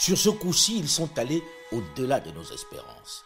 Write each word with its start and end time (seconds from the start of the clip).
Sur 0.00 0.16
ce 0.16 0.30
coup-ci, 0.30 0.78
ils 0.78 0.88
sont 0.88 1.10
allés 1.18 1.42
au-delà 1.72 2.20
de 2.20 2.30
nos 2.30 2.42
espérances. 2.42 3.22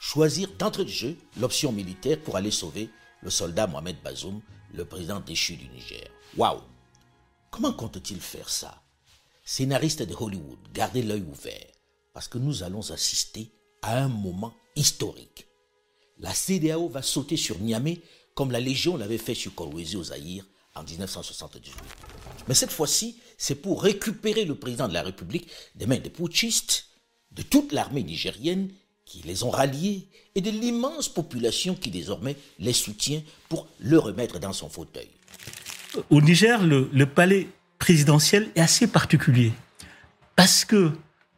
Choisir 0.00 0.48
d'entrée 0.58 0.84
de 0.86 0.90
jeu 0.90 1.14
l'option 1.38 1.72
militaire 1.72 2.18
pour 2.22 2.36
aller 2.36 2.50
sauver 2.50 2.88
le 3.20 3.28
soldat 3.28 3.66
Mohamed 3.66 4.00
Bazoum, 4.02 4.40
le 4.72 4.86
président 4.86 5.20
déchu 5.20 5.56
du 5.56 5.68
Niger. 5.68 6.08
Waouh 6.38 6.62
Comment 7.50 7.74
compte-t-il 7.74 8.18
faire 8.18 8.48
ça? 8.48 8.82
Scénaristes 9.44 10.04
de 10.04 10.14
Hollywood, 10.18 10.58
gardez 10.72 11.02
l'œil 11.02 11.20
ouvert, 11.20 11.66
parce 12.14 12.28
que 12.28 12.38
nous 12.38 12.62
allons 12.62 12.90
assister 12.92 13.52
à 13.82 13.98
un 13.98 14.08
moment 14.08 14.54
historique. 14.74 15.46
La 16.16 16.32
CDAO 16.32 16.88
va 16.88 17.02
sauter 17.02 17.36
sur 17.36 17.58
Niamey 17.58 18.00
comme 18.34 18.52
la 18.52 18.60
Légion 18.60 18.96
l'avait 18.96 19.18
fait 19.18 19.34
sur 19.34 19.54
Kolwezi 19.54 19.96
au 19.98 20.12
en 20.76 20.82
1978. 20.84 21.74
Mais 22.48 22.54
cette 22.54 22.70
fois-ci, 22.70 23.18
c'est 23.38 23.56
pour 23.56 23.82
récupérer 23.82 24.44
le 24.44 24.54
président 24.54 24.88
de 24.88 24.94
la 24.94 25.02
République 25.02 25.48
des 25.74 25.86
mains 25.86 25.98
des 25.98 26.10
putschistes, 26.10 26.86
de 27.32 27.42
toute 27.42 27.72
l'armée 27.72 28.02
nigérienne 28.02 28.70
qui 29.04 29.22
les 29.22 29.42
ont 29.44 29.50
ralliés 29.50 30.06
et 30.34 30.40
de 30.40 30.50
l'immense 30.50 31.08
population 31.08 31.74
qui 31.74 31.90
désormais 31.90 32.36
les 32.58 32.72
soutient 32.72 33.22
pour 33.48 33.66
le 33.78 33.98
remettre 33.98 34.38
dans 34.38 34.52
son 34.52 34.68
fauteuil. 34.68 35.08
Au 36.10 36.20
Niger, 36.20 36.62
le, 36.62 37.04
palais 37.06 37.48
présidentiel 37.78 38.50
est 38.54 38.60
assez 38.60 38.86
particulier 38.86 39.52
parce 40.34 40.64
que 40.64 40.92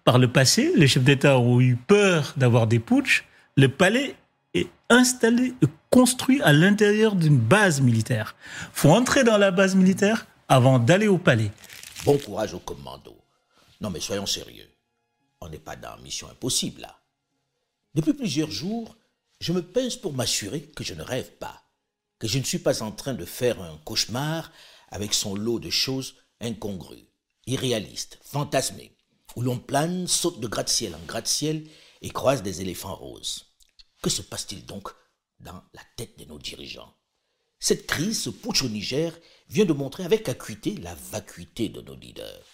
par 0.04 0.18
le 0.18 0.32
passé, 0.32 0.72
les 0.74 0.88
chefs 0.88 1.04
d'État 1.04 1.38
ont 1.38 1.60
eu 1.60 1.76
peur 1.76 2.32
d'avoir 2.36 2.66
des 2.66 2.78
putschs. 2.78 3.24
Le 3.56 3.68
palais 3.68 4.16
est 4.54 4.68
installé, 4.88 5.52
construit 5.90 6.40
à 6.42 6.52
l'intérieur 6.52 7.14
d'une 7.14 7.38
base 7.38 7.80
militaire. 7.80 8.36
faut 8.72 8.90
entrer 8.90 9.24
dans 9.24 9.38
la 9.38 9.50
base 9.50 9.74
militaire 9.74 10.26
avant 10.48 10.78
d'aller 10.78 11.08
au 11.08 11.18
palais. 11.18 11.50
Bon 12.04 12.18
courage 12.18 12.54
au 12.54 12.58
commando. 12.58 13.16
Non 13.80 13.90
mais 13.90 14.00
soyons 14.00 14.26
sérieux. 14.26 14.68
On 15.40 15.48
n'est 15.48 15.58
pas 15.58 15.76
dans 15.76 15.96
Mission 15.98 16.28
Impossible 16.28 16.82
là. 16.82 16.98
Depuis 17.94 18.12
plusieurs 18.12 18.50
jours, 18.50 18.96
je 19.40 19.52
me 19.52 19.62
pince 19.62 19.96
pour 19.96 20.12
m'assurer 20.12 20.62
que 20.62 20.84
je 20.84 20.94
ne 20.94 21.02
rêve 21.02 21.30
pas, 21.32 21.62
que 22.18 22.28
je 22.28 22.38
ne 22.38 22.44
suis 22.44 22.58
pas 22.58 22.82
en 22.82 22.92
train 22.92 23.14
de 23.14 23.24
faire 23.24 23.60
un 23.62 23.78
cauchemar 23.84 24.52
avec 24.90 25.14
son 25.14 25.34
lot 25.34 25.58
de 25.58 25.70
choses 25.70 26.16
incongrues, 26.40 27.08
irréalistes, 27.46 28.18
fantasmées, 28.22 28.92
où 29.36 29.42
l'on 29.42 29.58
plane, 29.58 30.06
saute 30.06 30.40
de 30.40 30.48
gratte-ciel 30.48 30.94
en 30.94 31.06
gratte-ciel 31.06 31.64
et 32.02 32.10
croise 32.10 32.42
des 32.42 32.60
éléphants 32.60 32.94
roses. 32.94 33.46
Que 34.02 34.10
se 34.10 34.22
passe-t-il 34.22 34.64
donc 34.66 34.88
dans 35.40 35.62
la 35.74 35.82
tête 35.96 36.18
de 36.18 36.24
nos 36.24 36.38
dirigeants 36.38 36.94
Cette 37.60 37.86
crise, 37.86 38.20
ce 38.22 38.30
putsch 38.30 38.62
au 38.62 38.68
Niger, 38.68 39.12
vient 39.48 39.64
de 39.64 39.72
montrer 39.72 40.04
avec 40.04 40.28
acuité 40.28 40.74
la 40.82 40.94
vacuité 41.12 41.68
de 41.68 41.80
nos 41.80 41.96
leaders. 41.96 42.44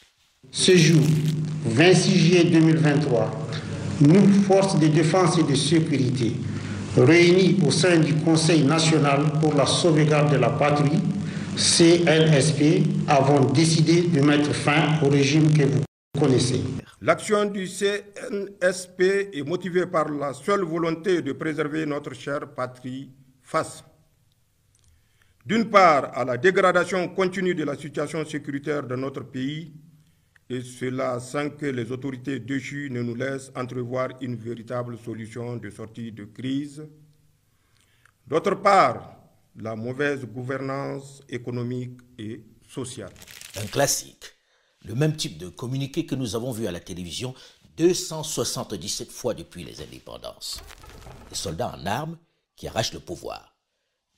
Ce 0.51 0.77
jour, 0.77 1.03
26 1.65 2.19
juillet 2.19 2.45
2023, 2.45 3.31
nous, 4.03 4.27
forces 4.45 4.79
de 4.79 4.89
défense 4.89 5.39
et 5.39 5.45
de 5.45 5.55
sécurité, 5.55 6.33
réunis 6.97 7.59
au 7.67 7.71
sein 7.71 7.99
du 7.99 8.15
Conseil 8.15 8.63
national 8.65 9.33
pour 9.41 9.55
la 9.55 9.67
sauvegarde 9.67 10.33
de 10.33 10.37
la 10.37 10.51
patrie, 10.51 11.01
CNSP, 11.57 12.83
avons 13.07 13.41
décidé 13.53 14.03
de 14.03 14.21
mettre 14.21 14.53
fin 14.53 15.01
au 15.03 15.09
régime 15.09 15.53
que 15.57 15.63
vous 15.65 15.83
connaissez. 16.19 16.63
L'action 17.01 17.45
du 17.45 17.67
CNSP 17.67 19.01
est 19.33 19.47
motivée 19.47 19.87
par 19.87 20.09
la 20.09 20.33
seule 20.33 20.63
volonté 20.63 21.23
de 21.23 21.33
préserver 21.33 21.87
notre 21.87 22.15
chère 22.15 22.55
patrie 22.55 23.11
face, 23.43 23.85
d'une 25.45 25.69
part, 25.69 26.17
à 26.17 26.25
la 26.25 26.39
dégradation 26.39 27.07
continue 27.09 27.55
de 27.55 27.65
la 27.65 27.77
situation 27.77 28.25
sécuritaire 28.25 28.83
de 28.83 28.97
notre 28.97 29.23
pays, 29.25 29.75
et 30.49 30.63
cela 30.63 31.21
sans 31.21 31.51
que 31.51 31.67
les 31.67 31.93
autorités 31.93 32.39
déchues 32.39 32.89
ne 32.91 33.03
nous 33.03 33.15
laissent 33.15 33.53
entrevoir 33.55 34.09
une 34.23 34.37
véritable 34.37 34.97
solution 34.97 35.57
de 35.57 35.69
sortie 35.69 36.13
de 36.13 36.25
crise. 36.25 36.87
D'autre 38.27 38.55
part, 38.55 39.17
la 39.57 39.77
mauvaise 39.77 40.25
gouvernance 40.25 41.23
économique 41.29 42.01
et 42.19 42.43
sociale. 42.67 43.13
Un 43.61 43.67
classique 43.67 44.34
le 44.85 44.95
même 44.95 45.17
type 45.17 45.39
de 45.39 45.49
communiqué 45.49 46.07
que 46.07 46.15
nous 46.15 46.37
avons 46.37 46.53
vu 46.53 46.67
à 46.67 46.73
la 46.73 46.81
télévision 46.81 47.35
277 47.77 49.11
fois 49.11 49.35
depuis 49.35 49.65
les 49.65 49.81
indépendances. 49.81 50.61
Des 51.31 51.35
soldats 51.35 51.75
en 51.77 51.87
armes 51.87 52.19
qui 52.55 52.69
arrachent 52.69 52.93
le 52.93 53.01
pouvoir. 53.01 53.57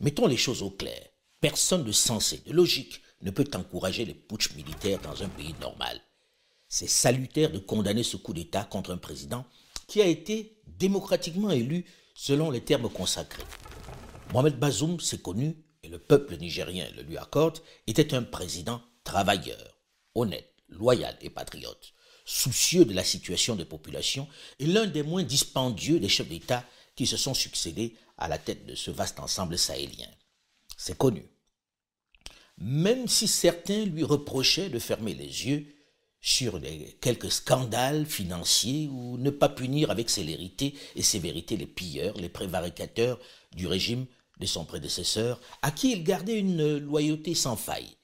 Mettons 0.00 0.26
les 0.26 0.36
choses 0.36 0.62
au 0.62 0.70
clair. 0.70 1.02
Personne 1.40 1.84
de 1.84 1.92
sensé, 1.92 2.42
de 2.46 2.52
logique, 2.52 3.00
ne 3.22 3.30
peut 3.30 3.48
encourager 3.54 4.04
les 4.04 4.14
putschs 4.14 4.54
militaires 4.56 5.00
dans 5.00 5.22
un 5.22 5.28
pays 5.28 5.54
normal. 5.60 6.00
C'est 6.68 6.88
salutaire 6.88 7.52
de 7.52 7.58
condamner 7.58 8.02
ce 8.02 8.16
coup 8.16 8.34
d'État 8.34 8.64
contre 8.64 8.92
un 8.92 8.98
président 8.98 9.46
qui 9.86 10.02
a 10.02 10.06
été 10.06 10.60
démocratiquement 10.66 11.50
élu 11.50 11.86
selon 12.14 12.50
les 12.50 12.62
termes 12.62 12.90
consacrés. 12.90 13.44
Mohamed 14.32 14.58
Bazoum, 14.58 14.98
c'est 15.00 15.22
connu, 15.22 15.64
et 15.82 15.88
le 15.88 15.98
peuple 15.98 16.36
nigérien 16.36 16.88
le 16.96 17.02
lui 17.02 17.16
accorde, 17.16 17.60
était 17.86 18.14
un 18.14 18.22
président 18.22 18.82
travailleur, 19.04 19.78
honnête, 20.14 20.55
loyal 20.68 21.16
et 21.20 21.30
patriote, 21.30 21.94
soucieux 22.24 22.84
de 22.84 22.94
la 22.94 23.04
situation 23.04 23.56
des 23.56 23.64
populations 23.64 24.28
et 24.58 24.66
l'un 24.66 24.86
des 24.86 25.02
moins 25.02 25.22
dispendieux 25.22 26.00
des 26.00 26.08
chefs 26.08 26.28
d'État 26.28 26.64
qui 26.94 27.06
se 27.06 27.16
sont 27.16 27.34
succédés 27.34 27.94
à 28.18 28.28
la 28.28 28.38
tête 28.38 28.66
de 28.66 28.74
ce 28.74 28.90
vaste 28.90 29.20
ensemble 29.20 29.58
sahélien. 29.58 30.08
C'est 30.76 30.98
connu. 30.98 31.24
Même 32.58 33.06
si 33.06 33.28
certains 33.28 33.84
lui 33.84 34.02
reprochaient 34.02 34.70
de 34.70 34.78
fermer 34.78 35.14
les 35.14 35.46
yeux 35.46 35.66
sur 36.20 36.58
les 36.58 36.96
quelques 37.00 37.30
scandales 37.30 38.06
financiers 38.06 38.88
ou 38.88 39.18
ne 39.18 39.30
pas 39.30 39.48
punir 39.48 39.90
avec 39.90 40.10
célérité 40.10 40.74
et 40.96 41.02
sévérité 41.02 41.56
les 41.56 41.66
pilleurs, 41.66 42.16
les 42.16 42.28
prévaricateurs 42.30 43.20
du 43.54 43.66
régime 43.66 44.06
de 44.40 44.46
son 44.46 44.64
prédécesseur, 44.64 45.40
à 45.62 45.70
qui 45.70 45.92
il 45.92 46.02
gardait 46.02 46.38
une 46.38 46.78
loyauté 46.78 47.34
sans 47.34 47.56
faille. 47.56 47.96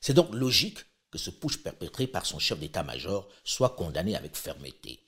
C'est 0.00 0.14
donc 0.14 0.32
logique 0.32 0.78
que 1.10 1.18
ce 1.18 1.30
push 1.30 1.58
perpétré 1.58 2.06
par 2.06 2.26
son 2.26 2.38
chef 2.38 2.58
d'état-major 2.58 3.28
soit 3.44 3.70
condamné 3.70 4.16
avec 4.16 4.36
fermeté. 4.36 5.00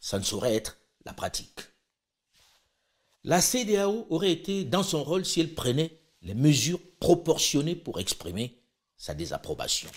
Ça 0.00 0.18
ne 0.18 0.24
saurait 0.24 0.54
être 0.54 0.76
la 1.04 1.12
pratique. 1.12 1.60
La 3.24 3.40
CDAO 3.40 4.06
aurait 4.10 4.30
été 4.30 4.64
dans 4.64 4.82
son 4.82 5.02
rôle 5.02 5.24
si 5.24 5.40
elle 5.40 5.54
prenait 5.54 5.98
les 6.22 6.34
mesures 6.34 6.80
proportionnées 7.00 7.74
pour 7.74 7.98
exprimer 7.98 8.58
sa 8.96 9.14
désapprobation. 9.14 9.88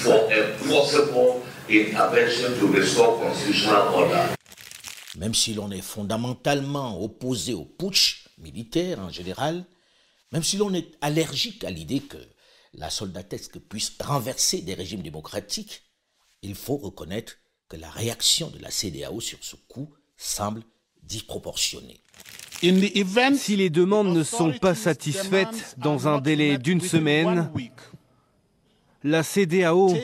For 0.00 0.28
the 0.28 0.56
possible 0.66 1.49
même 5.16 5.34
si 5.34 5.54
l'on 5.54 5.70
est 5.70 5.80
fondamentalement 5.80 7.00
opposé 7.00 7.54
au 7.54 7.64
putsch 7.64 8.24
militaire 8.38 8.98
en 8.98 9.10
général, 9.10 9.64
même 10.32 10.42
si 10.42 10.56
l'on 10.56 10.74
est 10.74 10.92
allergique 11.00 11.62
à 11.64 11.70
l'idée 11.70 12.00
que 12.00 12.16
la 12.74 12.90
soldatesque 12.90 13.58
puisse 13.58 13.92
renverser 14.00 14.62
des 14.62 14.74
régimes 14.74 15.02
démocratiques, 15.02 15.82
il 16.42 16.54
faut 16.54 16.76
reconnaître 16.76 17.34
que 17.68 17.76
la 17.76 17.90
réaction 17.90 18.50
de 18.50 18.58
la 18.58 18.70
CDAO 18.70 19.20
sur 19.20 19.38
ce 19.42 19.56
coup 19.68 19.92
semble 20.16 20.62
disproportionnée. 21.02 22.00
Si 22.60 23.56
les 23.56 23.70
demandes 23.70 24.14
ne 24.14 24.22
sont 24.22 24.52
pas 24.52 24.74
satisfaites 24.74 25.76
dans 25.78 26.08
un 26.08 26.20
délai 26.20 26.58
d'une 26.58 26.80
semaine, 26.80 27.50
la 29.02 29.22
CDAO 29.22 29.94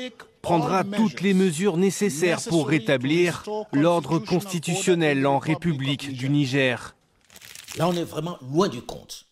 prendra 0.47 0.84
toutes 0.84 1.23
les 1.23 1.34
mesures 1.34 1.77
nécessaires 1.77 2.41
pour 2.41 2.69
rétablir 2.69 3.43
l'ordre 3.72 4.21
constitutionnel 4.21 5.27
en 5.27 5.41
République 5.41 6.13
du 6.13 6.28
Niger. 6.28 6.95
Là, 7.77 7.89
on 7.89 7.93
est 7.95 8.04
vraiment 8.04 8.39
loin 8.43 8.69
du 8.69 8.81
compte. 8.81 9.27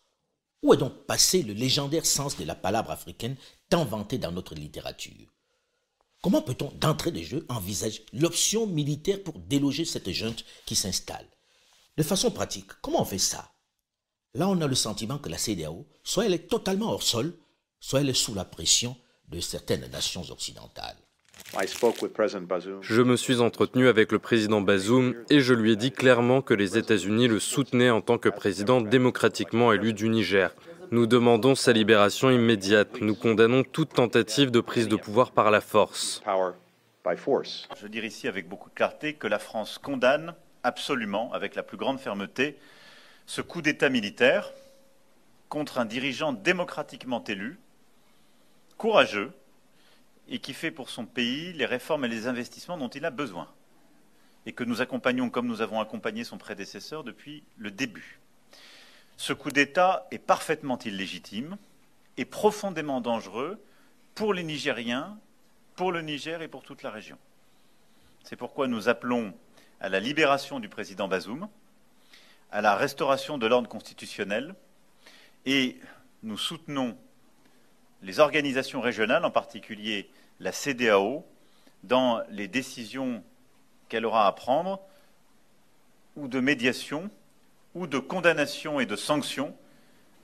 Où 0.64 0.74
est 0.74 0.76
donc 0.76 1.06
passé 1.06 1.42
le 1.44 1.52
légendaire 1.52 2.04
sens 2.04 2.36
de 2.36 2.44
la 2.44 2.56
palabre 2.56 2.90
africaine 2.90 3.36
tant 3.70 3.84
vanté 3.84 4.18
dans 4.18 4.32
notre 4.32 4.56
littérature? 4.56 5.28
Comment 6.20 6.42
peut-on, 6.42 6.72
d'entrée 6.80 7.12
de 7.12 7.22
jeu, 7.22 7.46
envisager 7.48 8.04
l'option 8.12 8.66
militaire 8.66 9.22
pour 9.22 9.38
déloger 9.38 9.84
cette 9.84 10.10
junte 10.10 10.44
qui 10.66 10.74
s'installe? 10.74 11.28
De 11.96 12.02
façon 12.02 12.32
pratique, 12.32 12.72
comment 12.82 13.02
on 13.02 13.04
fait 13.04 13.18
ça? 13.18 13.52
Là, 14.34 14.48
on 14.48 14.60
a 14.60 14.66
le 14.66 14.74
sentiment 14.74 15.18
que 15.18 15.28
la 15.28 15.38
CDAO, 15.38 15.86
soit 16.02 16.26
elle 16.26 16.34
est 16.34 16.48
totalement 16.48 16.90
hors 16.90 17.04
sol, 17.04 17.36
soit 17.78 18.00
elle 18.00 18.08
est 18.08 18.14
sous 18.14 18.34
la 18.34 18.44
pression 18.44 18.96
de 19.28 19.38
certaines 19.38 19.86
nations 19.92 20.28
occidentales. 20.30 20.96
Je 22.80 23.02
me 23.02 23.16
suis 23.16 23.40
entretenu 23.40 23.86
avec 23.88 24.10
le 24.10 24.18
président 24.18 24.60
Bazoum 24.60 25.14
et 25.30 25.40
je 25.40 25.54
lui 25.54 25.72
ai 25.72 25.76
dit 25.76 25.92
clairement 25.92 26.42
que 26.42 26.54
les 26.54 26.76
États-Unis 26.78 27.28
le 27.28 27.38
soutenaient 27.38 27.90
en 27.90 28.00
tant 28.00 28.18
que 28.18 28.28
président 28.28 28.80
démocratiquement 28.80 29.72
élu 29.72 29.92
du 29.92 30.08
Niger. 30.08 30.54
Nous 30.90 31.06
demandons 31.06 31.54
sa 31.54 31.72
libération 31.72 32.30
immédiate. 32.30 33.00
Nous 33.00 33.14
condamnons 33.14 33.62
toute 33.62 33.94
tentative 33.94 34.50
de 34.50 34.60
prise 34.60 34.88
de 34.88 34.96
pouvoir 34.96 35.30
par 35.30 35.50
la 35.50 35.60
force. 35.60 36.22
Je 37.06 37.86
dis 37.86 37.98
ici 37.98 38.28
avec 38.28 38.48
beaucoup 38.48 38.70
de 38.70 38.74
clarté 38.74 39.14
que 39.14 39.26
la 39.26 39.38
France 39.38 39.78
condamne 39.78 40.34
absolument, 40.62 41.32
avec 41.32 41.54
la 41.54 41.62
plus 41.62 41.76
grande 41.76 42.00
fermeté, 42.00 42.56
ce 43.26 43.40
coup 43.42 43.62
d'État 43.62 43.90
militaire 43.90 44.52
contre 45.48 45.78
un 45.78 45.84
dirigeant 45.84 46.32
démocratiquement 46.32 47.22
élu, 47.24 47.58
courageux, 48.76 49.32
et 50.28 50.38
qui 50.38 50.54
fait 50.54 50.70
pour 50.70 50.90
son 50.90 51.06
pays 51.06 51.52
les 51.52 51.66
réformes 51.66 52.04
et 52.04 52.08
les 52.08 52.26
investissements 52.26 52.78
dont 52.78 52.88
il 52.88 53.04
a 53.04 53.10
besoin, 53.10 53.48
et 54.46 54.52
que 54.52 54.64
nous 54.64 54.80
accompagnons 54.80 55.30
comme 55.30 55.46
nous 55.46 55.60
avons 55.60 55.80
accompagné 55.80 56.24
son 56.24 56.38
prédécesseur 56.38 57.04
depuis 57.04 57.42
le 57.56 57.70
début. 57.70 58.20
Ce 59.16 59.32
coup 59.32 59.50
d'État 59.50 60.06
est 60.10 60.18
parfaitement 60.18 60.78
illégitime 60.78 61.56
et 62.16 62.24
profondément 62.24 63.00
dangereux 63.00 63.62
pour 64.14 64.34
les 64.34 64.42
Nigériens, 64.42 65.18
pour 65.76 65.92
le 65.92 66.02
Niger 66.02 66.42
et 66.42 66.48
pour 66.48 66.62
toute 66.62 66.82
la 66.82 66.90
région. 66.90 67.18
C'est 68.22 68.36
pourquoi 68.36 68.66
nous 68.68 68.88
appelons 68.88 69.34
à 69.80 69.88
la 69.88 70.00
libération 70.00 70.60
du 70.60 70.68
président 70.68 71.08
Bazoum, 71.08 71.48
à 72.50 72.60
la 72.60 72.76
restauration 72.76 73.38
de 73.38 73.46
l'ordre 73.46 73.68
constitutionnel, 73.68 74.54
et 75.46 75.78
nous 76.22 76.38
soutenons 76.38 76.96
les 78.04 78.20
organisations 78.20 78.80
régionales, 78.80 79.24
en 79.24 79.30
particulier 79.30 80.08
la 80.38 80.52
CDAO, 80.52 81.24
dans 81.82 82.20
les 82.30 82.48
décisions 82.48 83.22
qu'elle 83.88 84.04
aura 84.04 84.26
à 84.26 84.32
prendre, 84.32 84.80
ou 86.16 86.28
de 86.28 86.38
médiation, 86.38 87.10
ou 87.74 87.86
de 87.86 87.98
condamnation 87.98 88.78
et 88.78 88.86
de 88.86 88.94
sanctions 88.94 89.54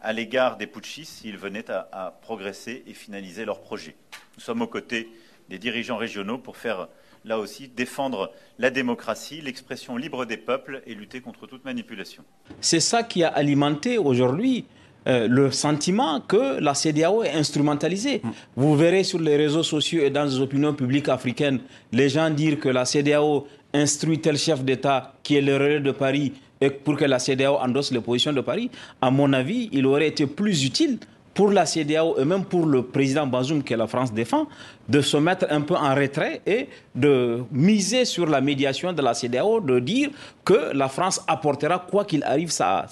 à 0.01 0.13
l'égard 0.13 0.57
des 0.57 0.67
putschistes 0.67 1.19
s'ils 1.19 1.37
venaient 1.37 1.71
à, 1.71 1.89
à, 1.93 2.11
progresser 2.11 2.85
et 2.87 2.95
finaliser 2.95 3.45
leur 3.45 3.61
projet. 3.61 3.97
Nous 4.37 4.43
sommes 4.43 4.63
aux 4.63 4.67
côtés 4.67 5.11
des 5.49 5.59
dirigeants 5.59 5.97
régionaux 5.97 6.39
pour 6.39 6.57
faire, 6.57 6.89
là 7.25 7.39
aussi, 7.39 7.69
défendre 7.69 8.33
la 8.59 8.71
démocratie, 8.71 9.41
l'expression 9.41 9.97
libre 9.97 10.27
des 10.27 10.37
peuples 10.37 10.83
et 10.87 10.95
lutter 10.95 11.21
contre 11.21 11.47
toute 11.47 11.65
manipulation. 11.65 12.25
C'est 12.61 12.81
ça 12.81 13.03
qui 13.03 13.25
a 13.25 13.29
alimenté 13.29 13.99
aujourd'hui 13.99 14.67
euh, 15.07 15.27
le 15.29 15.51
sentiment 15.51 16.21
que 16.21 16.61
la 16.61 16.75
CDAO 16.75 17.23
est 17.23 17.33
instrumentalisée. 17.33 18.21
Vous 18.57 18.77
verrez 18.77 19.05
sur 19.05 19.19
les 19.19 19.37
réseaux 19.37 19.63
sociaux 19.63 20.03
et 20.03 20.11
dans 20.11 20.25
les 20.25 20.39
opinions 20.41 20.75
publiques 20.75 21.09
africaines, 21.09 21.61
les 21.93 22.09
gens 22.09 22.31
dire 22.31 22.59
que 22.59 22.69
la 22.69 22.85
CDAO 22.85 23.47
instruit 23.73 24.21
tel 24.21 24.37
chef 24.37 24.65
d'État 24.65 25.15
qui 25.23 25.37
est 25.37 25.41
le 25.41 25.55
relais 25.55 25.81
de 25.81 25.93
Paris 25.93 26.33
et 26.61 26.71
pour 26.71 26.97
que 26.97 27.05
la 27.05 27.19
CDAO 27.19 27.57
endosse 27.57 27.93
les 27.93 28.01
positions 28.01 28.33
de 28.33 28.41
Paris. 28.41 28.71
À 29.01 29.11
mon 29.11 29.33
avis, 29.33 29.69
il 29.73 29.87
aurait 29.87 30.09
été 30.09 30.27
plus 30.27 30.65
utile 30.65 30.99
pour 31.35 31.51
la 31.51 31.65
CDAO 31.65 32.19
et 32.19 32.25
même 32.25 32.45
pour 32.45 32.67
le 32.67 32.83
président 32.83 33.27
Bazoum 33.27 33.63
que 33.63 33.75
la 33.75 33.87
France 33.87 34.13
défend, 34.13 34.47
de 34.89 35.01
se 35.01 35.17
mettre 35.17 35.47
un 35.51 35.61
peu 35.61 35.75
en 35.75 35.95
retrait 35.95 36.41
et 36.47 36.69
de 36.95 37.43
miser 37.53 38.05
sur 38.05 38.27
la 38.27 38.41
médiation 38.41 38.93
de 38.93 39.01
la 39.01 39.15
CDAO, 39.15 39.61
de 39.61 39.79
dire 39.79 40.11
que 40.45 40.73
la 40.75 40.89
France 40.89 41.23
apportera, 41.29 41.79
quoi 41.79 42.05
qu'il 42.05 42.25
arrive, 42.25 42.51
sa, 42.51 42.87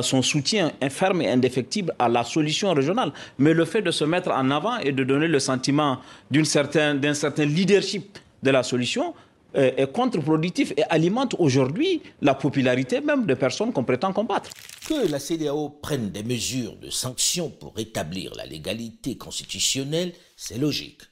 son 0.00 0.22
soutien 0.22 0.72
ferme 0.88 1.22
et 1.22 1.30
indéfectible 1.30 1.94
à 1.98 2.08
la 2.08 2.24
solution 2.24 2.72
régionale. 2.72 3.12
Mais 3.38 3.52
le 3.52 3.64
fait 3.64 3.82
de 3.82 3.90
se 3.90 4.04
mettre 4.04 4.30
en 4.30 4.50
avant 4.50 4.78
et 4.78 4.92
de 4.92 5.04
donner 5.04 5.28
le 5.28 5.38
sentiment 5.38 5.98
d'un 6.30 6.44
certain 6.44 7.44
leadership 7.44 8.18
de 8.42 8.50
la 8.50 8.62
solution, 8.62 9.14
est 9.54 9.90
contre-productif 9.92 10.72
et 10.76 10.82
alimente 10.84 11.34
aujourd'hui 11.38 12.02
la 12.20 12.34
popularité 12.34 13.00
même 13.00 13.26
de 13.26 13.34
personnes 13.34 13.72
qu'on 13.72 13.84
prétend 13.84 14.12
combattre. 14.12 14.50
Que 14.86 15.06
la 15.08 15.18
CDAO 15.18 15.70
prenne 15.70 16.10
des 16.10 16.22
mesures 16.22 16.76
de 16.76 16.90
sanctions 16.90 17.50
pour 17.50 17.74
rétablir 17.74 18.34
la 18.34 18.46
légalité 18.46 19.16
constitutionnelle, 19.16 20.12
c'est 20.36 20.58
logique. 20.58 21.02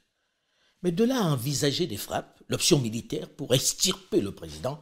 Mais 0.82 0.92
de 0.92 1.04
là 1.04 1.18
à 1.18 1.32
envisager 1.32 1.86
des 1.86 1.96
frappes, 1.96 2.40
l'option 2.48 2.78
militaire 2.78 3.28
pour 3.28 3.54
extirper 3.54 4.20
le 4.20 4.32
président, 4.32 4.80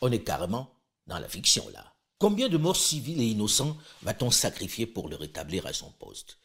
on 0.00 0.12
est 0.12 0.22
carrément 0.22 0.74
dans 1.06 1.18
la 1.18 1.28
fiction 1.28 1.64
là. 1.72 1.94
Combien 2.18 2.48
de 2.48 2.58
morts 2.58 2.76
civils 2.76 3.20
et 3.20 3.26
innocents 3.26 3.76
va-t-on 4.02 4.30
sacrifier 4.30 4.86
pour 4.86 5.08
le 5.08 5.16
rétablir 5.16 5.66
à 5.66 5.72
son 5.72 5.90
poste? 5.92 6.38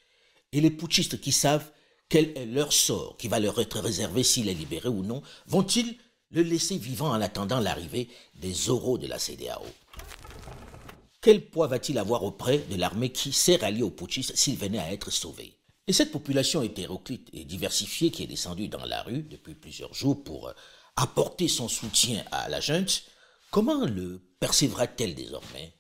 Et 0.52 0.62
les 0.62 0.70
putschistes 0.70 1.20
qui 1.20 1.32
savent 1.32 1.72
quel 2.10 2.32
est 2.38 2.46
leur 2.46 2.72
sort 2.72 3.18
qui 3.18 3.28
va 3.28 3.40
leur 3.40 3.60
être 3.60 3.80
réservé 3.80 4.22
s'il 4.22 4.50
est 4.50 4.54
libéré 4.54 4.88
ou 4.88 5.02
non, 5.02 5.24
vont-ils 5.48 5.98
le 6.34 6.42
laisser 6.42 6.78
vivant 6.78 7.12
en 7.12 7.22
attendant 7.22 7.60
l'arrivée 7.60 8.10
des 8.36 8.70
oraux 8.70 8.98
de 8.98 9.08
la 9.08 9.20
CDAO. 9.20 9.66
Quel 11.22 11.46
poids 11.46 11.68
va-t-il 11.68 11.98
avoir 12.00 12.24
auprès 12.24 12.58
de 12.58 12.76
l'armée 12.76 13.12
qui 13.12 13.32
s'est 13.32 13.56
ralliée 13.56 13.84
aux 13.84 13.92
putschistes 13.92 14.36
s'il 14.36 14.58
venait 14.58 14.80
à 14.80 14.92
être 14.92 15.12
sauvé? 15.12 15.58
Et 15.88 15.94
cette 15.94 16.12
population 16.12 16.64
hétéroclite 16.64 17.30
et 17.34 17.46
diversifiée 17.46 18.10
qui 18.10 18.24
est 18.24 18.28
descendue 18.28 18.68
dans 18.68 18.86
la 18.86 19.04
rue 19.04 19.22
depuis 19.24 19.54
plusieurs 19.54 19.94
jours 19.94 20.24
pour 20.24 20.52
apporter 20.96 21.48
son 21.48 21.68
soutien 21.68 22.24
à 22.32 22.50
la 22.50 22.60
junte, 22.60 23.04
comment 23.52 23.86
le 23.86 24.22
percevra-t-elle 24.40 25.16
désormais? 25.16 25.74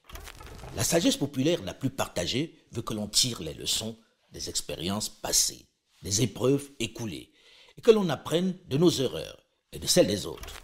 La 0.75 0.83
sagesse 0.83 1.17
populaire 1.17 1.63
la 1.63 1.73
plus 1.73 1.89
partagée 1.89 2.59
veut 2.71 2.81
que 2.81 2.93
l'on 2.93 3.07
tire 3.07 3.41
les 3.41 3.53
leçons 3.53 3.97
des 4.31 4.49
expériences 4.49 5.09
passées, 5.09 5.67
des 6.03 6.21
épreuves 6.21 6.69
écoulées, 6.79 7.31
et 7.77 7.81
que 7.81 7.91
l'on 7.91 8.09
apprenne 8.09 8.55
de 8.67 8.77
nos 8.77 8.89
erreurs 8.89 9.42
et 9.73 9.79
de 9.79 9.87
celles 9.87 10.07
des 10.07 10.25
autres. 10.25 10.61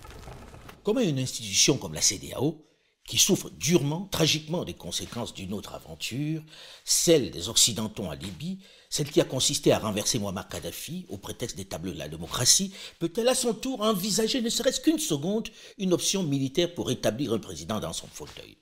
Comment 0.84 1.02
une 1.02 1.20
institution 1.20 1.78
comme 1.78 1.94
la 1.94 2.02
CDAO, 2.02 2.66
qui 3.10 3.18
souffre 3.18 3.50
durement, 3.50 4.08
tragiquement 4.12 4.64
des 4.64 4.76
conséquences 4.76 5.34
d'une 5.34 5.54
autre 5.54 5.74
aventure, 5.74 6.44
celle 6.86 7.32
des 7.32 7.50
Occidentaux 7.50 8.06
en 8.06 8.14
Libye, 8.14 8.60
celle 8.92 9.10
qui 9.10 9.20
a 9.20 9.26
consisté 9.26 9.72
à 9.72 9.80
renverser 9.80 10.20
Muammar 10.20 10.48
Kadhafi 10.48 11.08
au 11.10 11.18
prétexte 11.18 11.58
d'établir 11.58 11.96
la 11.96 12.08
démocratie, 12.08 12.72
peut-elle 13.00 13.28
à 13.28 13.34
son 13.34 13.56
tour 13.56 13.82
envisager, 13.82 14.42
ne 14.42 14.50
serait-ce 14.50 14.80
qu'une 14.80 15.00
seconde, 15.00 15.50
une 15.80 15.94
option 15.94 16.22
militaire 16.22 16.74
pour 16.76 16.92
établir 16.92 17.34
un 17.34 17.40
président 17.40 17.80
dans 17.80 17.94
son 17.94 18.08
fauteuil? 18.08 18.58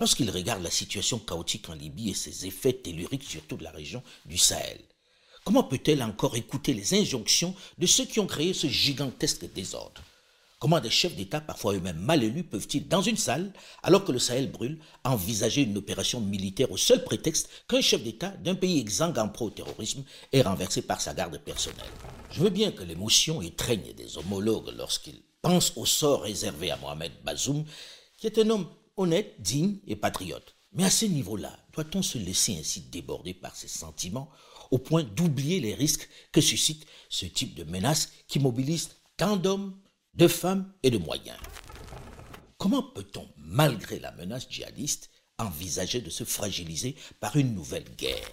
Lorsqu'il 0.00 0.30
regarde 0.30 0.64
la 0.64 0.70
situation 0.70 1.20
chaotique 1.20 1.68
en 1.68 1.74
Libye 1.74 2.10
et 2.10 2.14
ses 2.14 2.46
effets 2.46 2.72
telluriques 2.72 3.22
sur 3.22 3.42
toute 3.42 3.62
la 3.62 3.70
région 3.70 4.02
du 4.24 4.36
Sahel, 4.36 4.80
Comment 5.44 5.64
peut-elle 5.64 6.02
encore 6.02 6.36
écouter 6.36 6.74
les 6.74 6.94
injonctions 6.94 7.54
de 7.78 7.86
ceux 7.86 8.04
qui 8.04 8.20
ont 8.20 8.26
créé 8.26 8.52
ce 8.52 8.66
gigantesque 8.66 9.50
désordre? 9.52 10.02
Comment 10.58 10.80
des 10.80 10.90
chefs 10.90 11.16
d'État, 11.16 11.40
parfois 11.40 11.72
eux-mêmes 11.72 11.98
mal 11.98 12.22
élus, 12.22 12.44
peuvent-ils, 12.44 12.86
dans 12.86 13.00
une 13.00 13.16
salle, 13.16 13.50
alors 13.82 14.04
que 14.04 14.12
le 14.12 14.18
Sahel 14.18 14.50
brûle, 14.50 14.78
envisager 15.04 15.62
une 15.62 15.78
opération 15.78 16.20
militaire 16.20 16.70
au 16.70 16.76
seul 16.76 17.02
prétexte 17.02 17.48
qu'un 17.66 17.80
chef 17.80 18.02
d'État 18.02 18.28
d'un 18.28 18.54
pays 18.54 18.78
exsangue 18.78 19.18
en 19.18 19.30
pro-terrorisme 19.30 20.04
est 20.32 20.42
renversé 20.42 20.82
par 20.82 21.00
sa 21.00 21.14
garde 21.14 21.38
personnelle? 21.38 21.86
Je 22.30 22.42
veux 22.42 22.50
bien 22.50 22.72
que 22.72 22.82
l'émotion 22.82 23.40
étreigne 23.40 23.94
des 23.94 24.18
homologues 24.18 24.74
lorsqu'ils 24.76 25.22
pensent 25.40 25.72
au 25.76 25.86
sort 25.86 26.22
réservé 26.22 26.70
à 26.70 26.76
Mohamed 26.76 27.12
Bazoum, 27.24 27.64
qui 28.18 28.26
est 28.26 28.38
un 28.38 28.50
homme 28.50 28.68
honnête, 28.98 29.36
digne 29.38 29.78
et 29.86 29.96
patriote. 29.96 30.54
Mais 30.72 30.84
à 30.84 30.90
ce 30.90 31.06
niveau-là, 31.06 31.58
doit-on 31.72 32.02
se 32.02 32.18
laisser 32.18 32.58
ainsi 32.60 32.82
déborder 32.82 33.32
par 33.32 33.56
ses 33.56 33.68
sentiments 33.68 34.28
au 34.70 34.78
point 34.78 35.02
d'oublier 35.02 35.60
les 35.60 35.74
risques 35.74 36.08
que 36.32 36.40
suscite 36.40 36.86
ce 37.08 37.26
type 37.26 37.54
de 37.54 37.64
menace 37.64 38.10
qui 38.28 38.38
mobilise 38.38 38.90
tant 39.16 39.36
d'hommes, 39.36 39.76
de 40.14 40.28
femmes 40.28 40.72
et 40.82 40.90
de 40.90 40.98
moyens. 40.98 41.38
Comment 42.58 42.82
peut-on, 42.82 43.28
malgré 43.36 43.98
la 43.98 44.12
menace 44.12 44.46
djihadiste, 44.48 45.10
envisager 45.38 46.00
de 46.00 46.10
se 46.10 46.24
fragiliser 46.24 46.94
par 47.20 47.36
une 47.36 47.54
nouvelle 47.54 47.88
guerre? 47.96 48.28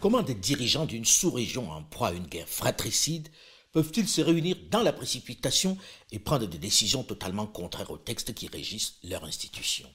Comment 0.00 0.22
des 0.22 0.34
dirigeants 0.34 0.86
d'une 0.86 1.04
sous-région 1.04 1.70
en 1.70 1.82
proie 1.82 2.08
à 2.08 2.12
une 2.12 2.26
guerre 2.26 2.48
fratricide 2.48 3.28
peuvent-ils 3.72 4.08
se 4.08 4.22
réunir 4.22 4.56
dans 4.70 4.82
la 4.82 4.92
précipitation 4.92 5.76
et 6.10 6.18
prendre 6.18 6.46
des 6.46 6.58
décisions 6.58 7.02
totalement 7.02 7.46
contraires 7.46 7.90
aux 7.90 7.98
textes 7.98 8.32
qui 8.32 8.48
régissent 8.48 8.94
leur 9.04 9.24
institution? 9.24 9.86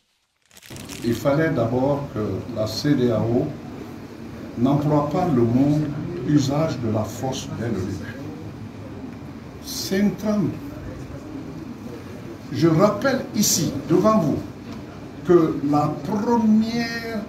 Il 1.04 1.16
fallait 1.16 1.50
d'abord 1.50 2.08
que 2.14 2.40
la 2.56 2.68
CDAO 2.68 3.48
n'emploie 4.58 5.10
pas 5.10 5.28
le 5.34 5.42
mot 5.42 5.80
usage 6.28 6.80
de 6.80 6.92
la 6.94 7.04
force 7.04 7.48
dès 7.60 7.68
le 7.68 7.72
début. 7.72 8.16
C'est 9.66 10.00
une. 10.00 10.50
Je 12.52 12.68
rappelle 12.68 13.22
ici, 13.36 13.72
devant 13.90 14.20
vous, 14.20 14.38
que 15.26 15.56
la 15.70 15.94
première 16.04 17.22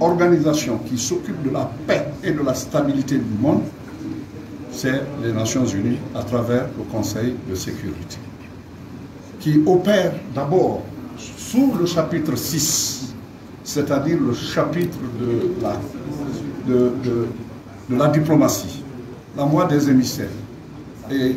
organisation 0.00 0.78
qui 0.78 0.98
s'occupe 0.98 1.42
de 1.42 1.50
la 1.50 1.70
paix 1.86 2.06
et 2.22 2.32
de 2.32 2.42
la 2.42 2.54
stabilité 2.54 3.16
du 3.16 3.38
monde, 3.40 3.62
c'est 4.70 5.02
les 5.22 5.32
Nations 5.32 5.66
Unies 5.66 5.98
à 6.14 6.22
travers 6.22 6.66
le 6.76 6.84
Conseil 6.90 7.34
de 7.48 7.54
sécurité, 7.54 8.18
qui 9.40 9.60
opère 9.66 10.12
d'abord 10.34 10.82
sous 11.18 11.72
le 11.78 11.86
chapitre 11.86 12.36
6, 12.36 13.14
c'est-à-dire 13.64 14.18
le 14.20 14.34
chapitre 14.34 14.98
de 15.18 15.62
la 15.62 15.76
de, 16.66 16.92
de, 17.04 17.96
la 17.96 18.08
diplomatie, 18.08 18.82
l'envoi 19.36 19.64
des 19.66 19.88
émissaires 19.88 20.28
et 21.10 21.36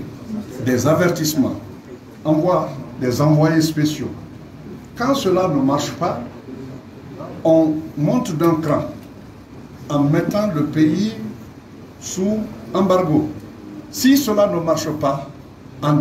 des 0.65 0.87
avertissements, 0.87 1.55
envoie 2.25 2.69
des 2.99 3.21
envoyés 3.21 3.61
spéciaux. 3.61 4.09
Quand 4.97 5.13
cela 5.15 5.47
ne 5.47 5.61
marche 5.61 5.91
pas, 5.91 6.21
on 7.43 7.73
monte 7.97 8.35
d'un 8.35 8.55
cran 8.55 8.85
en 9.89 10.03
mettant 10.03 10.47
le 10.53 10.65
pays 10.65 11.13
sous 11.99 12.39
embargo. 12.73 13.29
Si 13.91 14.17
cela 14.17 14.47
ne 14.47 14.59
marche 14.59 14.89
pas, 14.99 15.27
En, 15.81 15.95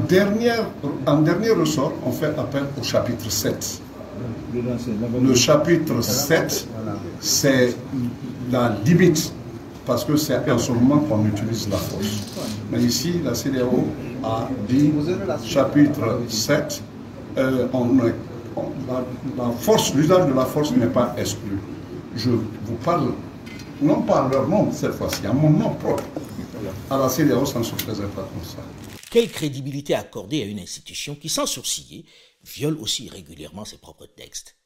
en 1.06 1.22
dernier 1.22 1.50
ressort, 1.50 1.92
on 2.04 2.10
fait 2.10 2.34
appel 2.36 2.64
au 2.78 2.82
chapitre 2.82 3.30
7. 3.30 3.80
Le 5.22 5.34
chapitre 5.34 6.00
7, 6.00 6.66
c'est 7.20 7.76
la 8.50 8.76
limite, 8.84 9.32
parce 9.86 10.04
que 10.04 10.16
c'est 10.16 10.50
en 10.50 10.58
ce 10.58 10.72
moment 10.72 11.00
qu'on 11.00 11.24
utilise 11.26 11.68
la 11.68 11.76
force. 11.76 12.06
Mais 12.70 12.82
ici, 12.82 13.14
la 13.24 13.34
CDAO 13.34 13.86
a 14.24 14.48
dit, 14.68 14.92
chapitre 15.44 16.20
7, 16.28 16.82
euh, 17.38 17.66
la, 19.36 19.50
force, 19.58 19.94
l'usage 19.94 20.28
de 20.28 20.34
la 20.34 20.44
force 20.44 20.72
n'est 20.72 20.86
pas 20.86 21.14
exclu. 21.16 21.58
Je 22.16 22.30
vous 22.30 22.76
parle, 22.84 23.12
non 23.80 24.02
pas 24.02 24.24
à 24.24 24.28
leur 24.28 24.48
nom 24.48 24.70
cette 24.72 24.92
fois-ci, 24.92 25.26
à 25.26 25.32
mon 25.32 25.50
nom 25.50 25.74
propre. 25.74 26.04
À 26.90 26.98
la 26.98 27.08
CDAO, 27.08 27.46
ça 27.46 27.60
ne 27.60 27.64
se 27.64 27.74
faisait 27.76 28.02
pas 28.04 28.22
comme 28.22 28.44
ça. 28.44 28.58
Quelle 29.10 29.30
crédibilité 29.30 29.94
accorder 29.94 30.42
à 30.42 30.44
une 30.44 30.58
institution 30.58 31.14
qui, 31.14 31.30
sans 31.30 31.46
sourciller, 31.46 32.04
viole 32.44 32.76
aussi 32.78 33.08
régulièrement 33.08 33.64
ses 33.64 33.78
propres 33.78 34.06
textes? 34.06 34.57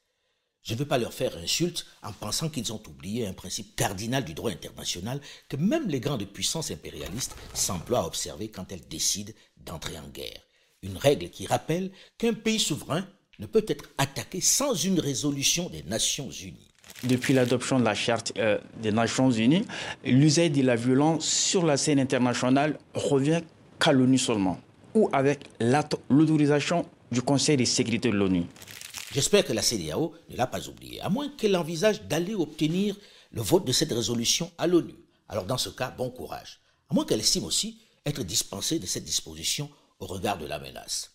Je 0.62 0.74
ne 0.74 0.78
veux 0.78 0.86
pas 0.86 0.98
leur 0.98 1.12
faire 1.12 1.36
insulte 1.38 1.86
en 2.02 2.12
pensant 2.12 2.48
qu'ils 2.48 2.72
ont 2.72 2.82
oublié 2.88 3.26
un 3.26 3.32
principe 3.32 3.74
cardinal 3.74 4.24
du 4.24 4.32
droit 4.32 4.50
international 4.50 5.20
que 5.48 5.56
même 5.56 5.88
les 5.88 5.98
grandes 5.98 6.24
puissances 6.24 6.70
impérialistes 6.70 7.34
s'emploient 7.52 8.00
à 8.00 8.06
observer 8.06 8.48
quand 8.48 8.70
elles 8.70 8.86
décident 8.88 9.32
d'entrer 9.56 9.98
en 9.98 10.08
guerre. 10.08 10.40
Une 10.82 10.96
règle 10.96 11.30
qui 11.30 11.46
rappelle 11.46 11.90
qu'un 12.16 12.32
pays 12.32 12.60
souverain 12.60 13.06
ne 13.40 13.46
peut 13.46 13.64
être 13.66 13.86
attaqué 13.98 14.40
sans 14.40 14.74
une 14.74 15.00
résolution 15.00 15.68
des 15.68 15.82
Nations 15.82 16.30
Unies. 16.30 16.68
Depuis 17.04 17.34
l'adoption 17.34 17.80
de 17.80 17.84
la 17.84 17.94
Charte 17.94 18.32
euh, 18.38 18.58
des 18.80 18.92
Nations 18.92 19.30
Unies, 19.30 19.64
l'usage 20.04 20.52
de 20.52 20.62
la 20.62 20.76
violence 20.76 21.26
sur 21.26 21.66
la 21.66 21.76
scène 21.76 21.98
internationale 21.98 22.78
revient 22.94 23.40
qu'à 23.80 23.90
l'ONU 23.90 24.18
seulement, 24.18 24.60
ou 24.94 25.08
avec 25.12 25.40
l'autorisation 25.60 26.86
du 27.10 27.20
Conseil 27.22 27.56
de 27.56 27.64
sécurité 27.64 28.10
de 28.10 28.16
l'ONU. 28.16 28.44
J'espère 29.12 29.44
que 29.44 29.52
la 29.52 29.60
CDAO 29.60 30.14
ne 30.30 30.36
l'a 30.36 30.46
pas 30.46 30.68
oublié, 30.68 30.98
à 31.02 31.10
moins 31.10 31.28
qu'elle 31.28 31.54
envisage 31.56 32.02
d'aller 32.04 32.34
obtenir 32.34 32.96
le 33.30 33.42
vote 33.42 33.66
de 33.66 33.72
cette 33.72 33.92
résolution 33.92 34.50
à 34.56 34.66
l'ONU. 34.66 34.94
Alors 35.28 35.44
dans 35.44 35.58
ce 35.58 35.68
cas, 35.68 35.90
bon 35.90 36.08
courage. 36.08 36.60
À 36.88 36.94
moins 36.94 37.04
qu'elle 37.04 37.20
estime 37.20 37.44
aussi 37.44 37.78
être 38.06 38.22
dispensée 38.22 38.78
de 38.78 38.86
cette 38.86 39.04
disposition 39.04 39.70
au 40.00 40.06
regard 40.06 40.38
de 40.38 40.46
la 40.46 40.58
menace. 40.58 41.10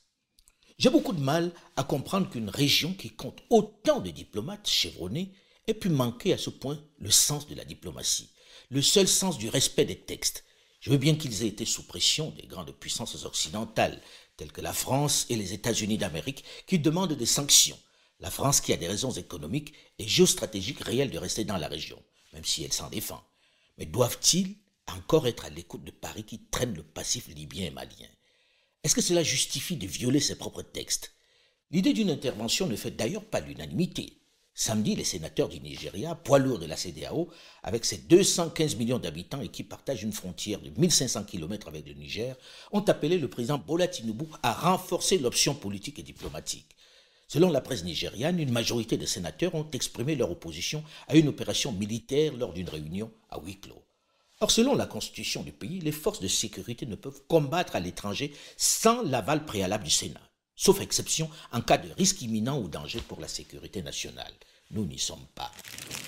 J'ai 0.78 0.92
beaucoup 0.92 1.14
de 1.14 1.20
mal 1.20 1.52
à 1.76 1.84
comprendre 1.84 2.30
qu'une 2.30 2.50
région 2.52 2.94
qui 2.94 3.10
compte 3.10 3.40
autant 3.50 4.00
de 4.00 4.12
diplomates 4.12 4.70
chevronnés 4.70 5.34
ait 5.66 5.74
pu 5.74 5.90
manquer 5.90 6.34
à 6.34 6.38
ce 6.38 6.52
point 6.52 6.80
le 7.00 7.10
sens 7.10 7.48
de 7.48 7.56
la 7.56 7.66
diplomatie, 7.66 8.30
le 8.70 8.84
seul 8.84 9.08
sens 9.08 9.40
du 9.40 9.50
respect 9.50 9.86
des 9.86 10.00
textes, 10.00 10.44
je 10.82 10.92
veux 10.92 10.98
bien 10.98 11.16
qu'ils 11.16 11.44
aient 11.44 11.48
été 11.48 11.66
sous 11.66 11.84
pression 11.84 12.30
des 12.32 12.46
grandes 12.46 12.72
puissances 12.72 13.26
occidentales, 13.26 14.00
telles 14.38 14.52
que 14.52 14.62
la 14.62 14.74
France 14.74 15.26
et 15.30 15.36
les 15.36 15.54
États-Unis 15.54 15.98
d'Amérique, 15.98 16.44
qui 16.68 16.78
demandent 16.78 17.14
des 17.14 17.26
sanctions. 17.26 17.80
La 18.20 18.32
France 18.32 18.62
qui 18.62 18.74
a 18.74 18.78
des 18.78 18.88
raisons 18.88 19.12
économiques 19.12 19.74
et 20.00 20.08
géostratégiques 20.08 20.84
réelles 20.84 21.12
de 21.12 21.20
rester 21.20 21.46
dans 21.46 21.58
la 21.58 21.68
région, 21.68 22.02
même 22.34 22.46
si 22.46 22.64
elle 22.64 22.74
s'en 22.74 22.90
défend. 22.90 23.24
Mais 23.78 23.86
doivent-ils 23.86 24.56
encore 24.88 25.28
être 25.28 25.46
à 25.46 25.50
l'écoute 25.50 25.84
de 25.84 25.92
Paris 25.92 26.24
qui 26.24 26.40
traîne 26.50 26.74
le 26.74 26.84
passif 26.84 27.28
libyen 27.28 27.68
et 27.68 27.72
malien? 27.72 28.08
Est-ce 28.84 28.96
que 28.96 29.02
cela 29.02 29.22
justifie 29.22 29.76
de 29.76 29.86
violer 29.86 30.20
ses 30.20 30.36
propres 30.36 30.64
textes? 30.64 31.14
L'idée 31.70 31.94
d'une 31.94 32.10
intervention 32.10 32.68
ne 32.68 32.76
fait 32.76 32.92
d'ailleurs 32.92 33.26
pas 33.26 33.42
l'unanimité. 33.42 34.14
Samedi, 34.56 34.96
les 34.96 35.04
sénateurs 35.04 35.50
du 35.50 35.60
Nigeria, 35.60 36.16
poids 36.16 36.40
lourd 36.40 36.58
de 36.58 36.66
la 36.66 36.76
CDAO, 36.78 37.30
avec 37.62 37.86
ses 37.86 38.00
215 38.00 38.78
millions 38.78 38.98
d'habitants 38.98 39.42
et 39.42 39.50
qui 39.50 39.64
partagent 39.64 40.02
une 40.02 40.14
frontière 40.14 40.60
de 40.62 40.72
1500 40.72 41.26
km 41.26 41.68
avec 41.68 41.86
le 41.86 41.94
Niger, 41.94 42.36
ont 42.72 42.82
appelé 42.82 43.20
le 43.20 43.30
président 43.30 43.60
Bola 43.60 43.88
Tinubu 43.88 44.26
à 44.42 44.54
renforcer 44.54 45.20
l'option 45.20 45.54
politique 45.54 46.00
et 46.00 46.04
diplomatique. 46.04 46.77
Selon 47.28 47.52
la 47.52 47.62
presse 47.62 47.84
nigériane, 47.84 48.40
une 48.40 48.52
majorité 48.52 48.98
de 48.98 49.06
sénateurs 49.06 49.56
ont 49.56 49.68
exprimé 49.74 50.16
leur 50.16 50.32
opposition 50.32 50.84
à 51.08 51.16
une 51.16 51.28
opération 51.28 51.72
militaire 51.72 52.34
lors 52.38 52.54
d'une 52.54 52.70
réunion 52.70 53.12
à 53.30 53.40
huis. 53.40 53.60
Or, 54.40 54.52
selon 54.52 54.76
la 54.76 54.86
constitution 54.86 55.44
du 55.44 55.52
pays, 55.52 55.80
les 55.80 55.92
forces 55.92 56.22
de 56.22 56.28
sécurité 56.28 56.86
ne 56.86 56.96
peuvent 56.96 57.22
combattre 57.28 57.76
à 57.76 57.80
l'étranger 57.80 58.32
sans 58.56 59.02
l'aval 59.02 59.46
préalable 59.46 59.84
du 59.84 59.90
Sénat 59.90 60.22
sauf 60.58 60.82
exception 60.82 61.30
en 61.54 61.62
cas 61.62 61.78
de 61.78 61.88
risque 61.98 62.22
imminent 62.24 62.60
ou 62.60 62.68
danger 62.68 63.00
pour 63.08 63.22
la 63.22 63.28
sécurité 63.30 63.82
nationale. 63.82 64.34
Nous 64.72 64.86
n'y 64.86 64.98
sommes 65.00 65.26
pas. 65.34 65.52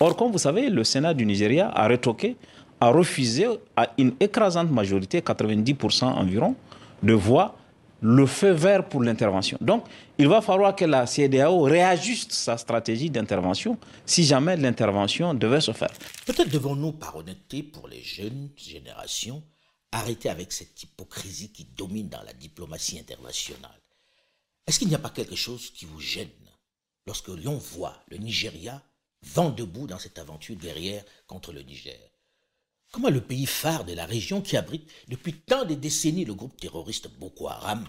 Or, 0.02 0.18
comme 0.18 0.34
vous 0.34 0.38
savez, 0.40 0.70
le 0.70 0.84
Sénat 0.84 1.14
du 1.14 1.26
Nigeria 1.26 1.70
a 1.70 1.88
retoqué, 1.88 2.36
a 2.82 2.90
refusé 2.90 3.48
à 3.78 3.94
une 3.98 4.14
écrasante 4.20 4.70
majorité, 4.72 5.22
90% 5.22 6.04
environ, 6.04 6.56
de 7.04 7.14
voix, 7.14 7.56
le 8.02 8.26
feu 8.26 8.52
vert 8.52 8.88
pour 8.88 9.04
l'intervention. 9.04 9.58
Donc, 9.62 9.86
il 10.18 10.28
va 10.28 10.42
falloir 10.42 10.76
que 10.76 10.86
la 10.86 11.06
CDAO 11.06 11.62
réajuste 11.62 12.32
sa 12.32 12.58
stratégie 12.58 13.10
d'intervention 13.10 13.78
si 14.06 14.24
jamais 14.24 14.56
l'intervention 14.58 15.34
devait 15.34 15.62
se 15.62 15.72
faire. 15.72 15.92
Peut-être 16.26 16.50
devons-nous, 16.50 16.94
par 16.94 17.16
honnêteté 17.16 17.64
pour 17.64 17.88
les 17.88 18.02
jeunes 18.02 18.50
générations, 18.56 19.44
arrêter 19.92 20.30
avec 20.30 20.52
cette 20.52 20.82
hypocrisie 20.84 21.52
qui 21.52 21.66
domine 21.66 22.10
dans 22.10 22.24
la 22.24 22.34
diplomatie 22.34 23.00
internationale. 23.00 23.72
Est-ce 24.68 24.80
qu'il 24.80 24.88
n'y 24.88 24.96
a 24.96 25.00
pas 25.00 25.10
quelque 25.10 25.36
chose 25.36 25.72
qui 25.72 25.86
vous 25.86 26.00
gêne 26.00 26.30
lorsque 27.08 27.30
l'on 27.30 27.58
voit 27.58 27.98
le 28.08 28.18
Nigeria 28.18 28.82
vent 29.24 29.50
debout 29.50 29.88
dans 29.88 30.00
cette 30.00 30.20
aventure 30.20 30.56
guerrière 30.56 31.04
contre 31.28 31.52
le 31.52 31.62
Niger? 31.64 32.09
Comment 32.92 33.10
le 33.10 33.22
pays 33.22 33.46
phare 33.46 33.86
de 33.86 33.94
la 33.94 34.06
région 34.08 34.42
qui 34.42 34.58
abrite 34.58 34.90
depuis 35.10 35.34
tant 35.34 35.64
de 35.64 35.76
décennies 35.76 36.26
le 36.26 36.34
groupe 36.34 36.58
terroriste 36.60 37.08
Boko 37.08 37.48
Haram, 37.48 37.86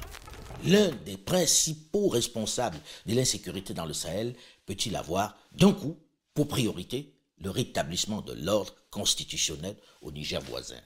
l'un 0.64 0.90
des 1.07 1.16
principaux 1.16 2.09
responsables 2.09 2.78
de 3.07 3.14
l'insécurité 3.14 3.73
dans 3.73 3.87
le 3.87 3.95
Sahel, 3.95 4.37
peut-il 4.66 4.95
avoir 4.97 5.38
d'un 5.52 5.73
coup 5.73 5.99
pour 6.35 6.49
priorité 6.49 7.14
le 7.38 7.49
rétablissement 7.49 8.21
de 8.21 8.35
l'ordre 8.35 8.75
constitutionnel 8.90 9.75
au 10.02 10.12
Niger 10.12 10.42
voisin? 10.42 10.80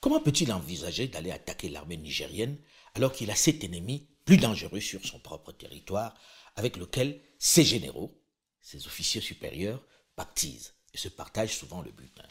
Comment 0.00 0.20
peut-il 0.20 0.52
envisager 0.52 1.06
d'aller 1.06 1.30
attaquer 1.30 1.68
l'armée 1.68 1.96
nigérienne 1.96 2.58
alors 2.94 3.12
qu'il 3.12 3.30
a 3.30 3.36
cet 3.36 3.62
ennemi 3.62 4.08
plus 4.24 4.36
dangereux 4.36 4.80
sur 4.80 5.04
son 5.06 5.20
propre 5.20 5.52
territoire, 5.52 6.14
avec 6.56 6.76
lequel 6.76 7.20
ses 7.38 7.62
généraux, 7.62 8.20
ses 8.60 8.86
officiers 8.88 9.20
supérieurs, 9.20 9.84
pactisent 10.16 10.74
et 10.92 10.98
se 10.98 11.08
partagent 11.08 11.56
souvent 11.56 11.82
le 11.82 11.92
butin. 11.92 12.26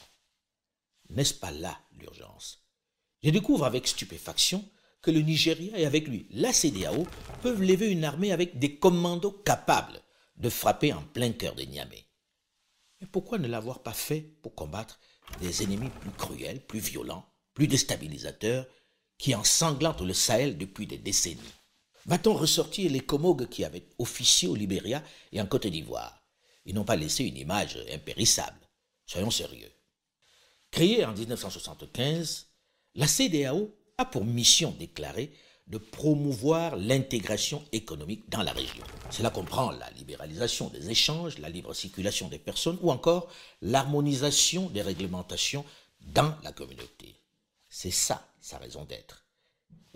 N'est-ce 1.09 1.33
pas 1.33 1.51
là 1.51 1.79
l'urgence? 1.99 2.59
Je 3.23 3.29
découvre 3.29 3.65
avec 3.65 3.87
stupéfaction 3.87 4.63
que 5.01 5.11
le 5.11 5.21
Nigeria 5.21 5.77
et 5.77 5.85
avec 5.85 6.07
lui 6.07 6.27
la 6.31 6.51
CDAO 6.51 7.05
peuvent 7.41 7.61
lever 7.61 7.89
une 7.89 8.03
armée 8.03 8.31
avec 8.31 8.59
des 8.59 8.77
commandos 8.77 9.31
capables 9.31 10.01
de 10.37 10.49
frapper 10.49 10.93
en 10.93 11.01
plein 11.01 11.31
cœur 11.31 11.55
de 11.55 11.63
Niamey. 11.63 12.05
Mais 13.01 13.07
pourquoi 13.07 13.37
ne 13.37 13.47
l'avoir 13.47 13.83
pas 13.83 13.93
fait 13.93 14.21
pour 14.21 14.55
combattre 14.55 14.99
des 15.41 15.63
ennemis 15.63 15.89
plus 16.01 16.11
cruels, 16.11 16.65
plus 16.65 16.79
violents, 16.79 17.25
plus 17.53 17.67
déstabilisateurs, 17.67 18.67
qui 19.17 19.33
ensanglantent 19.35 20.01
le 20.01 20.13
Sahel 20.13 20.57
depuis 20.57 20.87
des 20.87 20.97
décennies? 20.97 21.41
Va-t-on 22.05 22.33
ressortir 22.33 22.91
les 22.91 22.99
Comogues 22.99 23.47
qui 23.49 23.63
avaient 23.63 23.87
officié 23.97 24.47
au 24.47 24.55
Libéria 24.55 25.03
et 25.31 25.41
en 25.41 25.47
Côte 25.47 25.67
d'Ivoire? 25.67 26.21
Ils 26.65 26.75
n'ont 26.75 26.83
pas 26.83 26.95
laissé 26.95 27.23
une 27.23 27.37
image 27.37 27.79
impérissable. 27.91 28.67
Soyons 29.05 29.31
sérieux. 29.31 29.71
Créée 30.75 31.05
en 31.05 31.13
1975, 31.13 32.47
la 32.95 33.07
CDAO 33.07 33.73
a 33.97 34.03
pour 34.03 34.25
mission 34.25 34.75
déclarée 34.77 35.31
de 35.67 35.77
promouvoir 35.77 36.75
l'intégration 36.75 37.63
économique 37.71 38.29
dans 38.29 38.43
la 38.43 38.51
région. 38.51 38.83
Cela 39.09 39.29
comprend 39.29 39.71
la 39.71 39.89
libéralisation 39.91 40.67
des 40.67 40.89
échanges, 40.89 41.37
la 41.37 41.47
libre 41.47 41.73
circulation 41.73 42.27
des 42.27 42.39
personnes 42.39 42.77
ou 42.81 42.91
encore 42.91 43.29
l'harmonisation 43.61 44.69
des 44.69 44.81
réglementations 44.81 45.63
dans 46.01 46.35
la 46.43 46.51
communauté. 46.51 47.15
C'est 47.69 47.89
ça 47.89 48.27
sa 48.41 48.57
raison 48.57 48.83
d'être 48.83 49.23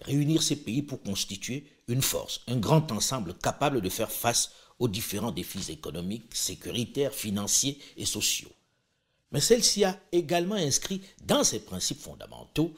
réunir 0.04 0.42
ces 0.42 0.56
pays 0.56 0.82
pour 0.82 1.04
constituer 1.04 1.66
une 1.90 2.02
force, 2.02 2.40
un 2.48 2.56
grand 2.56 2.90
ensemble 2.94 3.34
capable 3.34 3.82
de 3.82 3.90
faire 3.90 4.14
face 4.14 4.54
aux 4.80 4.88
différents 4.88 5.34
défis 5.34 5.74
économiques, 5.74 6.34
sécuritaires, 6.34 7.14
financiers 7.14 7.78
et 7.98 8.06
sociaux. 8.06 8.54
Mais 9.32 9.40
celle-ci 9.42 9.84
a 9.84 10.00
également 10.12 10.56
inscrit 10.56 11.02
dans 11.24 11.44
ses 11.44 11.60
principes 11.60 12.02
fondamentaux 12.02 12.74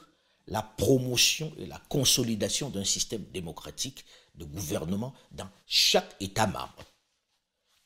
la 0.48 0.62
promotion 0.62 1.52
et 1.58 1.66
la 1.66 1.80
consolidation 1.88 2.68
d'un 2.68 2.84
système 2.84 3.24
démocratique 3.32 4.04
de 4.34 4.44
gouvernement 4.44 5.14
dans 5.30 5.48
chaque 5.66 6.16
État 6.20 6.46
membre. 6.46 6.84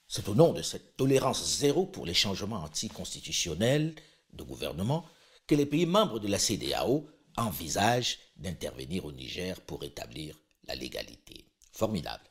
C'est 0.08 0.28
au 0.28 0.34
nom 0.34 0.52
de 0.52 0.62
cette 0.62 0.96
tolérance 0.96 1.58
zéro 1.58 1.86
pour 1.86 2.06
les 2.06 2.14
changements 2.14 2.62
anticonstitutionnels 2.62 3.94
de 4.32 4.42
gouvernement 4.42 5.04
que 5.46 5.54
les 5.54 5.66
pays 5.66 5.86
membres 5.86 6.18
de 6.20 6.28
la 6.28 6.38
CDAO 6.38 7.06
envisage 7.36 8.18
d'intervenir 8.36 9.04
au 9.04 9.12
Niger 9.12 9.60
pour 9.60 9.84
établir 9.84 10.36
la 10.66 10.74
légalité. 10.74 11.44
Formidable. 11.72 12.22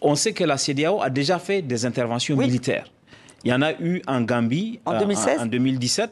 On 0.00 0.14
sait 0.14 0.32
que 0.32 0.44
la 0.44 0.58
CDAO 0.58 1.02
a 1.02 1.10
déjà 1.10 1.38
fait 1.38 1.62
des 1.62 1.84
interventions 1.84 2.36
militaires. 2.36 2.90
Il 3.46 3.50
y 3.50 3.52
en 3.52 3.62
a 3.62 3.74
eu 3.80 4.02
en 4.08 4.22
Gambie 4.22 4.80
en 4.84 4.98
2016, 4.98 5.40
en, 5.42 5.46
2017. 5.46 6.10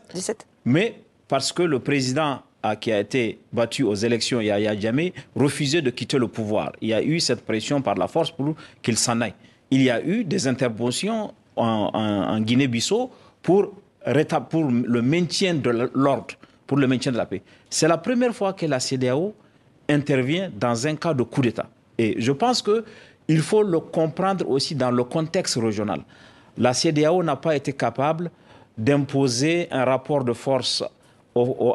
Mais 0.66 0.94
parce 1.26 1.52
que 1.52 1.64
le 1.64 1.80
président 1.80 2.42
qui 2.80 2.92
a 2.92 3.00
été 3.00 3.40
battu 3.52 3.82
aux 3.82 3.96
élections, 3.96 4.40
Yahya 4.40 4.78
jamais 4.78 5.12
refusé 5.34 5.82
de 5.82 5.90
quitter 5.90 6.16
le 6.16 6.28
pouvoir. 6.28 6.70
Il 6.80 6.90
y 6.90 6.94
a 6.94 7.02
eu 7.02 7.18
cette 7.18 7.44
pression 7.44 7.82
par 7.82 7.96
la 7.96 8.06
force 8.06 8.30
pour 8.30 8.54
qu'il 8.80 8.96
s'en 8.96 9.20
aille. 9.20 9.34
Il 9.72 9.82
y 9.82 9.90
a 9.90 10.00
eu 10.00 10.22
des 10.22 10.46
interventions 10.46 11.34
en, 11.56 12.40
Guinée-Bissau 12.40 13.10
pour, 13.42 13.72
pour 14.48 14.64
le 14.70 15.02
maintien 15.02 15.54
de 15.54 15.90
l'ordre, 15.92 16.36
pour 16.68 16.78
le 16.78 16.86
maintien 16.86 17.10
de 17.10 17.16
la 17.16 17.26
paix. 17.26 17.42
C'est 17.68 17.88
la 17.88 17.98
première 17.98 18.32
fois 18.32 18.52
que 18.52 18.64
la 18.66 18.78
CDAO 18.78 19.34
intervient 19.88 20.52
dans 20.56 20.86
un 20.86 20.94
cas 20.94 21.14
de 21.14 21.24
coup 21.24 21.42
d'État. 21.42 21.68
Et 21.98 22.14
je 22.16 22.30
pense 22.30 22.62
qu'il 22.62 23.40
faut 23.40 23.64
le 23.64 23.80
comprendre 23.80 24.48
aussi 24.48 24.76
dans 24.76 24.92
le 24.92 25.02
contexte 25.02 25.56
régional. 25.56 26.00
La 26.58 26.72
CDAO 26.72 27.22
n'a 27.22 27.36
pas 27.36 27.56
été 27.56 27.72
capable 27.72 28.30
d'imposer 28.78 29.68
un 29.70 29.84
rapport 29.84 30.24
de 30.24 30.32
force 30.32 30.82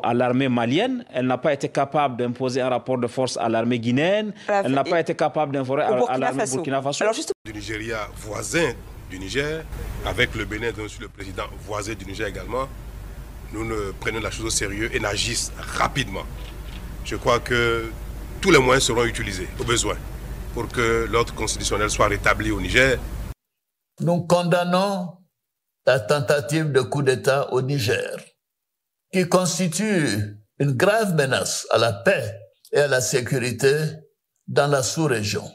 à 0.04 0.14
l'armée 0.14 0.48
malienne, 0.48 1.04
elle 1.14 1.26
n'a 1.28 1.38
pas 1.38 1.54
été 1.54 1.68
capable 1.70 2.16
d'imposer 2.18 2.62
un 2.62 2.70
rapport 2.70 2.98
de 2.98 3.08
force 3.08 3.36
à 3.38 3.50
l'armée 3.50 3.80
guinéenne, 3.80 4.34
elle 4.48 4.72
n'a 4.72 4.84
pas 4.86 5.00
été 5.02 5.16
capable 5.16 5.54
d'imposer 5.54 5.82
à, 5.84 6.18
l'armée 6.18 6.44
Burkina 6.50 6.82
Faso. 6.82 7.04
Alors 7.04 7.16
Du 7.46 7.54
Nigeria 7.54 8.08
voisin 8.16 8.72
du 9.10 9.20
Niger, 9.20 9.64
avec 10.06 10.36
le 10.36 10.46
Bénin, 10.46 10.72
dont 10.72 10.86
le 11.02 11.08
président 11.10 11.44
voisin 11.66 11.94
du 11.94 12.06
Niger 12.06 12.28
également, 12.28 12.68
nous 13.52 13.66
ne 13.66 13.92
prenons 14.00 14.20
la 14.20 14.32
chose 14.32 14.46
au 14.46 14.50
sérieux 14.50 14.90
et 14.94 15.00
n'agissons 15.00 15.52
rapidement. 15.58 16.24
Je 17.04 17.16
crois 17.16 17.40
que 17.40 17.90
tous 18.40 18.52
les 18.52 18.60
moyens 18.60 18.84
seront 18.84 19.04
utilisés 19.06 19.48
au 19.60 19.64
besoin 19.64 19.96
pour 20.54 20.68
que 20.68 21.08
l'ordre 21.12 21.34
constitutionnel 21.34 21.90
soit 21.90 22.08
rétabli 22.08 22.52
au 22.52 22.62
Niger. 22.62 22.98
Nous 24.02 24.22
condamnons 24.28 25.18
la 25.86 26.00
tentative 26.00 26.72
de 26.72 26.82
coup 26.82 27.02
d'État 27.02 27.52
au 27.52 27.62
Niger, 27.62 28.18
qui 29.12 29.28
constitue 29.28 30.38
une 30.60 30.72
grave 30.74 31.16
menace 31.16 31.68
à 31.72 31.78
la 31.78 31.92
paix 31.94 32.40
et 32.72 32.80
à 32.80 32.88
la 32.88 33.02
sécurité 33.02 33.76
dans 34.48 34.68
la 34.68 34.84
sous-région. 34.84 35.50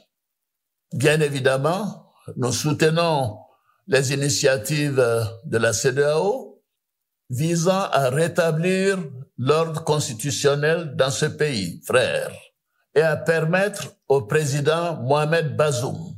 Bien 0.92 1.20
évidemment, 1.20 2.12
nous 2.36 2.52
soutenons 2.52 3.38
les 3.86 4.12
initiatives 4.12 5.02
de 5.44 5.58
la 5.58 5.72
CEDEAO 5.72 6.62
visant 7.30 7.88
à 7.90 8.10
rétablir 8.10 8.98
l'ordre 9.38 9.82
constitutionnel 9.84 10.94
dans 10.96 11.10
ce 11.10 11.26
pays, 11.26 11.82
frère, 11.86 12.30
et 12.94 13.02
à 13.02 13.16
permettre 13.16 13.94
au 14.08 14.22
président 14.22 14.96
Mohamed 15.02 15.56
Bazoum, 15.56 16.13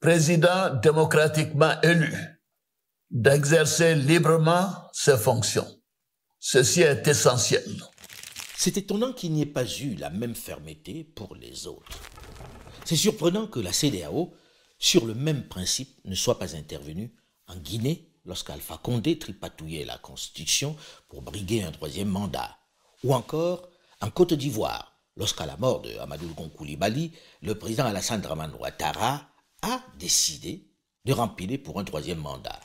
président 0.00 0.74
démocratiquement 0.76 1.80
élu, 1.82 2.14
d'exercer 3.10 3.94
librement 3.94 4.70
ses 4.92 5.16
fonctions. 5.16 5.66
Ceci 6.38 6.82
est 6.82 7.06
essentiel. 7.06 7.64
C'est 8.56 8.76
étonnant 8.76 9.12
qu'il 9.12 9.32
n'y 9.32 9.42
ait 9.42 9.46
pas 9.46 9.66
eu 9.66 9.94
la 9.96 10.10
même 10.10 10.34
fermeté 10.34 11.04
pour 11.04 11.34
les 11.34 11.66
autres. 11.66 11.98
C'est 12.84 12.96
surprenant 12.96 13.48
que 13.48 13.60
la 13.60 13.72
CDAO, 13.72 14.34
sur 14.78 15.04
le 15.04 15.14
même 15.14 15.48
principe, 15.48 15.98
ne 16.04 16.14
soit 16.14 16.38
pas 16.38 16.54
intervenue 16.54 17.12
en 17.48 17.56
Guinée 17.56 18.12
lorsqu'Alpha 18.24 18.78
Condé 18.80 19.18
tripatouillait 19.18 19.84
la 19.84 19.98
Constitution 19.98 20.76
pour 21.08 21.22
briguer 21.22 21.64
un 21.64 21.72
troisième 21.72 22.08
mandat, 22.08 22.56
ou 23.02 23.14
encore 23.14 23.68
en 24.00 24.10
Côte 24.10 24.34
d'Ivoire, 24.34 25.00
lorsqu'à 25.16 25.46
la 25.46 25.56
mort 25.56 25.80
de 25.80 25.96
Amadou 25.98 26.28
Koulibaly, 26.56 27.12
le 27.42 27.56
président 27.56 27.86
Alassane 27.86 28.20
Draman 28.20 28.52
Ouattara 28.54 29.28
a 29.62 29.82
décidé 29.98 30.64
de 31.04 31.12
remplir 31.12 31.58
pour 31.62 31.78
un 31.80 31.84
troisième 31.84 32.18
mandat. 32.18 32.60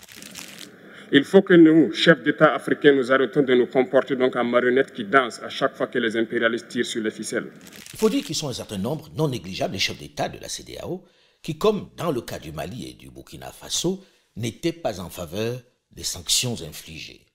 Il 1.11 1.23
faut 1.23 1.43
que 1.43 1.53
nous, 1.53 1.93
chefs 1.93 2.23
d'État 2.23 2.55
africains, 2.55 2.93
nous 2.93 3.11
arrêtons 3.11 3.43
de 3.43 3.53
nous 3.53 3.67
comporter 3.67 4.15
donc 4.15 4.35
en 4.35 4.43
marionnettes 4.43 4.93
qui 4.93 5.03
dansent 5.03 5.41
à 5.43 5.49
chaque 5.49 5.75
fois 5.75 5.87
que 5.87 5.99
les 5.99 6.17
impérialistes 6.17 6.69
tirent 6.69 6.85
sur 6.85 7.03
les 7.03 7.11
ficelles. 7.11 7.51
Il 7.93 7.99
faut 7.99 8.09
dire 8.09 8.23
qu'ils 8.23 8.35
sont 8.35 8.49
un 8.49 8.53
certain 8.53 8.79
nombre 8.79 9.09
non 9.15 9.27
négligeables 9.27 9.73
les 9.73 9.79
chefs 9.79 9.99
d'État 9.99 10.27
de 10.27 10.39
la 10.39 10.49
CDAO 10.49 11.03
qui, 11.43 11.57
comme 11.57 11.91
dans 11.97 12.11
le 12.11 12.21
cas 12.21 12.39
du 12.39 12.51
Mali 12.51 12.89
et 12.89 12.93
du 12.93 13.11
Burkina 13.11 13.51
Faso, 13.51 14.03
n'étaient 14.35 14.71
pas 14.71 14.99
en 14.99 15.09
faveur 15.09 15.61
des 15.91 16.03
sanctions 16.03 16.55
infligées. 16.63 17.27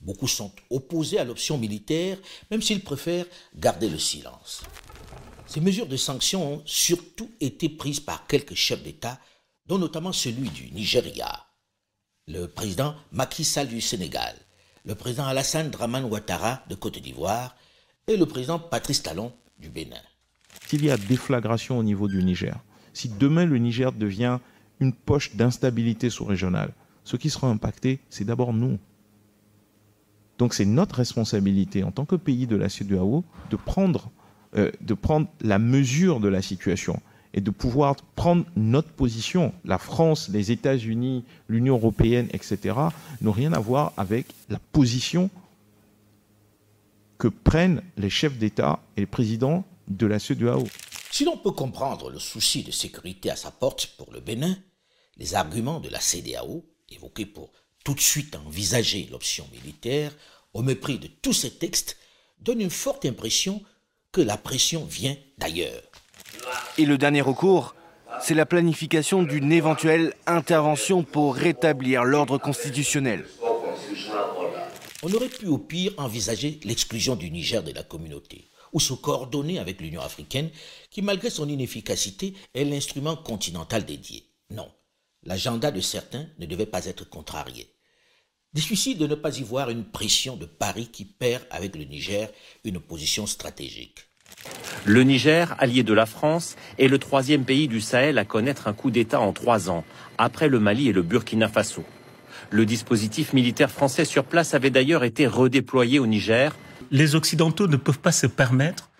Beaucoup 0.00 0.28
sont 0.28 0.52
opposés 0.70 1.18
à 1.18 1.24
l'option 1.24 1.58
militaire, 1.58 2.18
même 2.50 2.62
s'ils 2.62 2.82
préfèrent 2.82 3.26
garder 3.54 3.88
le 3.88 3.98
silence. 3.98 4.62
Ces 5.46 5.60
mesures 5.60 5.86
de 5.86 5.96
sanctions 5.96 6.54
ont 6.54 6.62
surtout 6.66 7.30
été 7.40 7.68
prises 7.68 8.00
par 8.00 8.26
quelques 8.26 8.54
chefs 8.54 8.82
d'État, 8.82 9.18
dont 9.66 9.78
notamment 9.78 10.12
celui 10.12 10.50
du 10.50 10.70
Nigeria, 10.72 11.46
le 12.26 12.46
président 12.46 12.94
Macky 13.12 13.44
Sall 13.44 13.68
du 13.68 13.80
Sénégal, 13.80 14.34
le 14.84 14.94
président 14.94 15.26
Alassane 15.26 15.70
Draman 15.70 16.04
Ouattara 16.04 16.62
de 16.68 16.74
Côte 16.74 16.98
d'Ivoire 16.98 17.56
et 18.08 18.16
le 18.16 18.26
président 18.26 18.58
Patrice 18.58 19.02
Talon 19.02 19.32
du 19.58 19.68
Bénin. 19.68 19.96
S'il 20.66 20.84
y 20.84 20.90
a 20.90 20.96
déflagration 20.96 21.78
au 21.78 21.82
niveau 21.82 22.08
du 22.08 22.22
Niger, 22.22 22.58
si 22.92 23.08
demain 23.08 23.44
le 23.44 23.58
Niger 23.58 23.92
devient 23.92 24.38
une 24.80 24.92
poche 24.92 25.36
d'instabilité 25.36 26.10
sous-régionale, 26.10 26.72
ce 27.04 27.16
qui 27.16 27.30
sera 27.30 27.48
impacté, 27.48 28.00
c'est 28.10 28.24
d'abord 28.24 28.52
nous. 28.52 28.78
Donc 30.38 30.54
c'est 30.54 30.64
notre 30.64 30.96
responsabilité 30.96 31.84
en 31.84 31.92
tant 31.92 32.04
que 32.04 32.16
pays 32.16 32.46
de 32.46 32.56
la 32.56 32.68
CEDEAO 32.68 33.24
de 33.50 33.56
prendre, 33.56 34.10
euh, 34.56 34.70
de 34.80 34.94
prendre 34.94 35.28
la 35.40 35.58
mesure 35.58 36.20
de 36.20 36.28
la 36.28 36.42
situation 36.42 37.00
et 37.34 37.40
de 37.40 37.50
pouvoir 37.50 37.96
prendre 38.14 38.46
notre 38.56 38.88
position. 38.88 39.52
La 39.64 39.78
France, 39.78 40.30
les 40.30 40.50
États-Unis, 40.50 41.24
l'Union 41.48 41.74
européenne, 41.74 42.28
etc., 42.32 42.74
n'ont 43.20 43.32
rien 43.32 43.52
à 43.52 43.58
voir 43.58 43.92
avec 43.96 44.26
la 44.48 44.58
position 44.58 45.28
que 47.18 47.28
prennent 47.28 47.82
les 47.96 48.10
chefs 48.10 48.38
d'État 48.38 48.80
et 48.96 49.00
les 49.00 49.06
présidents 49.06 49.64
de 49.88 50.06
la 50.06 50.18
CEDEAO. 50.18 50.66
Si 51.10 51.24
l'on 51.24 51.36
peut 51.36 51.52
comprendre 51.52 52.10
le 52.10 52.18
souci 52.18 52.62
de 52.62 52.70
sécurité 52.70 53.30
à 53.30 53.36
sa 53.36 53.50
porte 53.50 53.94
pour 53.98 54.12
le 54.12 54.20
Bénin, 54.20 54.56
les 55.16 55.34
arguments 55.34 55.80
de 55.80 55.88
la 55.88 56.00
CEDEAO, 56.00 56.64
évoqués 56.90 57.26
pour 57.26 57.52
tout 57.84 57.94
de 57.94 58.00
suite 58.00 58.36
envisager 58.36 59.08
l'option 59.10 59.46
militaire, 59.52 60.12
au 60.54 60.62
mépris 60.62 60.98
de 60.98 61.08
tous 61.08 61.32
ces 61.32 61.50
textes, 61.50 61.96
donnent 62.40 62.60
une 62.60 62.70
forte 62.70 63.04
impression 63.04 63.62
que 64.16 64.22
la 64.22 64.38
pression 64.38 64.82
vient 64.86 65.14
d'ailleurs. 65.36 65.82
Et 66.78 66.86
le 66.86 66.96
dernier 66.96 67.20
recours, 67.20 67.74
c'est 68.22 68.32
la 68.32 68.46
planification 68.46 69.22
d'une 69.22 69.52
éventuelle 69.52 70.14
intervention 70.26 71.02
pour 71.02 71.34
rétablir 71.34 72.02
l'ordre 72.02 72.38
constitutionnel. 72.38 73.26
On 75.02 75.12
aurait 75.12 75.28
pu 75.28 75.48
au 75.48 75.58
pire 75.58 75.92
envisager 75.98 76.60
l'exclusion 76.64 77.14
du 77.14 77.30
Niger 77.30 77.62
de 77.62 77.72
la 77.72 77.82
communauté, 77.82 78.50
ou 78.72 78.80
se 78.80 78.94
coordonner 78.94 79.58
avec 79.58 79.82
l'Union 79.82 80.00
africaine, 80.00 80.48
qui 80.90 81.02
malgré 81.02 81.28
son 81.28 81.46
inefficacité 81.46 82.32
est 82.54 82.64
l'instrument 82.64 83.16
continental 83.16 83.84
dédié. 83.84 84.24
Non, 84.48 84.72
l'agenda 85.24 85.70
de 85.70 85.82
certains 85.82 86.26
ne 86.38 86.46
devait 86.46 86.64
pas 86.64 86.86
être 86.86 87.06
contrarié. 87.06 87.68
Difficile 88.54 88.96
de 88.96 89.06
ne 89.06 89.14
pas 89.14 89.36
y 89.36 89.42
voir 89.42 89.68
une 89.68 89.84
pression 89.84 90.36
de 90.38 90.46
Paris 90.46 90.88
qui 90.90 91.04
perd 91.04 91.44
avec 91.50 91.76
le 91.76 91.84
Niger 91.84 92.30
une 92.64 92.80
position 92.80 93.26
stratégique. 93.26 94.05
Le 94.84 95.02
Niger, 95.02 95.56
allié 95.58 95.82
de 95.82 95.92
la 95.92 96.06
France, 96.06 96.54
est 96.78 96.86
le 96.86 96.98
troisième 96.98 97.44
pays 97.44 97.66
du 97.66 97.80
Sahel 97.80 98.18
à 98.18 98.24
connaître 98.24 98.68
un 98.68 98.72
coup 98.72 98.90
d'État 98.90 99.20
en 99.20 99.32
trois 99.32 99.68
ans, 99.68 99.84
après 100.16 100.48
le 100.48 100.60
Mali 100.60 100.88
et 100.88 100.92
le 100.92 101.02
Burkina 101.02 101.48
Faso. 101.48 101.84
Le 102.50 102.64
dispositif 102.64 103.32
militaire 103.32 103.70
français 103.70 104.04
sur 104.04 104.24
place 104.24 104.54
avait 104.54 104.70
d'ailleurs 104.70 105.02
été 105.02 105.26
redéployé 105.26 105.98
au 105.98 106.06
Niger. 106.06 106.54
Les 106.92 107.16
Occidentaux 107.16 107.66
ne 107.66 107.76
peuvent 107.76 107.98
pas 107.98 108.12
se 108.12 108.28
permettre 108.28 108.90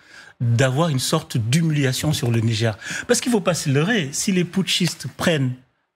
d'avoir 0.40 0.88
une 0.88 0.98
sorte 0.98 1.36
d'humiliation 1.36 2.12
sur 2.12 2.30
le 2.30 2.40
Niger. 2.40 2.76
Parce 3.06 3.20
qu'il 3.20 3.30
ne 3.30 3.36
faut 3.36 3.42
pas 3.42 3.54
se 3.54 3.70
leurrer, 3.70 4.08
si 4.12 4.32
les 4.32 4.44
putschistes 4.44 5.06
prennent 5.16 5.54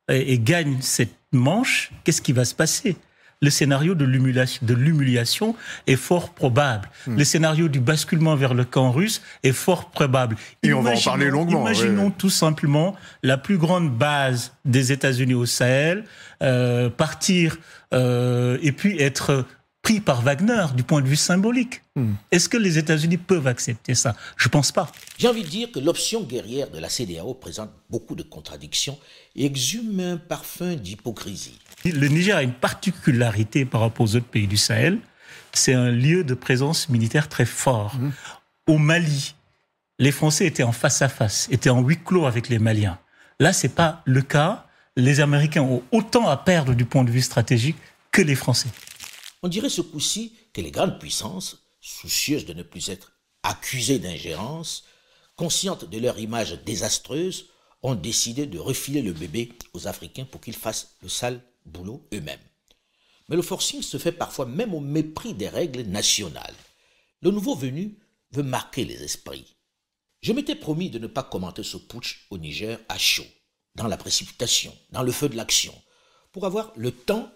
et 0.09 0.39
gagnent 0.39 0.79
cette 0.81 1.17
manche, 1.33 1.91
qu'est-ce 2.05 2.23
qui 2.23 2.33
va 2.33 2.45
se 2.45 2.55
passer? 2.55 2.97
Le 3.41 3.51
scénario 3.51 3.95
de 3.95 4.05
l'humiliation 4.05 5.57
est 5.87 5.97
fort 5.97 6.31
probable. 6.31 6.91
Hmm. 7.07 7.17
Le 7.17 7.25
scénario 7.25 7.69
du 7.69 7.81
basculement 7.81 8.37
vers 8.37 8.55
le 8.55 8.65
camp 8.65 8.91
russe 8.91 9.23
est 9.43 9.53
fort 9.53 9.91
probable. 9.91 10.37
Et 10.63 10.73
on 10.73 10.83
va 10.83 10.93
en 10.93 11.01
parler 11.01 11.31
longuement. 11.31 11.63
Imaginons 11.63 12.11
tout 12.11 12.31
simplement 12.31 12.95
la 13.23 13.39
plus 13.39 13.57
grande 13.57 13.91
base 13.91 14.53
des 14.65 14.93
États-Unis 14.93 15.35
au 15.35 15.47
Sahel 15.47 16.05
euh, 16.43 16.91
partir 16.91 17.57
euh, 17.95 18.59
et 18.63 18.73
puis 18.73 19.01
être 19.01 19.45
pris 19.83 20.01
par 20.01 20.21
Wagner 20.21 20.67
du 20.77 20.83
point 20.83 21.01
de 21.01 21.07
vue 21.07 21.17
symbolique. 21.17 21.81
Hmm. 21.97 22.13
Est-ce 22.31 22.51
que 22.51 22.59
les 22.59 22.77
États-Unis 22.77 23.17
peuvent 23.17 23.47
accepter 23.47 23.95
ça? 23.95 24.15
Je 24.37 24.49
ne 24.49 24.51
pense 24.51 24.73
pas. 24.73 24.93
J'ai 25.17 25.29
envie 25.29 25.43
de 25.43 25.49
dire 25.49 25.73
que 25.73 25.79
l'option 25.79 26.23
guerrière 26.23 26.71
de 26.71 26.79
la 26.79 26.91
CDAO 26.91 27.33
présente 27.33 27.71
beaucoup 27.89 28.15
de 28.15 28.23
contradictions 28.23 28.99
et 29.35 29.47
exhume 29.47 29.99
un 30.01 30.17
parfum 30.19 30.75
d'hypocrisie. 30.75 31.59
Le 31.85 32.09
Niger 32.09 32.37
a 32.37 32.43
une 32.43 32.53
particularité 32.53 33.65
par 33.65 33.81
rapport 33.81 34.05
aux 34.05 34.17
autres 34.17 34.27
pays 34.27 34.47
du 34.47 34.57
Sahel. 34.57 34.99
C'est 35.53 35.75
un 35.75 35.91
lieu 35.91 36.25
de 36.25 36.35
présence 36.35 36.89
militaire 36.89 37.29
très 37.29 37.47
fort. 37.47 37.97
Mmh. 37.97 38.13
Au 38.69 38.79
Mali, 38.79 39.35
les 39.99 40.13
Français 40.13 40.47
étaient 40.47 40.63
en 40.63 40.73
face 40.73 41.03
à 41.03 41.09
face, 41.09 41.49
étaient 41.51 41.71
en 41.71 41.81
huis 41.83 41.99
clos 42.03 42.27
avec 42.27 42.49
les 42.49 42.59
Maliens. 42.59 42.99
Là, 43.39 43.53
c'est 43.53 43.75
pas 43.75 44.03
le 44.05 44.23
cas. 44.23 44.67
Les 44.97 45.21
Américains 45.21 45.63
ont 45.63 45.83
autant 45.93 46.29
à 46.29 46.37
perdre 46.37 46.75
du 46.75 46.85
point 46.85 47.05
de 47.05 47.11
vue 47.11 47.23
stratégique 47.23 47.77
que 48.13 48.23
les 48.23 48.35
Français. 48.35 48.69
On 49.43 49.49
dirait 49.49 49.71
ce 49.71 49.81
coup-ci 49.81 50.35
que 50.53 50.61
les 50.61 50.71
grandes 50.71 50.99
puissances 50.99 51.65
soucieuses 51.81 52.45
de 52.45 52.53
ne 52.53 52.63
plus 52.63 52.91
être 52.91 53.13
accusées 53.43 53.99
d'ingérence, 53.99 54.85
conscientes 55.37 55.89
de 55.89 55.99
leur 55.99 56.19
image 56.19 56.59
désastreuse, 56.65 57.47
ont 57.83 57.95
décidé 57.95 58.47
de 58.47 58.59
refiler 58.59 59.01
le 59.01 59.13
bébé 59.13 59.53
aux 59.73 59.89
Africains 59.89 60.27
pour 60.31 60.41
qu'ils 60.43 60.57
fassent 60.57 60.97
le 61.03 61.09
sale 61.09 61.41
boulot 61.67 62.07
eux-mêmes. 62.13 62.41
Mais 63.29 63.37
le 63.37 63.43
forcing 63.43 63.83
se 63.83 63.97
fait 63.97 64.13
parfois 64.13 64.47
même 64.47 64.75
au 64.75 64.81
mépris 64.81 65.35
des 65.35 65.49
règles 65.49 65.83
nationales. 65.83 66.55
Le 67.23 67.31
nouveau 67.31 67.55
venu 67.55 67.99
veut 68.33 68.43
marquer 68.43 68.85
les 68.85 69.03
esprits. 69.03 69.57
Je 70.23 70.33
m'étais 70.33 70.55
promis 70.57 70.91
de 70.91 70.99
ne 70.99 71.07
pas 71.07 71.23
commenter 71.23 71.63
ce 71.63 71.77
putsch 71.77 72.27
au 72.31 72.39
Niger 72.39 72.79
à 72.89 72.99
chaud, 72.99 73.27
dans 73.75 73.87
la 73.87 73.97
précipitation, 73.97 74.77
dans 74.91 75.03
le 75.03 75.13
feu 75.13 75.29
de 75.29 75.37
l'action, 75.37 75.75
pour 76.33 76.45
avoir 76.45 76.73
le 76.77 76.91
temps 76.93 77.31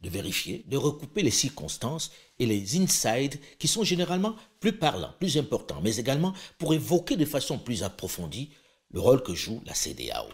de 0.00 0.08
vérifier, 0.08 0.64
de 0.68 0.76
recouper 0.76 1.22
les 1.22 1.30
circonstances 1.30 2.10
et 2.38 2.46
les 2.46 2.78
insides 2.80 3.38
qui 3.58 3.68
sont 3.68 3.84
généralement 3.84 4.36
plus 4.58 4.72
parlants, 4.72 5.14
plus 5.18 5.36
importants, 5.36 5.80
mais 5.82 5.96
également 5.96 6.32
pour 6.58 6.72
évoquer 6.72 7.16
de 7.16 7.26
façon 7.26 7.58
plus 7.58 7.82
approfondie 7.82 8.50
le 8.92 9.00
rôle 9.00 9.22
que 9.22 9.34
joue 9.34 9.60
la 9.66 9.74
CDAO. 9.74 10.28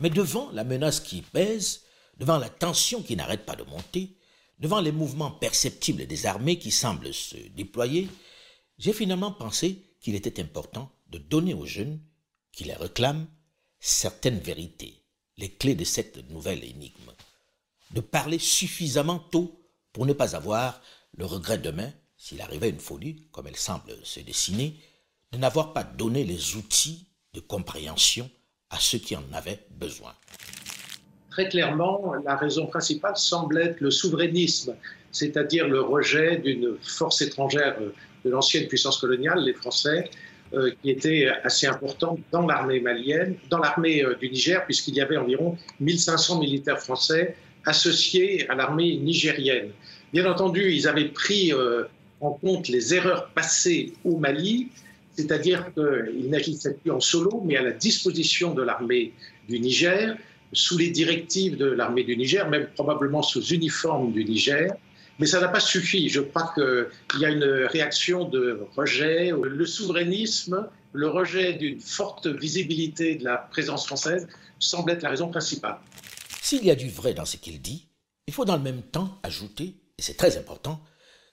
Mais 0.00 0.10
devant 0.10 0.50
la 0.52 0.64
menace 0.64 1.00
qui 1.00 1.22
pèse, 1.22 1.82
devant 2.16 2.38
la 2.38 2.48
tension 2.48 3.02
qui 3.02 3.16
n'arrête 3.16 3.44
pas 3.44 3.56
de 3.56 3.64
monter, 3.64 4.16
devant 4.58 4.80
les 4.80 4.92
mouvements 4.92 5.30
perceptibles 5.30 6.06
des 6.06 6.26
armées 6.26 6.58
qui 6.58 6.70
semblent 6.70 7.12
se 7.12 7.36
déployer, 7.54 8.08
j'ai 8.78 8.92
finalement 8.92 9.32
pensé 9.32 9.82
qu'il 10.00 10.14
était 10.14 10.40
important 10.40 10.90
de 11.08 11.18
donner 11.18 11.54
aux 11.54 11.66
jeunes 11.66 12.00
qui 12.52 12.64
les 12.64 12.74
réclament 12.74 13.26
certaines 13.80 14.38
vérités, 14.38 15.02
les 15.36 15.50
clés 15.50 15.74
de 15.74 15.84
cette 15.84 16.28
nouvelle 16.30 16.64
énigme, 16.64 17.12
de 17.92 18.00
parler 18.00 18.38
suffisamment 18.38 19.18
tôt 19.18 19.60
pour 19.92 20.06
ne 20.06 20.12
pas 20.12 20.34
avoir 20.34 20.80
le 21.16 21.26
regret 21.26 21.58
demain, 21.58 21.92
s'il 22.16 22.40
arrivait 22.40 22.70
une 22.70 22.80
folie, 22.80 23.28
comme 23.30 23.46
elle 23.46 23.56
semble 23.56 23.94
se 24.04 24.20
dessiner, 24.20 24.76
de 25.32 25.38
n'avoir 25.38 25.72
pas 25.72 25.84
donné 25.84 26.24
les 26.24 26.56
outils 26.56 27.06
de 27.34 27.40
compréhension 27.40 28.30
à 28.70 28.80
ceux 28.80 28.98
qui 28.98 29.16
en 29.16 29.32
avaient 29.32 29.66
besoin. 29.70 30.14
Très 31.36 31.50
clairement, 31.50 32.14
la 32.24 32.34
raison 32.34 32.64
principale 32.64 33.14
semble 33.18 33.58
être 33.58 33.82
le 33.82 33.90
souverainisme, 33.90 34.74
c'est-à-dire 35.12 35.68
le 35.68 35.82
rejet 35.82 36.38
d'une 36.38 36.78
force 36.82 37.20
étrangère 37.20 37.76
de 38.24 38.30
l'ancienne 38.30 38.66
puissance 38.68 38.96
coloniale, 38.96 39.40
les 39.44 39.52
Français, 39.52 40.08
euh, 40.54 40.70
qui 40.80 40.88
était 40.88 41.28
assez 41.44 41.66
importante 41.66 42.20
dans 42.32 42.46
l'armée 42.46 42.80
malienne, 42.80 43.36
dans 43.50 43.58
l'armée 43.58 44.02
euh, 44.02 44.14
du 44.14 44.30
Niger, 44.30 44.64
puisqu'il 44.64 44.94
y 44.94 45.02
avait 45.02 45.18
environ 45.18 45.58
1500 45.80 46.40
militaires 46.40 46.80
français 46.80 47.36
associés 47.66 48.48
à 48.48 48.54
l'armée 48.54 48.96
nigérienne. 48.96 49.72
Bien 50.14 50.24
entendu, 50.24 50.72
ils 50.72 50.88
avaient 50.88 51.08
pris 51.10 51.52
euh, 51.52 51.84
en 52.22 52.30
compte 52.30 52.68
les 52.68 52.94
erreurs 52.94 53.28
passées 53.34 53.92
au 54.06 54.16
Mali, 54.16 54.68
c'est-à-dire 55.14 55.66
qu'ils 55.74 56.30
n'agissaient 56.30 56.72
plus 56.72 56.92
en 56.92 57.00
solo, 57.00 57.42
mais 57.44 57.58
à 57.58 57.62
la 57.62 57.72
disposition 57.72 58.54
de 58.54 58.62
l'armée 58.62 59.12
du 59.50 59.60
Niger, 59.60 60.16
sous 60.56 60.78
les 60.78 60.90
directives 60.90 61.56
de 61.56 61.66
l'armée 61.66 62.02
du 62.02 62.16
Niger, 62.16 62.48
même 62.48 62.68
probablement 62.74 63.22
sous 63.22 63.44
uniforme 63.48 64.12
du 64.12 64.24
Niger. 64.24 64.72
Mais 65.18 65.26
ça 65.26 65.40
n'a 65.40 65.48
pas 65.48 65.60
suffi. 65.60 66.08
Je 66.08 66.20
crois 66.20 66.52
qu'il 66.54 67.20
y 67.20 67.24
a 67.26 67.30
une 67.30 67.44
réaction 67.44 68.28
de 68.28 68.66
rejet. 68.76 69.32
Le 69.32 69.66
souverainisme, 69.66 70.68
le 70.92 71.08
rejet 71.08 71.54
d'une 71.54 71.80
forte 71.80 72.26
visibilité 72.26 73.16
de 73.16 73.24
la 73.24 73.36
présence 73.36 73.86
française 73.86 74.26
semble 74.58 74.90
être 74.92 75.02
la 75.02 75.10
raison 75.10 75.28
principale. 75.28 75.76
S'il 76.40 76.64
y 76.64 76.70
a 76.70 76.74
du 76.74 76.88
vrai 76.88 77.12
dans 77.12 77.24
ce 77.26 77.36
qu'il 77.36 77.60
dit, 77.60 77.88
il 78.26 78.32
faut 78.32 78.44
dans 78.44 78.56
le 78.56 78.62
même 78.62 78.82
temps 78.82 79.18
ajouter, 79.22 79.76
et 79.98 80.02
c'est 80.02 80.16
très 80.16 80.38
important, 80.38 80.82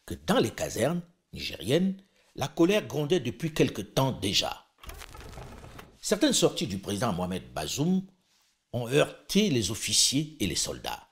que 0.05 0.15
dans 0.27 0.39
les 0.39 0.49
casernes 0.49 1.01
nigériennes, 1.33 1.95
la 2.35 2.47
colère 2.47 2.85
grondait 2.87 3.19
depuis 3.21 3.53
quelque 3.53 3.81
temps 3.81 4.11
déjà. 4.11 4.65
Certaines 6.01 6.33
sorties 6.33 6.67
du 6.67 6.77
président 6.79 7.13
Mohamed 7.13 7.43
Bazoum 7.53 8.01
ont 8.73 8.87
heurté 8.87 9.49
les 9.49 9.71
officiers 9.71 10.35
et 10.39 10.47
les 10.47 10.55
soldats. 10.55 11.07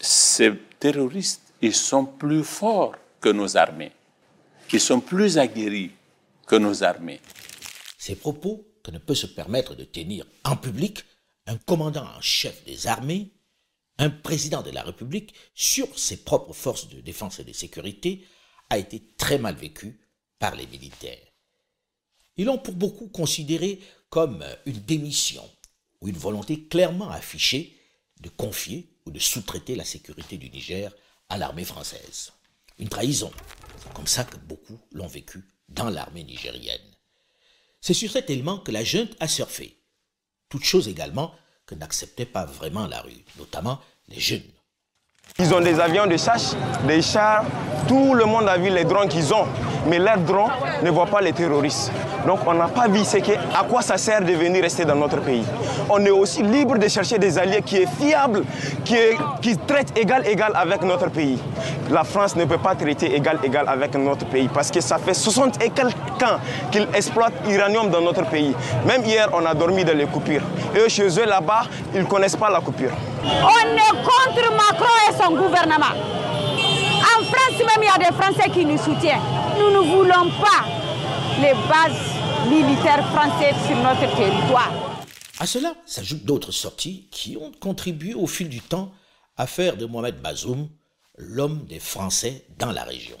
Ces 0.00 0.52
terroristes, 0.78 1.42
ils 1.62 1.74
sont 1.74 2.04
plus 2.04 2.44
forts 2.44 2.96
que 3.20 3.28
nos 3.28 3.56
armées. 3.56 3.92
Ils 4.72 4.80
sont 4.80 5.00
plus 5.00 5.38
aguerris 5.38 5.92
que 6.46 6.56
nos 6.56 6.82
armées. 6.82 7.20
Ces 7.96 8.16
propos 8.16 8.66
que 8.82 8.90
ne 8.90 8.98
peut 8.98 9.14
se 9.14 9.26
permettre 9.26 9.74
de 9.74 9.84
tenir 9.84 10.26
en 10.44 10.56
public 10.56 11.04
un 11.46 11.56
commandant 11.56 12.04
en 12.04 12.20
chef 12.20 12.64
des 12.64 12.86
armées, 12.86 13.30
un 13.98 14.10
président 14.10 14.62
de 14.62 14.70
la 14.70 14.82
République, 14.82 15.34
sur 15.54 15.98
ses 15.98 16.18
propres 16.18 16.52
forces 16.52 16.88
de 16.88 17.00
défense 17.00 17.40
et 17.40 17.44
de 17.44 17.52
sécurité, 17.52 18.26
a 18.70 18.78
été 18.78 19.02
très 19.16 19.38
mal 19.38 19.56
vécu 19.56 19.98
par 20.38 20.54
les 20.54 20.66
militaires. 20.66 21.26
Ils 22.36 22.44
l'ont 22.44 22.58
pour 22.58 22.74
beaucoup 22.74 23.08
considéré 23.08 23.80
comme 24.10 24.44
une 24.66 24.80
démission 24.80 25.42
ou 26.00 26.08
une 26.08 26.16
volonté 26.16 26.64
clairement 26.64 27.10
affichée 27.10 27.76
de 28.20 28.28
confier 28.28 28.88
ou 29.06 29.10
de 29.10 29.18
sous-traiter 29.18 29.74
la 29.74 29.84
sécurité 29.84 30.36
du 30.36 30.50
Niger 30.50 30.92
à 31.28 31.38
l'armée 31.38 31.64
française. 31.64 32.32
Une 32.78 32.88
trahison. 32.88 33.30
C'est 33.82 33.92
comme 33.92 34.06
ça 34.06 34.24
que 34.24 34.36
beaucoup 34.36 34.78
l'ont 34.92 35.06
vécu 35.06 35.44
dans 35.68 35.88
l'armée 35.90 36.24
nigérienne. 36.24 36.80
C'est 37.80 37.94
sur 37.94 38.10
cet 38.10 38.30
élément 38.30 38.58
que 38.58 38.72
la 38.72 38.84
junte 38.84 39.16
a 39.20 39.28
surfé. 39.28 39.76
Toute 40.48 40.64
chose 40.64 40.88
également 40.88 41.34
que 41.66 41.74
n'acceptaient 41.74 42.24
pas 42.26 42.44
vraiment 42.44 42.86
la 42.86 43.02
rue, 43.02 43.24
notamment 43.36 43.80
les 44.08 44.20
jeunes. 44.20 44.42
Ils 45.38 45.52
ont 45.52 45.60
des 45.60 45.78
avions 45.78 46.06
de 46.06 46.16
chasse, 46.16 46.56
des 46.86 47.02
chars, 47.02 47.44
tout 47.86 48.14
le 48.14 48.24
monde 48.24 48.48
a 48.48 48.56
vu 48.58 48.70
les 48.70 48.84
drones 48.84 49.08
qu'ils 49.08 49.32
ont 49.34 49.46
mais 49.86 49.98
leurs 49.98 50.18
drones 50.18 50.50
ne 50.82 50.90
voient 50.90 51.06
pas 51.06 51.20
les 51.20 51.32
terroristes. 51.32 51.92
Donc 52.26 52.40
on 52.46 52.54
n'a 52.54 52.68
pas 52.68 52.88
vu 52.88 53.04
ce 53.04 53.18
que, 53.18 53.32
à 53.32 53.64
quoi 53.68 53.82
ça 53.82 53.96
sert 53.96 54.22
de 54.22 54.32
venir 54.32 54.62
rester 54.62 54.84
dans 54.84 54.94
notre 54.94 55.20
pays. 55.20 55.44
On 55.88 56.04
est 56.04 56.10
aussi 56.10 56.42
libre 56.42 56.76
de 56.78 56.88
chercher 56.88 57.18
des 57.18 57.38
alliés 57.38 57.62
qui 57.64 57.78
est 57.78 57.88
fiable, 58.00 58.44
qui, 58.84 58.96
qui 59.40 59.56
traite 59.56 59.96
égal 59.96 60.26
égal 60.26 60.52
avec 60.54 60.82
notre 60.82 61.08
pays. 61.10 61.38
La 61.90 62.04
France 62.04 62.36
ne 62.36 62.44
peut 62.44 62.58
pas 62.58 62.74
traiter 62.74 63.14
égal 63.14 63.38
égal 63.42 63.66
avec 63.68 63.94
notre 63.94 64.26
pays 64.26 64.48
parce 64.52 64.70
que 64.70 64.80
ça 64.80 64.98
fait 64.98 65.14
60 65.14 65.62
et 65.62 65.70
quelques 65.70 65.94
ans 66.22 66.38
qu'ils 66.70 66.86
exploitent 66.94 67.46
l'uranium 67.46 67.88
dans 67.90 68.00
notre 68.00 68.24
pays. 68.26 68.54
Même 68.86 69.04
hier, 69.04 69.28
on 69.32 69.44
a 69.46 69.54
dormi 69.54 69.84
dans 69.84 69.96
les 69.96 70.06
coupures. 70.06 70.42
Et 70.74 70.88
chez 70.88 71.08
eux 71.08 71.26
là-bas, 71.26 71.62
ils 71.94 72.00
ne 72.00 72.06
connaissent 72.06 72.36
pas 72.36 72.50
la 72.50 72.60
coupure. 72.60 72.90
On 73.24 73.76
est 73.76 74.02
contre 74.02 74.52
Macron 74.52 74.94
et 75.08 75.22
son 75.22 75.30
gouvernement. 75.30 75.94
En 77.16 77.24
France 77.24 77.58
même, 77.58 77.82
il 77.82 77.86
y 77.86 78.06
a 78.06 78.10
des 78.10 78.16
Français 78.16 78.50
qui 78.50 78.64
nous 78.64 78.78
soutiennent. 78.78 79.20
Nous 79.58 79.70
ne 79.70 79.78
voulons 79.78 80.30
pas 80.40 80.66
les 81.40 81.54
bases 81.68 82.48
militaires 82.48 83.06
françaises 83.08 83.56
sur 83.66 83.76
notre 83.76 84.14
territoire. 84.16 84.72
À 85.38 85.46
cela 85.46 85.74
s'ajoutent 85.86 86.24
d'autres 86.24 86.52
sorties 86.52 87.08
qui 87.10 87.36
ont 87.36 87.52
contribué 87.60 88.14
au 88.14 88.26
fil 88.26 88.48
du 88.48 88.60
temps 88.60 88.92
à 89.36 89.46
faire 89.46 89.76
de 89.76 89.86
Mohamed 89.86 90.20
Bazoum 90.20 90.68
l'homme 91.16 91.64
des 91.66 91.80
Français 91.80 92.46
dans 92.58 92.72
la 92.72 92.84
région. 92.84 93.18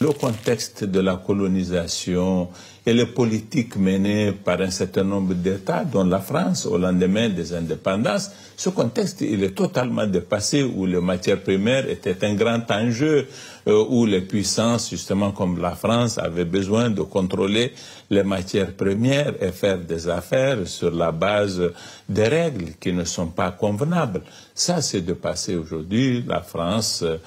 Le 0.00 0.12
contexte 0.12 0.84
de 0.84 1.00
la 1.00 1.16
colonisation 1.16 2.48
et 2.86 2.94
les 2.94 3.06
politiques 3.06 3.76
menées 3.76 4.32
par 4.32 4.60
un 4.60 4.70
certain 4.70 5.04
nombre 5.04 5.34
d'États, 5.34 5.84
dont 5.84 6.04
la 6.04 6.20
France, 6.20 6.64
au 6.66 6.78
lendemain 6.78 7.28
des 7.28 7.52
indépendances, 7.52 8.30
ce 8.56 8.70
contexte, 8.70 9.20
il 9.20 9.44
est 9.44 9.54
totalement 9.54 10.06
dépassé, 10.06 10.62
où 10.62 10.86
les 10.86 11.00
matières 11.00 11.40
primaires 11.42 11.88
étaient 11.88 12.24
un 12.24 12.34
grand 12.34 12.70
enjeu, 12.70 13.26
euh, 13.66 13.84
où 13.90 14.06
les 14.06 14.22
puissances, 14.22 14.88
justement 14.90 15.32
comme 15.32 15.60
la 15.60 15.72
France, 15.72 16.16
avaient 16.18 16.44
besoin 16.46 16.90
de 16.90 17.02
contrôler 17.02 17.72
les 18.08 18.22
matières 18.22 18.72
premières 18.72 19.34
et 19.42 19.52
faire 19.52 19.78
des 19.78 20.08
affaires 20.08 20.66
sur 20.66 20.90
la 20.90 21.12
base 21.12 21.60
des 22.08 22.26
règles 22.26 22.72
qui 22.80 22.92
ne 22.92 23.04
sont 23.04 23.28
pas 23.28 23.50
convenables. 23.50 24.22
Ça, 24.54 24.80
c'est 24.80 25.02
dépassé 25.02 25.56
aujourd'hui. 25.56 26.24
La 26.26 26.40
France 26.40 27.02
euh, 27.02 27.18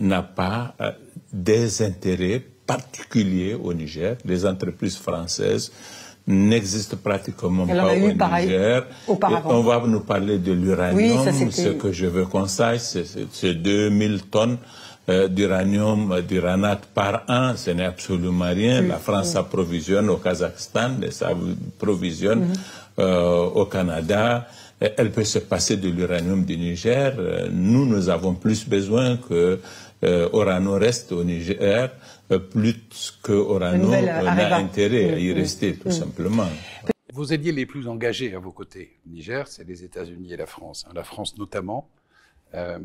n'a 0.00 0.22
pas... 0.22 0.74
Euh, 0.80 0.90
des 1.32 1.82
intérêts 1.82 2.42
particuliers 2.66 3.54
au 3.54 3.72
Niger. 3.72 4.16
Les 4.24 4.44
entreprises 4.46 4.96
françaises 4.96 5.70
n'existent 6.26 6.96
pratiquement 7.02 7.66
pas 7.66 7.92
au 7.92 7.96
Niger. 7.96 8.86
on 9.08 9.62
va 9.62 9.82
nous 9.86 10.00
parler 10.00 10.38
de 10.38 10.52
l'uranium. 10.52 11.50
Ce 11.50 11.68
que 11.70 11.92
je 11.92 12.06
veux 12.06 12.26
qu'on 12.26 12.46
sache, 12.46 12.80
c'est 13.32 13.54
2000 13.54 14.22
tonnes 14.30 14.58
euh, 15.08 15.28
d'uranium, 15.28 16.12
euh, 16.12 16.20
d'uranate 16.20 16.86
par 16.94 17.22
an. 17.28 17.54
Ce 17.56 17.70
n'est 17.70 17.84
absolument 17.86 18.50
rien. 18.50 18.82
La 18.82 18.98
France 18.98 19.30
s'approvisionne 19.30 20.08
au 20.10 20.16
Kazakhstan, 20.18 20.90
s'approvisionne 21.10 22.40
mhm. 22.40 22.52
euh, 22.98 23.44
au 23.54 23.64
Canada. 23.66 24.46
Elle 24.80 25.12
peut 25.12 25.24
se 25.24 25.38
passer 25.38 25.76
de 25.76 25.88
l'uranium 25.90 26.44
du 26.44 26.56
Niger. 26.56 27.14
Nous, 27.52 27.84
nous 27.86 28.08
avons 28.08 28.34
plus 28.34 28.66
besoin 28.68 29.18
que 29.18 29.60
euh, 30.02 30.28
Orano 30.32 30.72
reste 30.78 31.12
au 31.12 31.22
Niger, 31.22 31.92
euh, 32.30 32.38
plus 32.38 33.18
que 33.22 33.32
Orano 33.32 33.92
euh, 33.92 34.00
n'a 34.00 34.56
intérêt 34.56 35.12
à 35.12 35.18
y 35.18 35.28
mm, 35.28 35.34
mm, 35.34 35.36
rester, 35.38 35.76
tout 35.76 35.88
mm. 35.88 35.92
simplement. 35.92 36.48
Vos 37.12 37.32
alliés 37.32 37.52
les 37.52 37.66
plus 37.66 37.86
engagés 37.88 38.34
à 38.34 38.38
vos 38.38 38.52
côtés 38.52 38.98
au 39.06 39.10
Niger, 39.10 39.46
c'est 39.48 39.64
les 39.68 39.84
États-Unis 39.84 40.32
et 40.32 40.36
la 40.38 40.46
France. 40.46 40.86
La 40.94 41.04
France 41.04 41.36
notamment 41.36 41.90
a 42.52 42.78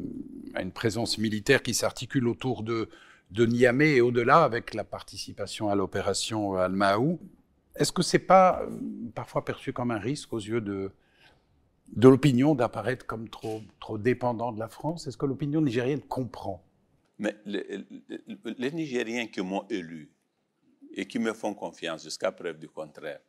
une 0.61 0.71
présence 0.71 1.17
militaire 1.17 1.63
qui 1.63 1.73
s'articule 1.73 2.27
autour 2.27 2.61
de 2.61 2.89
de 3.31 3.45
Niamey 3.45 3.95
et 3.95 4.01
au-delà 4.01 4.43
avec 4.43 4.73
la 4.73 4.83
participation 4.83 5.69
à 5.69 5.75
l'opération 5.75 6.55
Al-Maou. 6.55 7.19
Est-ce 7.75 7.91
que 7.91 8.01
c'est 8.03 8.19
pas 8.19 8.61
euh, 8.61 8.69
parfois 9.13 9.43
perçu 9.43 9.73
comme 9.73 9.91
un 9.91 9.99
risque 9.99 10.31
aux 10.33 10.39
yeux 10.39 10.61
de, 10.61 10.91
de 11.87 12.07
l'opinion 12.07 12.55
d'apparaître 12.55 13.05
comme 13.05 13.29
trop, 13.29 13.61
trop 13.79 13.97
dépendant 13.97 14.51
de 14.51 14.59
la 14.59 14.67
France? 14.67 15.07
Est-ce 15.07 15.17
que 15.17 15.25
l'opinion 15.25 15.61
nigérienne 15.61 16.01
comprend? 16.01 16.63
Mais 17.17 17.35
les, 17.45 17.85
les 18.57 18.71
Nigériens 18.71 19.27
qui 19.27 19.41
m'ont 19.41 19.65
élu 19.69 20.11
et 20.93 21.07
qui 21.07 21.19
me 21.19 21.33
font 21.33 21.53
confiance 21.53 22.03
jusqu'à 22.03 22.31
preuve 22.31 22.59
du 22.59 22.67
contraire, 22.67 23.21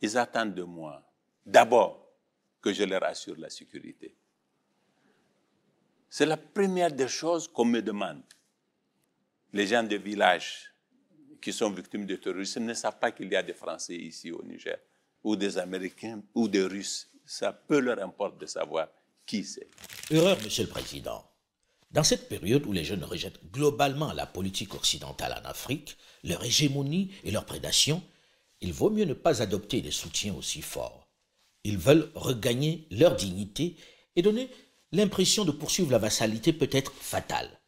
ils 0.00 0.16
attendent 0.16 0.54
de 0.54 0.62
moi 0.62 1.02
d'abord 1.44 2.12
que 2.60 2.72
je 2.72 2.84
leur 2.84 3.02
assure 3.04 3.36
la 3.38 3.50
sécurité. 3.50 4.14
C'est 6.08 6.26
la 6.26 6.36
première 6.36 6.92
des 6.92 7.08
choses 7.08 7.48
qu'on 7.48 7.64
me 7.64 7.80
demande. 7.82 8.22
Les 9.52 9.66
gens 9.66 9.82
des 9.82 9.98
villages 9.98 10.72
qui 11.40 11.52
sont 11.52 11.70
victimes 11.70 12.06
de 12.06 12.16
terrorisme 12.16 12.64
ne 12.64 12.74
savent 12.74 12.98
pas 12.98 13.10
qu'il 13.10 13.30
y 13.30 13.36
a 13.36 13.42
des 13.42 13.52
Français 13.52 13.96
ici 13.96 14.30
au 14.30 14.42
Niger, 14.42 14.78
ou 15.22 15.36
des 15.36 15.58
Américains, 15.58 16.22
ou 16.34 16.48
des 16.48 16.62
Russes. 16.62 17.10
Ça 17.24 17.52
peut 17.52 17.78
leur 17.78 18.02
importer 18.02 18.38
de 18.40 18.46
savoir 18.46 18.88
qui 19.26 19.44
c'est. 19.44 19.68
Erreur, 20.10 20.38
Monsieur 20.42 20.64
le 20.64 20.70
Président. 20.70 21.24
Dans 21.90 22.02
cette 22.02 22.28
période 22.28 22.66
où 22.66 22.72
les 22.72 22.84
jeunes 22.84 23.04
rejettent 23.04 23.40
globalement 23.52 24.12
la 24.12 24.26
politique 24.26 24.74
occidentale 24.74 25.40
en 25.40 25.48
Afrique, 25.48 25.96
leur 26.24 26.44
hégémonie 26.44 27.12
et 27.22 27.30
leur 27.30 27.46
prédation, 27.46 28.02
il 28.60 28.72
vaut 28.72 28.90
mieux 28.90 29.04
ne 29.04 29.14
pas 29.14 29.42
adopter 29.42 29.80
des 29.80 29.90
soutiens 29.90 30.34
aussi 30.34 30.60
forts. 30.60 31.06
Ils 31.62 31.78
veulent 31.78 32.10
regagner 32.14 32.86
leur 32.90 33.16
dignité 33.16 33.76
et 34.16 34.22
donner 34.22 34.50
l'impression 34.92 35.44
de 35.44 35.52
poursuivre 35.52 35.92
la 35.92 35.98
vassalité 35.98 36.52
peut 36.52 36.68
être 36.72 36.92
fatale. 36.92 37.60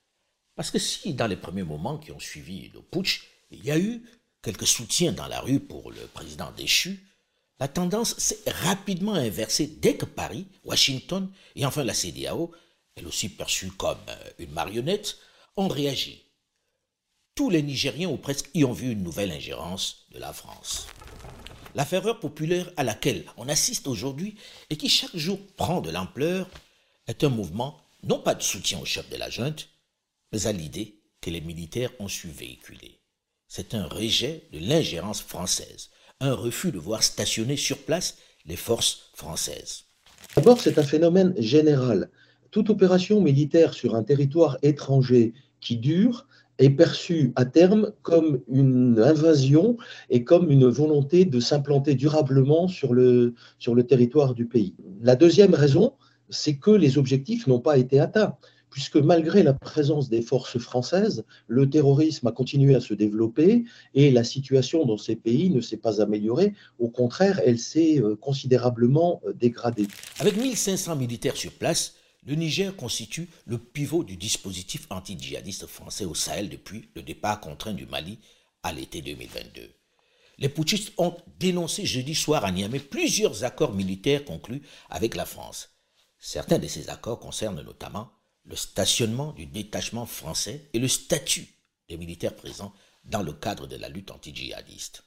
Parce 0.55 0.71
que 0.71 0.79
si, 0.79 1.15
dans 1.15 1.27
les 1.27 1.37
premiers 1.37 1.63
moments 1.63 1.99
qui 1.99 2.13
ont 2.13 2.21
suivi 2.21 2.71
le 2.71 2.81
putsch, 2.81 3.29
il 3.51 3.65
y 3.65 3.71
a 3.71 3.79
eu 3.79 4.03
quelques 4.43 4.67
soutiens 4.67 5.13
dans 5.13 5.27
la 5.29 5.41
rue 5.41 5.61
pour 5.61 5.91
le 5.91 6.01
président 6.09 6.51
déchu, 6.57 7.01
la 7.59 7.69
tendance 7.69 8.19
s'est 8.19 8.43
rapidement 8.47 9.15
inversée 9.15 9.67
dès 9.67 9.97
que 9.97 10.05
Paris, 10.05 10.47
Washington 10.65 11.31
et 11.55 11.65
enfin 11.65 11.85
la 11.85 11.95
CDAO, 11.95 12.53
elle 12.97 13.07
aussi 13.07 13.29
perçue 13.29 13.71
comme 13.71 13.99
euh, 14.09 14.31
une 14.39 14.53
marionnette, 14.53 15.19
ont 15.57 15.69
réagi. 15.69 16.23
Tous 17.35 17.51
les 17.51 17.63
Nigériens 17.63 18.09
ou 18.09 18.17
presque 18.17 18.51
y 18.55 18.65
ont 18.65 18.73
vu 18.73 18.91
une 18.93 19.03
nouvelle 19.03 19.31
ingérence 19.31 20.07
de 20.13 20.19
la 20.19 20.33
France. 20.33 20.87
La 21.75 21.85
ferveur 21.85 22.21
populaire 22.21 22.71
à 22.77 22.85
laquelle 22.85 23.27
on 23.37 23.49
assiste 23.49 23.87
aujourd'hui 23.87 24.37
et 24.71 24.77
qui 24.77 24.89
chaque 24.89 25.17
jour 25.17 25.39
prend 25.57 25.83
de 25.83 25.91
l'ampleur 25.91 26.49
est 27.07 27.25
un 27.25 27.29
mouvement 27.29 27.79
non 28.03 28.19
pas 28.19 28.35
de 28.35 28.43
soutien 28.43 28.79
au 28.79 28.85
chef 28.85 29.09
de 29.11 29.17
la 29.17 29.29
junte, 29.29 29.69
mais 30.33 30.47
à 30.47 30.53
l'idée 30.53 31.01
que 31.21 31.31
les 31.31 31.41
militaires 31.41 31.93
ont 31.99 32.09
su 32.09 32.29
véhiculer. 32.29 33.01
C'est 33.49 33.75
un 33.75 33.87
rejet 33.87 34.49
de 34.53 34.59
l'ingérence 34.59 35.21
française, 35.21 35.91
un 36.21 36.33
refus 36.33 36.73
de 36.73 36.79
voir 36.79 37.03
stationner 37.03 37.57
sur 37.57 37.79
place 37.79 38.17
les 38.47 38.57
forces 38.57 39.11
françaises. 39.15 39.85
D'abord, 40.35 40.61
c'est 40.61 40.79
un 40.79 40.83
phénomène 40.83 41.35
général. 41.39 42.11
Toute 42.51 42.71
opération 42.71 43.21
militaire 43.21 43.75
sur 43.75 43.95
un 43.95 44.03
territoire 44.03 44.57
étranger 44.63 45.35
qui 45.61 45.77
dure 45.77 46.27
est 46.59 46.71
perçue 46.71 47.33
à 47.37 47.45
terme 47.45 47.93
comme 48.03 48.41
une 48.49 48.99
invasion 48.99 49.77
et 50.09 50.25
comme 50.25 50.51
une 50.51 50.69
volonté 50.69 51.27
de 51.27 51.39
s'implanter 51.39 51.95
durablement 51.95 52.67
sur 52.67 52.95
le, 52.95 53.35
sur 53.59 53.75
le 53.75 53.83
territoire 53.83 54.33
du 54.33 54.47
pays. 54.47 54.75
La 55.03 55.17
deuxième 55.17 55.55
raison, 55.55 55.93
c'est 56.31 56.57
que 56.57 56.71
les 56.71 56.97
objectifs 56.97 57.47
n'ont 57.47 57.61
pas 57.61 57.77
été 57.77 58.01
atteints, 58.01 58.37
puisque 58.77 58.97
malgré 58.97 59.43
la 59.43 59.55
présence 59.55 60.11
des 60.11 60.21
forces 60.21 60.59
françaises, 60.59 61.25
le 61.49 61.71
terrorisme 61.71 62.27
a 62.27 62.31
continué 62.31 62.75
à 62.75 62.81
se 62.83 62.93
développer 62.93 63.65
et 63.95 64.11
la 64.11 64.23
situation 64.23 64.85
dans 64.85 64.99
ces 64.99 65.17
pays 65.17 65.49
ne 65.49 65.63
s'est 65.63 65.79
pas 65.79 66.03
améliorée. 66.03 66.53
Au 66.79 66.91
contraire, 66.91 67.41
elle 67.47 67.59
s'est 67.59 67.99
euh, 68.03 68.17
considérablement 68.17 69.23
euh, 69.27 69.33
dégradée. 69.33 69.89
Avec 70.19 70.37
1500 70.37 70.95
militaires 70.97 71.39
sur 71.39 71.53
place, 71.53 71.95
le 72.27 72.35
Niger 72.35 72.77
constitue 72.77 73.31
le 73.47 73.57
pivot 73.57 74.05
du 74.05 74.19
dispositif 74.19 74.87
anti-djihadiste 74.91 75.67
français 75.67 76.05
au 76.05 76.15
Sahel 76.15 76.51
depuis 76.51 76.91
le 76.95 77.01
départ 77.01 77.41
contraint 77.41 77.73
du 77.73 77.87
Mali 77.87 78.19
à 78.63 78.75
l'été 78.75 79.01
2022. 79.01 79.71
Les 80.37 80.51
putschistes 80.51 80.93
ont 80.99 81.17
dénoncé 81.41 81.87
jeudi 81.87 82.15
soir 82.15 82.45
à 82.45 82.53
Niamey 82.53 82.81
plusieurs 82.81 83.43
accords 83.43 83.73
militaires 83.73 84.27
conclus 84.27 84.61
avec 84.91 85.17
la 85.17 85.25
France. 85.25 85.71
Certains 86.19 86.59
de 86.59 86.67
ces 86.67 86.91
accords 86.91 87.21
concernent 87.21 87.63
notamment 87.63 88.11
le 88.49 88.57
stationnement 88.57 89.33
du 89.33 89.47
détachement 89.47 90.07
français 90.07 90.69
et 90.73 90.79
le 90.79 90.89
statut 90.89 91.47
des 91.89 91.97
militaires 91.97 92.35
présents 92.35 92.73
dans 93.05 93.23
le 93.23 93.33
cadre 93.33 93.67
de 93.67 93.77
la 93.77 93.89
lutte 93.89 94.11
anti-djihadiste. 94.11 95.05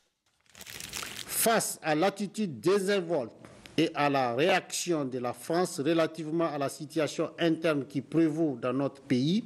Face 0.55 1.79
à 1.81 1.95
l'attitude 1.95 2.59
désinvolte 2.59 3.31
et 3.77 3.91
à 3.95 4.09
la 4.09 4.35
réaction 4.35 5.05
de 5.05 5.19
la 5.19 5.31
France 5.33 5.79
relativement 5.79 6.47
à 6.51 6.57
la 6.57 6.67
situation 6.69 7.31
interne 7.39 7.85
qui 7.85 8.01
prévaut 8.01 8.57
dans 8.61 8.73
notre 8.73 9.01
pays, 9.01 9.45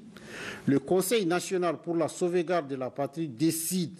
le 0.66 0.80
Conseil 0.80 1.26
national 1.26 1.82
pour 1.82 1.96
la 1.96 2.08
sauvegarde 2.08 2.68
de 2.68 2.76
la 2.76 2.90
patrie 2.90 3.28
décide 3.28 4.00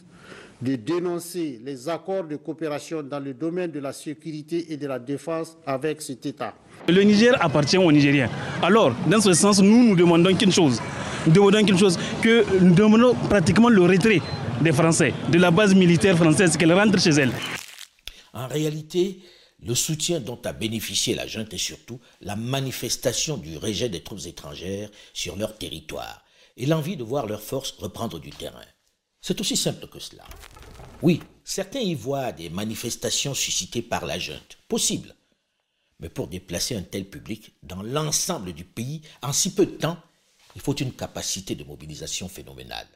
de 0.62 0.76
dénoncer 0.76 1.60
les 1.64 1.90
accords 1.90 2.24
de 2.26 2.36
coopération 2.36 3.04
dans 3.04 3.20
le 3.20 3.34
domaine 3.34 3.72
de 3.72 3.80
la 3.80 3.94
sécurité 3.94 4.72
et 4.72 4.78
de 4.78 4.88
la 4.88 5.00
défense 5.00 5.58
avec 5.66 6.02
cet 6.02 6.26
État. 6.26 6.54
Le 6.88 7.02
Niger 7.04 7.36
appartient 7.44 7.78
aux 7.78 7.92
Nigériens. 7.92 8.30
Alors, 8.62 8.94
dans 9.10 9.22
ce 9.22 9.34
sens, 9.34 9.62
nous 9.62 9.84
nous 9.90 9.96
demandons 9.96 10.36
qu'une 10.36 10.52
chose. 10.52 10.82
Nous 11.26 11.34
demandons 11.34 11.66
qu'une 11.66 11.78
chose, 11.78 11.98
que 12.22 12.46
nous 12.60 12.74
demandons 12.74 13.14
pratiquement 13.30 13.70
le 13.70 13.82
retrait 13.82 14.22
des 14.62 14.72
Français, 14.72 15.14
de 15.32 15.40
la 15.40 15.52
base 15.52 15.74
militaire 15.76 16.18
française, 16.18 16.56
qu'elle 16.58 16.74
rentre 16.74 17.00
chez 17.00 17.12
elle. 17.12 17.32
En 18.34 18.48
réalité, 18.48 19.20
le 19.66 19.76
soutien 19.76 20.20
dont 20.20 20.40
a 20.44 20.52
bénéficié 20.52 21.16
la 21.16 21.26
junte 21.28 21.54
est 21.54 21.58
surtout 21.58 22.00
la 22.22 22.36
manifestation 22.36 23.38
du 23.38 23.58
rejet 23.58 23.88
des 23.90 24.02
troupes 24.04 24.26
étrangères 24.26 24.90
sur 25.14 25.36
leur 25.38 25.58
territoire 25.58 26.24
et 26.58 26.66
l'envie 26.66 26.98
de 26.98 27.04
voir 27.04 27.28
leurs 27.28 27.42
forces 27.42 27.72
reprendre 27.72 28.20
du 28.20 28.30
terrain. 28.30 28.60
C'est 29.26 29.40
aussi 29.40 29.56
simple 29.56 29.88
que 29.88 30.00
cela. 30.00 30.26
Oui, 31.02 31.22
certains 31.46 31.80
y 31.80 31.96
voient 31.96 32.34
des 32.34 32.50
manifestations 32.50 33.34
suscitées 33.34 33.82
par 33.82 34.06
la 34.06 34.20
junte. 34.20 34.58
Possible. 34.68 35.16
Mais 36.02 36.10
pour 36.10 36.28
déplacer 36.28 36.76
un 36.76 36.82
tel 36.82 37.10
public 37.10 37.54
dans 37.64 37.82
l'ensemble 37.82 38.52
du 38.52 38.66
pays 38.66 39.02
en 39.22 39.32
si 39.32 39.54
peu 39.54 39.66
de 39.66 39.78
temps, 39.78 39.98
il 40.58 40.62
faut 40.62 40.76
une 40.76 40.92
capacité 40.92 41.56
de 41.56 41.64
mobilisation 41.64 42.28
phénoménale. 42.28 42.88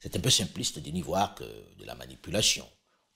C'est 0.00 0.16
un 0.16 0.20
peu 0.20 0.30
simpliste 0.30 0.78
de 0.78 0.90
n'y 0.90 1.02
voir 1.02 1.34
que 1.34 1.44
de 1.44 1.84
la 1.84 1.94
manipulation. 1.94 2.66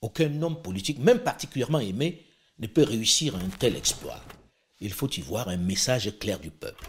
Aucun 0.03 0.43
homme 0.43 0.61
politique, 0.61 0.99
même 0.99 1.21
particulièrement 1.21 1.81
aimé, 1.81 2.23
ne 2.59 2.67
peut 2.67 2.85
réussir 2.85 3.35
un 3.35 3.49
tel 3.49 3.77
exploit. 3.77 4.23
Il 4.79 4.93
faut 4.93 5.09
y 5.09 5.23
voir 5.23 5.49
un 5.49 5.57
message 5.57 6.19
clair 6.19 6.39
du 6.39 6.51
peuple. 6.51 6.87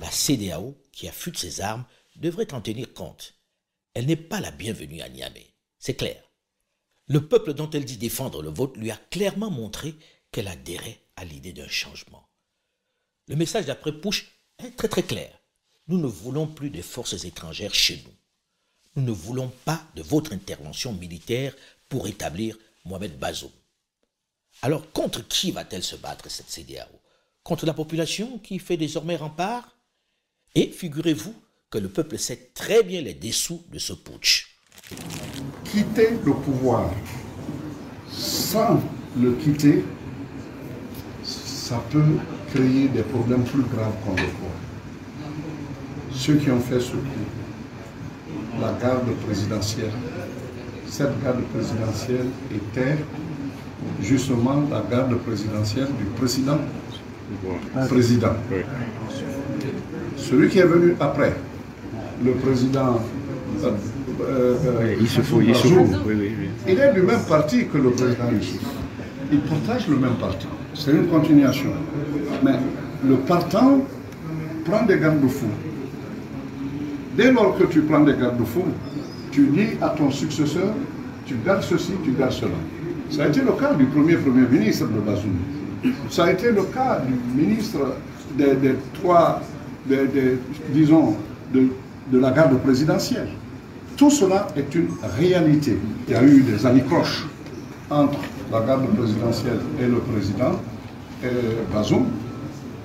La 0.00 0.10
CDAO, 0.10 0.74
qui 0.90 1.06
affûte 1.06 1.38
ses 1.38 1.60
armes, 1.60 1.84
devrait 2.16 2.52
en 2.54 2.60
tenir 2.60 2.92
compte 2.92 3.35
elle 3.96 4.04
n'est 4.04 4.14
pas 4.14 4.40
la 4.40 4.50
bienvenue 4.50 5.00
à 5.00 5.08
Niamey. 5.08 5.46
C'est 5.78 5.94
clair. 5.94 6.22
Le 7.06 7.26
peuple 7.26 7.54
dont 7.54 7.70
elle 7.70 7.86
dit 7.86 7.96
défendre 7.96 8.42
le 8.42 8.50
vote 8.50 8.76
lui 8.76 8.90
a 8.90 9.00
clairement 9.10 9.50
montré 9.50 9.94
qu'elle 10.30 10.48
adhérait 10.48 11.00
à 11.16 11.24
l'idée 11.24 11.54
d'un 11.54 11.66
changement. 11.66 12.28
Le 13.26 13.36
message 13.36 13.64
d'après 13.64 13.98
Push 13.98 14.26
est 14.58 14.76
très 14.76 14.88
très 14.88 15.02
clair. 15.02 15.32
Nous 15.88 15.96
ne 15.96 16.06
voulons 16.06 16.46
plus 16.46 16.68
de 16.68 16.82
forces 16.82 17.24
étrangères 17.24 17.72
chez 17.72 18.02
nous. 18.04 18.12
Nous 18.96 19.02
ne 19.02 19.12
voulons 19.12 19.50
pas 19.64 19.82
de 19.94 20.02
votre 20.02 20.34
intervention 20.34 20.92
militaire 20.92 21.56
pour 21.88 22.06
établir 22.06 22.58
Mohamed 22.84 23.18
Bazoum. 23.18 23.50
Alors 24.60 24.92
contre 24.92 25.26
qui 25.26 25.52
va-t-elle 25.52 25.82
se 25.82 25.96
battre 25.96 26.30
cette 26.30 26.50
CDAO 26.50 27.00
Contre 27.42 27.64
la 27.64 27.72
population 27.72 28.38
qui 28.40 28.58
fait 28.58 28.76
désormais 28.76 29.16
rempart? 29.16 29.74
Et 30.54 30.70
figurez-vous 30.70 31.34
que 31.70 31.78
le 31.78 31.88
peuple 31.88 32.18
sait 32.18 32.50
très 32.54 32.82
bien 32.82 33.00
les 33.02 33.14
dessous 33.14 33.62
de 33.72 33.78
ce 33.78 33.92
putsch. 33.92 34.56
Quitter 35.64 36.10
le 36.24 36.32
pouvoir 36.32 36.90
sans 38.10 38.80
le 39.20 39.32
quitter, 39.32 39.84
ça 41.22 41.82
peut 41.90 42.02
créer 42.52 42.88
des 42.88 43.02
problèmes 43.02 43.44
plus 43.44 43.62
graves 43.62 43.94
qu'on 44.04 44.14
le 44.14 44.22
voit. 44.22 44.56
Ceux 46.12 46.36
qui 46.36 46.50
ont 46.50 46.60
fait 46.60 46.80
ce 46.80 46.92
coup, 46.92 47.26
la 48.60 48.72
garde 48.80 49.10
présidentielle, 49.26 49.90
cette 50.88 51.22
garde 51.22 51.42
présidentielle 51.52 52.26
était 52.54 52.96
justement 54.00 54.62
la 54.70 54.82
garde 54.88 55.16
présidentielle 55.18 55.88
du 55.98 56.04
président. 56.16 56.58
Président. 57.88 58.34
Celui 60.16 60.48
qui 60.48 60.60
est 60.60 60.66
venu 60.66 60.94
après, 61.00 61.34
le 62.24 62.32
président 62.32 63.00
euh, 63.64 63.70
euh, 64.20 64.94
il, 64.98 65.08
se 65.08 65.20
fout, 65.20 65.44
il, 65.46 65.54
il 66.68 66.78
est 66.78 66.92
du 66.94 67.02
même 67.02 67.20
parti 67.28 67.66
que 67.66 67.76
le 67.78 67.90
président 67.90 68.30
Youssouf. 68.32 68.60
Il 69.30 69.40
partage 69.40 69.88
le 69.88 69.96
même 69.96 70.14
parti. 70.14 70.46
C'est 70.74 70.92
une 70.92 71.06
continuation. 71.08 71.70
Mais 72.42 72.52
le 73.06 73.16
partant 73.16 73.80
prend 74.64 74.84
des 74.84 74.98
garde-fous. 74.98 75.46
Dès 77.16 77.32
lors 77.32 77.58
que 77.58 77.64
tu 77.64 77.82
prends 77.82 78.00
des 78.00 78.14
garde-fous, 78.14 78.64
tu 79.32 79.46
dis 79.48 79.68
à 79.82 79.90
ton 79.90 80.10
successeur, 80.10 80.72
tu 81.26 81.34
gardes 81.44 81.62
ceci, 81.62 81.92
tu 82.04 82.12
gardes 82.12 82.32
cela. 82.32 82.50
Ça 83.10 83.24
a 83.24 83.28
été 83.28 83.40
le 83.40 83.52
cas 83.52 83.74
du 83.74 83.84
premier 83.86 84.16
Premier 84.16 84.46
ministre 84.48 84.86
de 84.86 85.00
Bazoum. 85.00 85.36
Ça 86.10 86.24
a 86.24 86.32
été 86.32 86.50
le 86.50 86.62
cas 86.64 87.00
du 87.06 87.42
ministre 87.42 87.78
des, 88.36 88.74
trois, 88.94 89.40
disons, 90.72 91.16
de, 91.52 91.68
de 92.10 92.18
la 92.18 92.30
garde 92.30 92.58
présidentielle. 92.60 93.28
Tout 93.96 94.10
cela 94.10 94.48
est 94.56 94.74
une 94.74 94.88
réalité. 95.18 95.78
Il 96.06 96.12
y 96.12 96.16
a 96.16 96.22
eu 96.22 96.42
des 96.42 96.64
anicroches 96.66 97.26
entre 97.90 98.18
la 98.52 98.60
garde 98.60 98.86
présidentielle 98.96 99.60
et 99.80 99.86
le 99.86 99.98
président 99.98 100.60
Bazoum. 101.72 102.06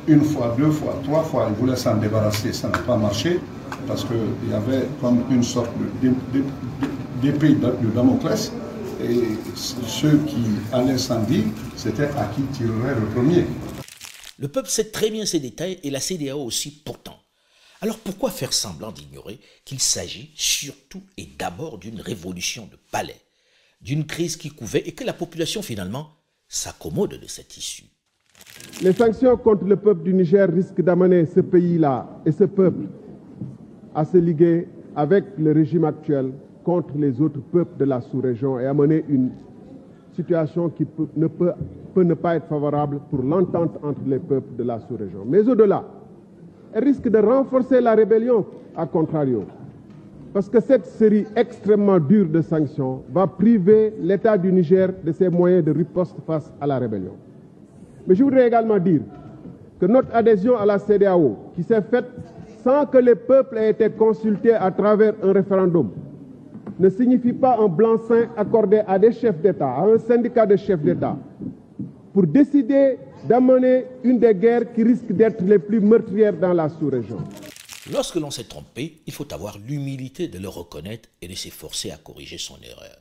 Une 0.07 0.23
fois, 0.23 0.55
deux 0.57 0.71
fois, 0.71 0.99
trois 1.03 1.23
fois, 1.23 1.47
il 1.49 1.55
voulait 1.59 1.75
s'en 1.75 1.95
débarrasser, 1.95 2.53
ça 2.53 2.69
n'a 2.69 2.77
pas 2.79 2.97
marché 2.97 3.39
parce 3.87 4.03
qu'il 4.03 4.49
y 4.49 4.53
avait 4.53 4.87
comme 4.99 5.23
une 5.29 5.43
sorte 5.43 5.69
d'épée 7.21 7.49
de, 7.55 7.89
Damoclès 7.93 8.51
et 9.03 9.21
ceux 9.55 10.19
qui 10.27 10.43
allaient 10.71 10.97
s'en 10.97 11.21
dire, 11.21 11.43
c'était 11.75 12.09
à 12.17 12.25
qui 12.35 12.41
tirerait 12.53 12.95
le 12.95 13.05
premier. 13.13 13.45
Le 14.39 14.47
peuple 14.47 14.69
sait 14.69 14.85
très 14.85 15.09
bien 15.11 15.25
ces 15.25 15.39
détails 15.39 15.79
et 15.83 15.89
la 15.91 15.99
CDAO 15.99 16.43
aussi 16.43 16.71
pourtant. 16.83 17.10
Alors 17.83 17.97
pourquoi 17.97 18.29
faire 18.29 18.53
semblant 18.53 18.91
d'ignorer 18.91 19.39
qu'il 19.65 19.79
s'agit 19.79 20.31
surtout 20.35 21.01
et 21.17 21.27
d'abord 21.39 21.79
d'une 21.79 21.99
révolution 21.99 22.67
de 22.71 22.77
palais, 22.91 23.19
d'une 23.81 24.05
crise 24.05 24.37
qui 24.37 24.49
couvait 24.49 24.83
et 24.85 24.91
que 24.91 25.03
la 25.03 25.13
population 25.13 25.63
finalement 25.63 26.09
s'accommode 26.47 27.19
de 27.19 27.27
cette 27.27 27.57
issue? 27.57 27.85
Les 28.83 28.93
sanctions 28.93 29.35
contre 29.35 29.63
le 29.65 29.75
peuple 29.77 30.03
du 30.03 30.13
Niger 30.13 30.47
risquent 30.53 30.81
d'amener 30.83 31.25
ce 31.25 31.39
pays-là 31.39 32.07
et 32.25 32.31
ce 32.31 32.43
peuple 32.43 32.85
à 33.95 34.05
se 34.05 34.17
liguer 34.17 34.67
avec 34.95 35.25
le 35.39 35.51
régime 35.51 35.85
actuel 35.85 36.31
contre 36.63 36.95
les 36.97 37.19
autres 37.19 37.41
peuples 37.51 37.77
de 37.79 37.85
la 37.85 38.01
sous-région 38.01 38.59
et 38.59 38.67
amener 38.67 39.03
une 39.09 39.31
situation 40.15 40.69
qui 40.69 40.85
ne 41.15 41.25
peut, 41.27 41.53
peut 41.95 42.03
ne 42.03 42.13
pas 42.13 42.35
être 42.35 42.47
favorable 42.47 42.99
pour 43.09 43.23
l'entente 43.23 43.75
entre 43.81 44.01
les 44.05 44.19
peuples 44.19 44.55
de 44.55 44.63
la 44.63 44.79
sous-région. 44.87 45.23
Mais 45.25 45.39
au-delà, 45.47 45.83
risque 46.75 47.09
de 47.09 47.17
renforcer 47.17 47.81
la 47.81 47.95
rébellion, 47.95 48.45
à 48.75 48.85
contrario. 48.85 49.43
Parce 50.33 50.47
que 50.49 50.59
cette 50.61 50.85
série 50.85 51.25
extrêmement 51.35 51.99
dure 51.99 52.27
de 52.29 52.41
sanctions 52.41 53.01
va 53.13 53.27
priver 53.27 53.93
l'État 53.99 54.37
du 54.37 54.51
Niger 54.51 54.89
de 55.03 55.11
ses 55.11 55.29
moyens 55.29 55.63
de 55.65 55.71
riposte 55.71 56.15
face 56.25 56.51
à 56.61 56.67
la 56.67 56.79
rébellion. 56.79 57.11
Mais 58.07 58.15
je 58.15 58.23
voudrais 58.23 58.47
également 58.47 58.79
dire 58.79 59.01
que 59.79 59.85
notre 59.85 60.15
adhésion 60.15 60.57
à 60.57 60.65
la 60.65 60.79
CDAO, 60.79 61.35
qui 61.55 61.63
s'est 61.63 61.81
faite 61.81 62.05
sans 62.63 62.85
que 62.85 62.97
les 62.97 63.15
peuples 63.15 63.57
aient 63.57 63.71
été 63.71 63.89
consultés 63.89 64.53
à 64.53 64.71
travers 64.71 65.13
un 65.23 65.33
référendum, 65.33 65.89
ne 66.79 66.89
signifie 66.89 67.33
pas 67.33 67.57
un 67.59 67.67
blanc-seing 67.67 68.27
accordé 68.37 68.81
à 68.87 68.97
des 68.97 69.11
chefs 69.11 69.39
d'État, 69.41 69.67
à 69.69 69.85
un 69.85 69.97
syndicat 69.97 70.45
de 70.45 70.55
chefs 70.55 70.81
d'État, 70.81 71.17
pour 72.13 72.23
décider 72.25 72.97
d'amener 73.23 73.85
une 74.03 74.19
des 74.19 74.35
guerres 74.35 74.73
qui 74.73 74.83
risque 74.83 75.11
d'être 75.11 75.41
les 75.43 75.59
plus 75.59 75.79
meurtrières 75.79 76.37
dans 76.37 76.53
la 76.53 76.69
sous-région. 76.69 77.23
Lorsque 77.91 78.15
l'on 78.15 78.31
s'est 78.31 78.45
trompé, 78.45 79.01
il 79.05 79.13
faut 79.13 79.31
avoir 79.33 79.57
l'humilité 79.57 80.27
de 80.27 80.37
le 80.37 80.47
reconnaître 80.47 81.09
et 81.21 81.27
de 81.27 81.35
s'efforcer 81.35 81.91
à 81.91 81.97
corriger 81.97 82.37
son 82.37 82.59
erreur. 82.61 82.97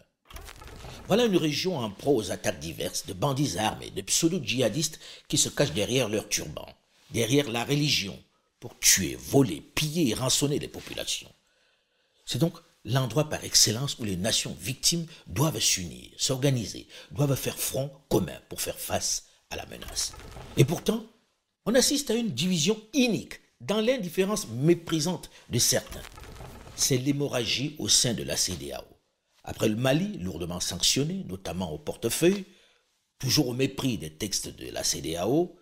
Voilà 1.06 1.24
une 1.24 1.36
région 1.36 1.76
en 1.76 1.90
proie 1.90 2.14
aux 2.14 2.30
attaques 2.30 2.60
diverses 2.60 3.06
de 3.06 3.12
bandits 3.12 3.58
armés, 3.58 3.90
de 3.90 4.00
pseudo-djihadistes 4.02 5.00
qui 5.28 5.36
se 5.36 5.48
cachent 5.48 5.72
derrière 5.72 6.08
leur 6.08 6.28
turban, 6.28 6.66
derrière 7.10 7.50
la 7.50 7.64
religion, 7.64 8.16
pour 8.60 8.78
tuer, 8.78 9.16
voler, 9.18 9.60
piller 9.74 10.10
et 10.10 10.14
rançonner 10.14 10.58
les 10.58 10.68
populations. 10.68 11.32
C'est 12.24 12.38
donc 12.38 12.54
l'endroit 12.84 13.28
par 13.28 13.44
excellence 13.44 13.98
où 13.98 14.04
les 14.04 14.16
nations 14.16 14.56
victimes 14.60 15.06
doivent 15.26 15.58
s'unir, 15.58 16.10
s'organiser, 16.16 16.86
doivent 17.10 17.36
faire 17.36 17.58
front 17.58 17.90
commun 18.08 18.38
pour 18.48 18.60
faire 18.60 18.78
face 18.78 19.29
à 19.50 19.56
la 19.56 19.66
menace. 19.66 20.12
Et 20.56 20.64
pourtant, 20.64 21.04
on 21.66 21.74
assiste 21.74 22.10
à 22.10 22.14
une 22.14 22.30
division 22.30 22.80
inique 22.92 23.40
dans 23.60 23.80
l'indifférence 23.80 24.48
méprisante 24.48 25.30
de 25.50 25.58
certains. 25.58 26.02
C'est 26.76 26.96
l'hémorragie 26.96 27.76
au 27.78 27.88
sein 27.88 28.14
de 28.14 28.22
la 28.22 28.36
CDAO. 28.36 28.84
Après 29.44 29.68
le 29.68 29.76
Mali, 29.76 30.18
lourdement 30.18 30.60
sanctionné, 30.60 31.24
notamment 31.28 31.72
au 31.72 31.78
portefeuille, 31.78 32.44
toujours 33.18 33.48
au 33.48 33.54
mépris 33.54 33.98
des 33.98 34.10
textes 34.10 34.48
de 34.48 34.70
la 34.70 34.82
CDAO, 34.82 35.56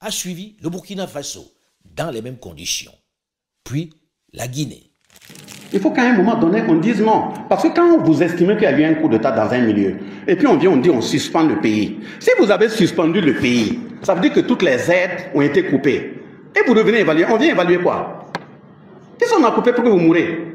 a 0.00 0.10
suivi 0.10 0.56
le 0.60 0.70
Burkina 0.70 1.06
Faso, 1.06 1.52
dans 1.84 2.10
les 2.10 2.22
mêmes 2.22 2.38
conditions. 2.38 2.96
Puis 3.64 3.90
la 4.32 4.48
Guinée, 4.48 4.90
il 5.72 5.80
faut 5.80 5.90
qu'à 5.90 6.02
un 6.02 6.12
moment 6.12 6.36
donné, 6.36 6.62
on 6.68 6.74
dise 6.74 7.00
non. 7.00 7.30
Parce 7.48 7.62
que 7.62 7.68
quand 7.68 7.98
vous 8.02 8.22
estimez 8.22 8.54
qu'il 8.54 8.64
y 8.64 8.66
a 8.66 8.78
eu 8.78 8.84
un 8.84 8.94
coup 8.94 9.08
d'État 9.08 9.32
dans 9.32 9.50
un 9.50 9.60
milieu, 9.60 9.96
et 10.26 10.36
puis 10.36 10.46
on 10.46 10.56
vient, 10.56 10.70
on 10.70 10.76
dit 10.76 10.90
on 10.90 11.00
suspend 11.00 11.42
le 11.44 11.60
pays. 11.60 11.98
Si 12.20 12.30
vous 12.38 12.50
avez 12.50 12.68
suspendu 12.68 13.20
le 13.20 13.34
pays, 13.34 13.80
ça 14.02 14.14
veut 14.14 14.20
dire 14.20 14.32
que 14.32 14.40
toutes 14.40 14.62
les 14.62 14.90
aides 14.90 15.30
ont 15.34 15.40
été 15.40 15.64
coupées. 15.64 16.20
Et 16.54 16.66
vous 16.66 16.74
revenez 16.74 17.00
évaluer. 17.00 17.24
On 17.30 17.36
vient 17.38 17.52
évaluer 17.52 17.78
quoi? 17.78 18.28
Qu'est-ce 19.18 19.32
qu'on 19.32 19.44
a 19.44 19.52
coupé 19.52 19.72
pour 19.72 19.84
que 19.84 19.88
vous 19.88 19.98
mourrez? 19.98 20.48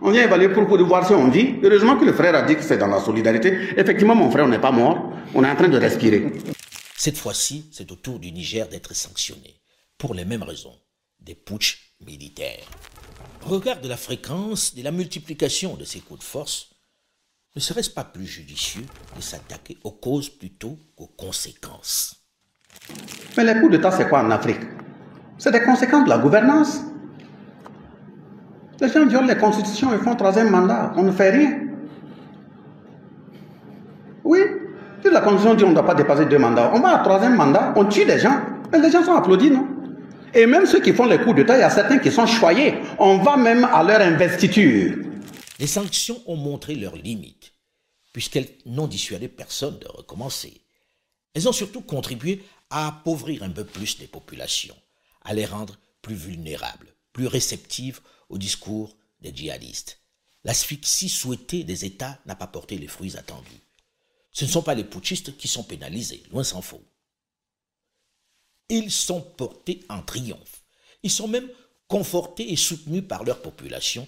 On 0.00 0.10
vient 0.10 0.24
évaluer 0.24 0.50
pour, 0.50 0.66
pour 0.66 0.78
voir 0.84 1.06
si 1.06 1.14
on 1.14 1.28
vit. 1.28 1.56
Heureusement 1.62 1.96
que 1.96 2.04
le 2.04 2.12
frère 2.12 2.34
a 2.34 2.42
dit 2.42 2.56
que 2.56 2.62
c'est 2.62 2.78
dans 2.78 2.86
la 2.86 3.00
solidarité. 3.00 3.56
Effectivement, 3.76 4.14
mon 4.14 4.30
frère, 4.30 4.44
on 4.44 4.48
n'est 4.48 4.58
pas 4.60 4.70
mort. 4.70 5.12
On 5.34 5.42
est 5.42 5.50
en 5.50 5.56
train 5.56 5.68
de 5.68 5.78
respirer. 5.78 6.32
Cette 6.96 7.16
fois-ci, 7.16 7.68
c'est 7.72 7.90
au 7.90 7.94
tour 7.96 8.18
du 8.18 8.30
Niger 8.30 8.68
d'être 8.68 8.94
sanctionné. 8.94 9.54
Pour 9.96 10.14
les 10.14 10.24
mêmes 10.24 10.42
raisons. 10.42 10.74
Des 11.20 11.34
putschs 11.34 11.87
militaire. 12.04 12.64
regard 13.42 13.80
de 13.80 13.88
la 13.88 13.96
fréquence 13.96 14.72
et 14.76 14.82
la 14.82 14.90
multiplication 14.90 15.74
de 15.76 15.84
ces 15.84 16.00
coups 16.00 16.20
de 16.20 16.24
force, 16.24 16.70
ne 17.56 17.60
serait-ce 17.60 17.90
pas 17.90 18.04
plus 18.04 18.26
judicieux 18.26 18.84
de 19.16 19.20
s'attaquer 19.20 19.78
aux 19.84 19.92
causes 19.92 20.28
plutôt 20.28 20.78
qu'aux 20.96 21.10
conséquences? 21.16 22.16
Mais 23.36 23.44
les 23.44 23.58
coups 23.60 23.72
d'État, 23.72 23.90
c'est 23.90 24.08
quoi 24.08 24.22
en 24.22 24.30
Afrique? 24.30 24.60
C'est 25.38 25.50
des 25.50 25.62
conséquences 25.62 26.04
de 26.04 26.10
la 26.10 26.18
gouvernance. 26.18 26.80
Les 28.80 28.88
gens 28.88 29.06
violent 29.06 29.26
les 29.26 29.36
constitutions 29.36 29.92
et 29.92 29.98
font 29.98 30.14
troisième 30.14 30.50
mandat. 30.50 30.92
On 30.96 31.02
ne 31.02 31.12
fait 31.12 31.30
rien. 31.30 31.60
Oui, 34.24 34.40
si 35.02 35.10
la 35.10 35.20
constitution 35.20 35.54
dit 35.54 35.62
qu'on 35.62 35.70
ne 35.70 35.74
doit 35.74 35.86
pas 35.86 35.94
dépasser 35.94 36.26
deux 36.26 36.38
mandats, 36.38 36.70
on 36.74 36.80
va 36.80 37.00
à 37.00 37.02
troisième 37.02 37.34
mandat, 37.34 37.72
on 37.76 37.86
tue 37.86 38.04
des 38.04 38.18
gens. 38.18 38.40
Et 38.72 38.78
les 38.78 38.90
gens 38.90 39.02
sont 39.02 39.14
applaudis, 39.14 39.50
non? 39.50 39.66
Et 40.34 40.46
même 40.46 40.66
ceux 40.66 40.80
qui 40.80 40.92
font 40.92 41.06
les 41.06 41.18
coups 41.18 41.36
d'État, 41.36 41.56
il 41.56 41.60
y 41.60 41.64
a 41.64 41.70
certains 41.70 41.98
qui 41.98 42.10
sont 42.10 42.26
choyés. 42.26 42.74
On 42.98 43.18
va 43.18 43.36
même 43.36 43.64
à 43.64 43.82
leur 43.82 44.00
investiture. 44.00 44.96
Les 45.58 45.66
sanctions 45.66 46.22
ont 46.26 46.36
montré 46.36 46.74
leurs 46.74 46.96
limites, 46.96 47.52
puisqu'elles 48.12 48.48
n'ont 48.66 48.86
dissuadé 48.86 49.28
personne 49.28 49.78
de 49.78 49.88
recommencer. 49.88 50.60
Elles 51.34 51.48
ont 51.48 51.52
surtout 51.52 51.80
contribué 51.80 52.44
à 52.70 52.88
appauvrir 52.88 53.42
un 53.42 53.50
peu 53.50 53.64
plus 53.64 53.98
les 53.98 54.06
populations, 54.06 54.76
à 55.22 55.34
les 55.34 55.46
rendre 55.46 55.78
plus 56.02 56.14
vulnérables, 56.14 56.94
plus 57.12 57.26
réceptives 57.26 58.00
au 58.28 58.38
discours 58.38 58.96
des 59.20 59.34
djihadistes. 59.34 60.00
L'asphyxie 60.44 61.08
souhaitée 61.08 61.64
des 61.64 61.84
États 61.84 62.18
n'a 62.26 62.36
pas 62.36 62.46
porté 62.46 62.78
les 62.78 62.86
fruits 62.86 63.16
attendus. 63.16 63.62
Ce 64.30 64.44
ne 64.44 64.50
sont 64.50 64.62
pas 64.62 64.74
les 64.74 64.84
putschistes 64.84 65.36
qui 65.36 65.48
sont 65.48 65.64
pénalisés, 65.64 66.22
loin 66.30 66.44
s'en 66.44 66.62
faut. 66.62 66.84
Ils 68.68 68.90
sont 68.90 69.22
portés 69.22 69.80
en 69.88 70.02
triomphe. 70.02 70.62
Ils 71.02 71.10
sont 71.10 71.28
même 71.28 71.48
confortés 71.86 72.52
et 72.52 72.56
soutenus 72.56 73.04
par 73.06 73.24
leur 73.24 73.40
population 73.40 74.06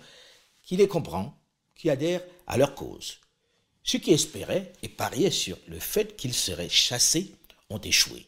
qui 0.63 0.77
les 0.77 0.89
comprend, 0.89 1.35
qui 1.75 1.89
adhère 1.89 2.23
à 2.47 2.57
leur 2.59 2.75
cause. 2.75 3.19
Ceux 3.83 3.99
qui 3.99 4.13
espéraient 4.13 4.73
et 4.83 4.89
pariaient 4.89 5.31
sur 5.31 5.57
le 5.67 5.79
fait 5.79 6.17
qu'ils 6.17 6.35
seraient 6.35 6.69
chassés 6.69 7.33
ont 7.71 7.81
échoué. 7.81 8.27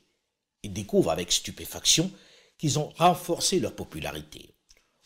Ils 0.62 0.72
découvrent 0.72 1.10
avec 1.10 1.30
stupéfaction 1.30 2.10
qu'ils 2.56 2.78
ont 2.78 2.90
renforcé 2.96 3.60
leur 3.60 3.74
popularité. 3.74 4.54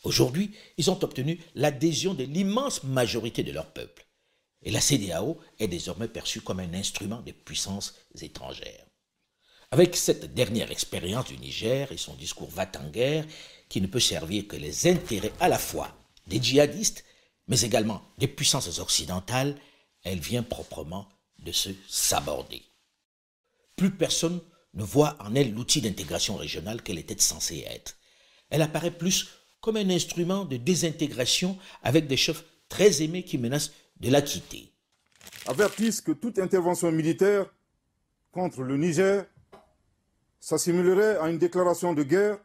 Aujourd'hui, 0.03 0.51
ils 0.77 0.89
ont 0.89 1.03
obtenu 1.03 1.41
l'adhésion 1.55 2.13
de 2.13 2.23
l'immense 2.23 2.83
majorité 2.83 3.43
de 3.43 3.51
leur 3.51 3.73
peuple. 3.73 4.07
Et 4.63 4.71
la 4.71 4.79
CDAO 4.79 5.39
est 5.59 5.67
désormais 5.67 6.07
perçue 6.07 6.41
comme 6.41 6.59
un 6.59 6.73
instrument 6.73 7.21
des 7.21 7.33
puissances 7.33 7.95
étrangères. 8.21 8.85
Avec 9.71 9.97
cette 9.97 10.33
dernière 10.33 10.71
expérience 10.71 11.25
du 11.25 11.37
Niger 11.37 11.91
et 11.91 11.97
son 11.97 12.13
discours 12.15 12.49
va-t-en-guerre, 12.49 13.25
qui 13.67 13.81
ne 13.81 13.87
peut 13.87 13.99
servir 13.99 14.47
que 14.47 14.55
les 14.55 14.87
intérêts 14.87 15.33
à 15.41 15.49
la 15.49 15.59
fois 15.59 15.93
des 16.27 16.41
djihadistes, 16.41 17.03
mais 17.49 17.59
également 17.61 18.01
des 18.17 18.27
puissances 18.29 18.79
occidentales, 18.79 19.57
elle 20.03 20.19
vient 20.19 20.43
proprement 20.43 21.09
de 21.39 21.51
se 21.51 21.69
saborder. 21.89 22.63
Plus 23.75 23.91
personne 23.91 24.39
ne 24.73 24.83
voit 24.83 25.17
en 25.19 25.35
elle 25.35 25.53
l'outil 25.53 25.81
d'intégration 25.81 26.37
régionale 26.37 26.81
qu'elle 26.81 26.97
était 26.97 27.19
censée 27.19 27.65
être. 27.67 27.97
Elle 28.49 28.61
apparaît 28.61 28.91
plus 28.97 29.27
comme 29.59 29.75
un 29.75 29.89
instrument 29.89 30.45
de 30.45 30.55
désintégration 30.55 31.57
avec 31.83 32.07
des 32.07 32.15
chefs 32.15 32.45
très 32.69 33.01
aimés 33.01 33.23
qui 33.23 33.37
menacent 33.37 33.71
de 33.99 34.09
la 34.09 34.21
quitter. 34.21 34.71
Avertissent 35.45 36.01
que 36.01 36.11
toute 36.13 36.39
intervention 36.39 36.91
militaire 36.91 37.45
contre 38.31 38.61
le 38.61 38.77
Niger 38.77 39.25
s'assimilerait 40.39 41.17
à 41.17 41.29
une 41.29 41.37
déclaration 41.37 41.93
de 41.93 42.03
guerre 42.03 42.37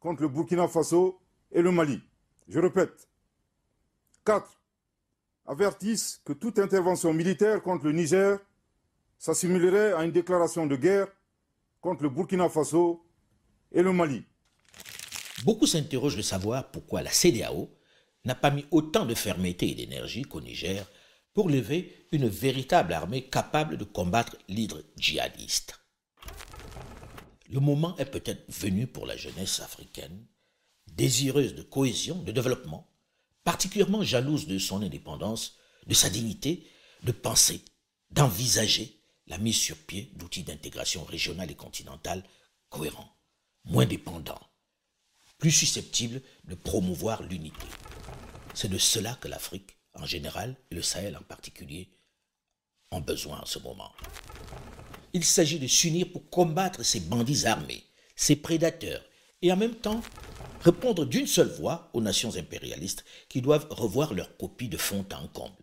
contre 0.00 0.22
le 0.22 0.28
Burkina 0.28 0.68
Faso 0.68 1.20
et 1.52 1.62
le 1.62 1.70
Mali. 1.70 2.00
Je 2.48 2.58
répète. 2.58 3.08
4. 4.24 4.46
Avertissent 5.46 6.20
que 6.24 6.32
toute 6.32 6.58
intervention 6.58 7.12
militaire 7.12 7.62
contre 7.62 7.86
le 7.86 7.92
Niger 7.92 8.38
s'assimilerait 9.18 9.92
à 9.92 10.04
une 10.04 10.12
déclaration 10.12 10.66
de 10.66 10.76
guerre 10.76 11.08
contre 11.80 12.02
le 12.02 12.10
Burkina 12.10 12.48
Faso 12.48 13.04
et 13.72 13.82
le 13.82 13.92
Mali. 13.92 14.22
Beaucoup 15.44 15.66
s'interrogent 15.66 16.16
de 16.16 16.22
savoir 16.22 16.70
pourquoi 16.70 17.02
la 17.02 17.10
CDAO 17.10 17.70
n'a 18.24 18.34
pas 18.34 18.50
mis 18.50 18.66
autant 18.70 19.06
de 19.06 19.14
fermeté 19.14 19.70
et 19.70 19.74
d'énergie 19.74 20.22
qu'au 20.22 20.40
Niger 20.40 20.86
pour 21.32 21.48
lever 21.48 22.06
une 22.12 22.28
véritable 22.28 22.92
armée 22.92 23.22
capable 23.22 23.76
de 23.76 23.84
combattre 23.84 24.36
l'hydre 24.48 24.82
djihadiste. 24.96 25.78
Le 27.48 27.60
moment 27.60 27.96
est 27.96 28.04
peut-être 28.04 28.44
venu 28.52 28.86
pour 28.86 29.06
la 29.06 29.16
jeunesse 29.16 29.60
africaine, 29.60 30.26
désireuse 30.86 31.54
de 31.54 31.62
cohésion, 31.62 32.22
de 32.22 32.32
développement, 32.32 32.90
particulièrement 33.42 34.02
jalouse 34.02 34.46
de 34.46 34.58
son 34.58 34.82
indépendance, 34.82 35.56
de 35.86 35.94
sa 35.94 36.10
dignité, 36.10 36.66
de 37.04 37.12
penser, 37.12 37.62
d'envisager 38.10 39.00
la 39.26 39.38
mise 39.38 39.56
sur 39.56 39.76
pied 39.76 40.12
d'outils 40.16 40.42
d'intégration 40.42 41.04
régionale 41.04 41.50
et 41.50 41.54
continentale 41.54 42.22
cohérents, 42.68 43.16
moins 43.64 43.86
dépendants, 43.86 44.40
plus 45.38 45.52
susceptibles 45.52 46.20
de 46.44 46.54
promouvoir 46.54 47.22
l'unité. 47.22 47.66
C'est 48.52 48.68
de 48.68 48.78
cela 48.78 49.14
que 49.14 49.28
l'Afrique 49.28 49.78
en 49.94 50.04
général 50.04 50.56
et 50.70 50.74
le 50.74 50.82
Sahel 50.82 51.16
en 51.16 51.22
particulier 51.22 51.90
ont 52.90 53.00
besoin 53.00 53.40
en 53.40 53.46
ce 53.46 53.58
moment. 53.58 53.92
Il 55.12 55.24
s'agit 55.24 55.58
de 55.58 55.66
s'unir 55.66 56.10
pour 56.12 56.28
combattre 56.30 56.82
ces 56.82 57.00
bandits 57.00 57.46
armés, 57.46 57.84
ces 58.16 58.36
prédateurs, 58.36 59.04
et 59.42 59.52
en 59.52 59.56
même 59.56 59.74
temps 59.74 60.02
répondre 60.60 61.06
d'une 61.06 61.26
seule 61.26 61.48
voix 61.48 61.90
aux 61.92 62.00
nations 62.00 62.36
impérialistes 62.36 63.04
qui 63.28 63.40
doivent 63.40 63.68
revoir 63.70 64.14
leur 64.14 64.36
copie 64.36 64.68
de 64.68 64.76
fond 64.76 65.06
en 65.12 65.28
comble. 65.28 65.54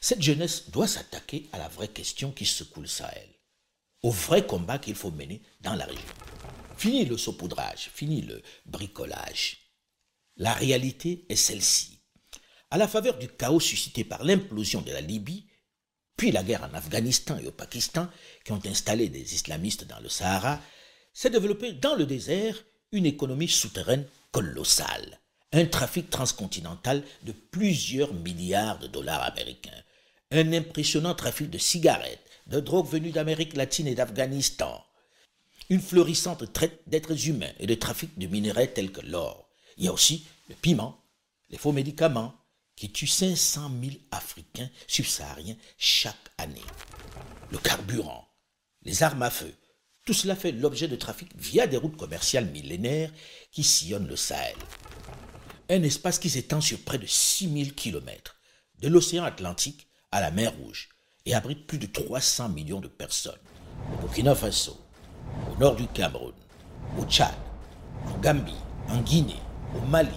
Cette 0.00 0.22
jeunesse 0.22 0.70
doit 0.70 0.86
s'attaquer 0.86 1.48
à 1.52 1.58
la 1.58 1.68
vraie 1.68 1.88
question 1.88 2.30
qui 2.30 2.46
secoue 2.46 2.80
le 2.80 2.86
Sahel, 2.86 3.28
au 4.02 4.10
vrai 4.10 4.46
combat 4.46 4.78
qu'il 4.78 4.94
faut 4.94 5.10
mener 5.10 5.42
dans 5.60 5.74
la 5.74 5.86
région. 5.86 6.02
Fini 6.76 7.04
le 7.04 7.18
saupoudrage, 7.18 7.90
fini 7.92 8.22
le 8.22 8.40
bricolage. 8.64 9.58
La 10.36 10.54
réalité 10.54 11.26
est 11.28 11.36
celle-ci. 11.36 11.98
À 12.70 12.78
la 12.78 12.86
faveur 12.86 13.18
du 13.18 13.26
chaos 13.26 13.58
suscité 13.58 14.04
par 14.04 14.22
l'implosion 14.22 14.82
de 14.82 14.92
la 14.92 15.00
Libye, 15.00 15.47
puis 16.18 16.32
la 16.32 16.42
guerre 16.42 16.68
en 16.70 16.76
Afghanistan 16.76 17.38
et 17.38 17.46
au 17.46 17.52
Pakistan, 17.52 18.08
qui 18.44 18.52
ont 18.52 18.60
installé 18.66 19.08
des 19.08 19.34
islamistes 19.34 19.86
dans 19.86 20.00
le 20.00 20.08
Sahara, 20.08 20.60
s'est 21.14 21.30
développée 21.30 21.72
dans 21.72 21.94
le 21.94 22.06
désert 22.06 22.56
une 22.90 23.06
économie 23.06 23.48
souterraine 23.48 24.04
colossale, 24.32 25.20
un 25.52 25.64
trafic 25.66 26.10
transcontinental 26.10 27.04
de 27.22 27.32
plusieurs 27.32 28.12
milliards 28.12 28.80
de 28.80 28.88
dollars 28.88 29.22
américains, 29.22 29.70
un 30.32 30.52
impressionnant 30.52 31.14
trafic 31.14 31.50
de 31.50 31.58
cigarettes, 31.58 32.24
de 32.48 32.58
drogues 32.58 32.90
venues 32.90 33.12
d'Amérique 33.12 33.56
latine 33.56 33.86
et 33.86 33.94
d'Afghanistan, 33.94 34.84
une 35.70 35.80
florissante 35.80 36.52
traite 36.52 36.80
d'êtres 36.88 37.28
humains 37.28 37.52
et 37.60 37.66
de 37.68 37.74
trafic 37.74 38.18
de 38.18 38.26
minerais 38.26 38.72
tels 38.72 38.90
que 38.90 39.06
l'or. 39.06 39.48
Il 39.76 39.84
y 39.84 39.88
a 39.88 39.92
aussi 39.92 40.26
le 40.48 40.56
piment, 40.56 41.00
les 41.50 41.58
faux 41.58 41.72
médicaments, 41.72 42.34
qui 42.78 42.92
tuent 42.92 43.08
500 43.08 43.72
000 43.82 43.96
Africains 44.12 44.70
subsahariens 44.86 45.56
chaque 45.76 46.14
année. 46.38 46.62
Le 47.50 47.58
carburant, 47.58 48.28
les 48.82 49.02
armes 49.02 49.22
à 49.22 49.30
feu, 49.30 49.52
tout 50.04 50.14
cela 50.14 50.36
fait 50.36 50.52
l'objet 50.52 50.86
de 50.86 50.94
trafic 50.94 51.28
via 51.36 51.66
des 51.66 51.76
routes 51.76 51.96
commerciales 51.96 52.46
millénaires 52.46 53.12
qui 53.50 53.64
sillonnent 53.64 54.06
le 54.06 54.14
Sahel. 54.14 54.54
Un 55.68 55.82
espace 55.82 56.20
qui 56.20 56.30
s'étend 56.30 56.60
sur 56.60 56.78
près 56.80 56.98
de 56.98 57.06
6000 57.06 57.74
km, 57.74 58.36
de 58.78 58.88
l'océan 58.88 59.24
Atlantique 59.24 59.88
à 60.12 60.20
la 60.20 60.30
mer 60.30 60.54
Rouge, 60.54 60.88
et 61.26 61.34
abrite 61.34 61.66
plus 61.66 61.78
de 61.78 61.86
300 61.86 62.50
millions 62.50 62.80
de 62.80 62.88
personnes. 62.88 63.40
Au 63.92 63.96
Burkina 64.02 64.36
Faso, 64.36 64.80
au 65.50 65.58
nord 65.58 65.74
du 65.74 65.88
Cameroun, 65.88 66.34
au 66.96 67.04
Tchad, 67.04 67.34
en 68.06 68.16
Gambie, 68.18 68.54
en 68.88 69.00
Guinée, 69.02 69.42
au 69.76 69.84
Mali, 69.86 70.08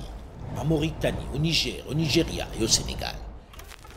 en 0.57 0.65
Mauritanie, 0.65 1.25
au 1.33 1.37
Niger, 1.37 1.83
au 1.87 1.93
Nigeria 1.93 2.47
et 2.59 2.63
au 2.63 2.67
Sénégal. 2.67 3.15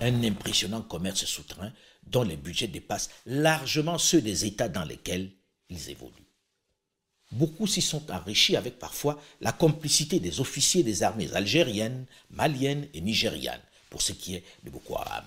Un 0.00 0.22
impressionnant 0.24 0.82
commerce 0.82 1.24
souterrain 1.24 1.72
dont 2.06 2.22
les 2.22 2.36
budgets 2.36 2.68
dépassent 2.68 3.10
largement 3.26 3.98
ceux 3.98 4.20
des 4.20 4.44
États 4.44 4.68
dans 4.68 4.84
lesquels 4.84 5.30
ils 5.70 5.90
évoluent. 5.90 6.12
Beaucoup 7.32 7.66
s'y 7.66 7.80
sont 7.80 8.10
enrichis 8.10 8.56
avec 8.56 8.78
parfois 8.78 9.20
la 9.40 9.52
complicité 9.52 10.20
des 10.20 10.40
officiers 10.40 10.82
des 10.82 11.02
armées 11.02 11.32
algériennes, 11.34 12.06
maliennes 12.30 12.88
et 12.94 13.00
nigérianes, 13.00 13.62
pour 13.90 14.02
ce 14.02 14.12
qui 14.12 14.36
est 14.36 14.44
de 14.64 14.70
Boko 14.70 14.96
Haram. 14.96 15.24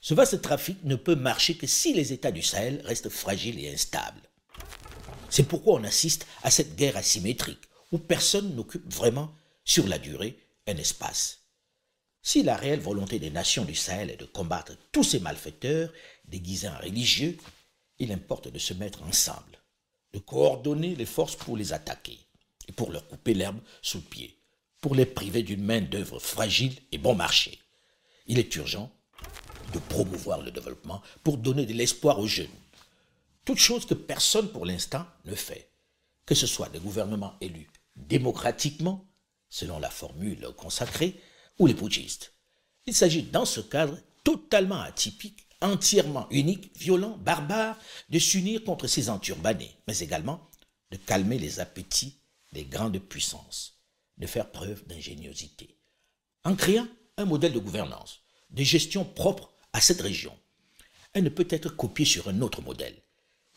Ce 0.00 0.14
vaste 0.14 0.40
trafic 0.40 0.82
ne 0.84 0.94
peut 0.94 1.16
marcher 1.16 1.56
que 1.56 1.66
si 1.66 1.92
les 1.92 2.12
États 2.12 2.30
du 2.30 2.42
Sahel 2.42 2.80
restent 2.84 3.08
fragiles 3.10 3.58
et 3.58 3.72
instables. 3.72 4.22
C'est 5.28 5.42
pourquoi 5.42 5.74
on 5.74 5.84
assiste 5.84 6.26
à 6.42 6.50
cette 6.50 6.76
guerre 6.76 6.96
asymétrique, 6.96 7.60
où 7.92 7.98
personne 7.98 8.54
n'occupe 8.54 8.90
vraiment, 8.92 9.32
sur 9.68 9.86
la 9.86 9.98
durée, 9.98 10.38
un 10.66 10.76
espace. 10.78 11.44
Si 12.22 12.42
la 12.42 12.56
réelle 12.56 12.80
volonté 12.80 13.18
des 13.18 13.30
nations 13.30 13.66
du 13.66 13.74
Sahel 13.74 14.10
est 14.10 14.16
de 14.16 14.24
combattre 14.24 14.72
tous 14.92 15.04
ces 15.04 15.20
malfaiteurs 15.20 15.92
déguisés 16.24 16.68
en 16.68 16.78
religieux, 16.78 17.36
il 17.98 18.10
importe 18.10 18.48
de 18.48 18.58
se 18.58 18.72
mettre 18.72 19.02
ensemble, 19.02 19.62
de 20.14 20.18
coordonner 20.18 20.96
les 20.96 21.04
forces 21.04 21.36
pour 21.36 21.56
les 21.56 21.74
attaquer 21.74 22.18
et 22.66 22.72
pour 22.72 22.90
leur 22.90 23.06
couper 23.06 23.34
l'herbe 23.34 23.60
sous 23.82 23.98
le 23.98 24.04
pied, 24.04 24.38
pour 24.80 24.94
les 24.94 25.06
priver 25.06 25.42
d'une 25.42 25.62
main-d'œuvre 25.62 26.18
fragile 26.18 26.74
et 26.90 26.98
bon 26.98 27.14
marché. 27.14 27.58
Il 28.26 28.38
est 28.38 28.56
urgent 28.56 28.90
de 29.74 29.78
promouvoir 29.80 30.40
le 30.40 30.50
développement 30.50 31.02
pour 31.22 31.36
donner 31.36 31.66
de 31.66 31.74
l'espoir 31.74 32.18
aux 32.18 32.26
jeunes. 32.26 32.48
Toute 33.44 33.58
chose 33.58 33.84
que 33.84 33.94
personne 33.94 34.50
pour 34.50 34.64
l'instant 34.64 35.06
ne 35.26 35.34
fait, 35.34 35.70
que 36.24 36.34
ce 36.34 36.46
soit 36.46 36.70
des 36.70 36.80
gouvernements 36.80 37.36
élus 37.42 37.68
démocratiquement, 37.96 39.07
selon 39.50 39.78
la 39.78 39.90
formule 39.90 40.48
consacrée, 40.56 41.20
ou 41.58 41.66
les 41.66 41.74
putschistes. 41.74 42.32
Il 42.86 42.94
s'agit 42.94 43.22
dans 43.22 43.44
ce 43.44 43.60
cadre 43.60 43.98
totalement 44.24 44.80
atypique 44.80 45.48
entièrement 45.60 46.28
unique, 46.30 46.70
violent, 46.76 47.16
barbare, 47.18 47.78
de 48.08 48.18
s'unir 48.18 48.64
contre 48.64 48.86
ces 48.86 49.10
enturbanés, 49.10 49.74
mais 49.86 49.98
également 49.98 50.48
de 50.90 50.96
calmer 50.96 51.38
les 51.38 51.60
appétits 51.60 52.20
des 52.52 52.64
grandes 52.64 52.98
puissances, 52.98 53.80
de 54.16 54.26
faire 54.26 54.50
preuve 54.50 54.86
d'ingéniosité, 54.86 55.76
en 56.44 56.54
créant 56.54 56.88
un 57.16 57.24
modèle 57.24 57.52
de 57.52 57.58
gouvernance, 57.58 58.20
de 58.50 58.62
gestion 58.62 59.04
propre 59.04 59.52
à 59.72 59.80
cette 59.80 60.00
région. 60.00 60.36
Elle 61.12 61.24
ne 61.24 61.28
peut 61.28 61.48
être 61.50 61.70
copiée 61.70 62.06
sur 62.06 62.28
un 62.28 62.40
autre 62.40 62.62
modèle. 62.62 63.02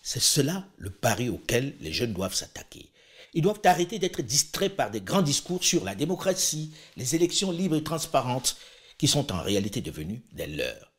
C'est 0.02 0.22
cela 0.22 0.68
le 0.78 0.90
pari 0.90 1.30
auquel 1.30 1.76
les 1.80 1.94
jeunes 1.94 2.14
doivent 2.14 2.34
s'attaquer. 2.34 2.91
Ils 3.34 3.42
doivent 3.42 3.62
arrêter 3.64 3.98
d'être 3.98 4.22
distraits 4.22 4.76
par 4.76 4.92
des 4.92 5.02
grands 5.02 5.22
discours 5.22 5.64
sur 5.64 5.84
la 5.84 5.96
démocratie, 5.96 6.74
les 6.98 7.16
élections 7.16 7.52
libres 7.52 7.78
et 7.78 7.84
transparentes, 7.84 8.58
qui 8.98 9.08
sont 9.08 9.32
en 9.32 9.42
réalité 9.42 9.82
devenues 9.82 10.22
des 10.34 10.48
leurs. 10.48 10.92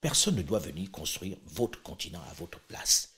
Personne 0.00 0.36
ne 0.36 0.42
doit 0.42 0.58
venir 0.58 0.90
construire 0.90 1.36
votre 1.46 1.82
continent 1.82 2.22
à 2.30 2.34
votre 2.34 2.60
place. 2.60 3.16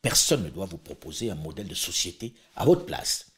Personne 0.00 0.42
ne 0.42 0.50
doit 0.50 0.66
vous 0.66 0.78
proposer 0.78 1.30
un 1.30 1.36
modèle 1.36 1.68
de 1.68 1.74
société 1.74 2.34
à 2.56 2.64
votre 2.64 2.86
place. 2.86 3.30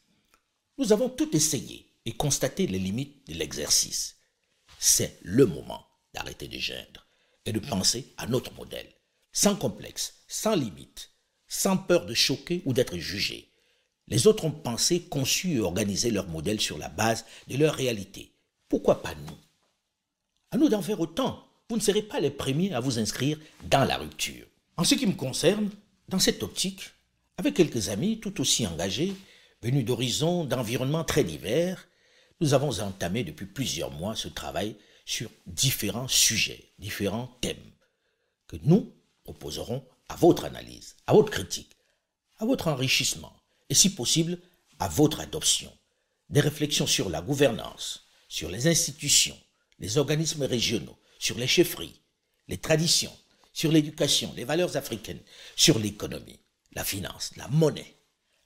Nous 0.77 0.91
avons 0.91 1.09
tout 1.09 1.35
essayé 1.35 1.91
et 2.05 2.13
constaté 2.13 2.67
les 2.67 2.79
limites 2.79 3.27
de 3.27 3.33
l'exercice. 3.33 4.17
C'est 4.79 5.19
le 5.21 5.45
moment 5.45 5.85
d'arrêter 6.13 6.47
de 6.47 6.57
geindre 6.57 7.05
et 7.45 7.51
de 7.51 7.59
penser 7.59 8.13
à 8.17 8.27
notre 8.27 8.53
modèle, 8.53 8.91
sans 9.31 9.55
complexe, 9.55 10.15
sans 10.27 10.55
limite, 10.55 11.11
sans 11.47 11.77
peur 11.77 12.05
de 12.05 12.13
choquer 12.13 12.61
ou 12.65 12.73
d'être 12.73 12.97
jugé. 12.97 13.51
Les 14.07 14.27
autres 14.27 14.45
ont 14.45 14.51
pensé, 14.51 15.01
conçu 15.01 15.55
et 15.55 15.59
organisé 15.59 16.11
leur 16.11 16.27
modèle 16.27 16.61
sur 16.61 16.77
la 16.77 16.89
base 16.89 17.25
de 17.47 17.57
leur 17.57 17.73
réalité. 17.73 18.31
Pourquoi 18.69 19.01
pas 19.01 19.15
nous? 19.15 19.37
À 20.51 20.57
nous 20.57 20.69
d'en 20.69 20.81
faire 20.81 20.99
autant 20.99 21.45
vous 21.69 21.77
ne 21.77 21.81
serez 21.81 22.03
pas 22.03 22.19
les 22.19 22.29
premiers 22.29 22.73
à 22.73 22.79
vous 22.79 22.99
inscrire 22.99 23.39
dans 23.63 23.85
la 23.85 23.97
rupture. 23.97 24.45
En 24.77 24.83
ce 24.83 24.95
qui 24.95 25.07
me 25.07 25.13
concerne, 25.13 25.69
dans 26.09 26.19
cette 26.19 26.43
optique, 26.43 26.91
avec 27.37 27.55
quelques 27.55 27.89
amis 27.89 28.19
tout 28.19 28.39
aussi 28.39 28.67
engagés, 28.67 29.15
venus 29.63 29.83
d'horizons, 29.83 30.45
d'environnements 30.45 31.03
très 31.03 31.23
divers, 31.23 31.87
nous 32.39 32.53
avons 32.53 32.81
entamé 32.81 33.23
depuis 33.23 33.47
plusieurs 33.47 33.91
mois 33.91 34.15
ce 34.15 34.27
travail 34.27 34.75
sur 35.05 35.29
différents 35.47 36.07
sujets, 36.07 36.71
différents 36.77 37.35
thèmes, 37.41 37.71
que 38.47 38.57
nous 38.63 38.93
proposerons 39.23 39.83
à 40.07 40.15
votre 40.15 40.45
analyse, 40.45 40.95
à 41.07 41.13
votre 41.13 41.31
critique, 41.31 41.71
à 42.37 42.45
votre 42.45 42.67
enrichissement, 42.67 43.33
et 43.69 43.73
si 43.73 43.93
possible, 43.93 44.39
à 44.79 44.87
votre 44.87 45.19
adoption. 45.19 45.71
Des 46.29 46.41
réflexions 46.41 46.87
sur 46.87 47.09
la 47.09 47.21
gouvernance, 47.21 48.07
sur 48.27 48.49
les 48.49 48.67
institutions, 48.67 49.39
les 49.79 49.97
organismes 49.97 50.43
régionaux, 50.43 50.97
sur 51.19 51.37
les 51.37 51.47
chefferies, 51.47 52.01
les 52.47 52.57
traditions, 52.57 53.15
sur 53.53 53.71
l'éducation, 53.71 54.33
les 54.35 54.43
valeurs 54.43 54.75
africaines, 54.75 55.21
sur 55.55 55.79
l'économie, 55.79 56.39
la 56.73 56.83
finance, 56.83 57.31
la 57.37 57.47
monnaie, 57.47 57.95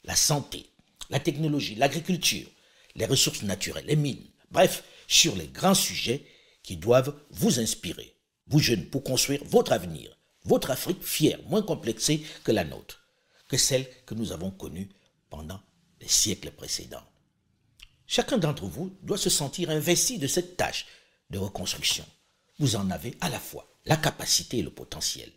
la 0.03 0.15
santé, 0.15 0.69
la 1.09 1.19
technologie, 1.19 1.75
l'agriculture, 1.75 2.47
les 2.95 3.05
ressources 3.05 3.43
naturelles, 3.43 3.85
les 3.85 3.95
mines, 3.95 4.29
Bref, 4.51 4.83
sur 5.07 5.35
les 5.35 5.47
grands 5.47 5.75
sujets 5.75 6.25
qui 6.63 6.77
doivent 6.77 7.15
vous 7.31 7.59
inspirer, 7.59 8.15
vous 8.47 8.59
jeunes, 8.59 8.85
pour 8.85 9.03
construire 9.03 9.43
votre 9.45 9.71
avenir, 9.71 10.17
votre 10.43 10.71
Afrique 10.71 11.03
fière, 11.03 11.39
moins 11.47 11.61
complexée 11.61 12.23
que 12.43 12.51
la 12.51 12.63
nôtre, 12.63 13.03
que 13.47 13.57
celle 13.57 13.87
que 14.05 14.15
nous 14.15 14.31
avons 14.31 14.51
connue 14.51 14.89
pendant 15.29 15.61
les 16.01 16.07
siècles 16.07 16.51
précédents. 16.51 17.03
Chacun 18.07 18.37
d'entre 18.37 18.65
vous 18.65 18.97
doit 19.01 19.17
se 19.17 19.29
sentir 19.29 19.69
investi 19.69 20.17
de 20.17 20.27
cette 20.27 20.57
tâche 20.57 20.87
de 21.29 21.37
reconstruction. 21.37 22.05
Vous 22.57 22.75
en 22.75 22.89
avez 22.89 23.15
à 23.21 23.29
la 23.29 23.39
fois 23.39 23.71
la 23.85 23.97
capacité 23.97 24.59
et 24.59 24.63
le 24.63 24.71
potentiel. 24.71 25.31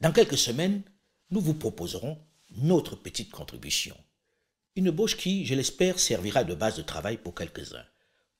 Dans 0.00 0.12
quelques 0.12 0.38
semaines, 0.38 0.82
nous 1.30 1.40
vous 1.40 1.54
proposerons 1.54 2.18
notre 2.52 2.96
petite 2.96 3.30
contribution. 3.30 3.96
Une 4.76 4.86
ébauche 4.86 5.16
qui, 5.16 5.44
je 5.46 5.54
l'espère, 5.54 5.98
servira 5.98 6.44
de 6.44 6.54
base 6.54 6.76
de 6.76 6.82
travail 6.82 7.18
pour 7.18 7.34
quelques-uns. 7.34 7.84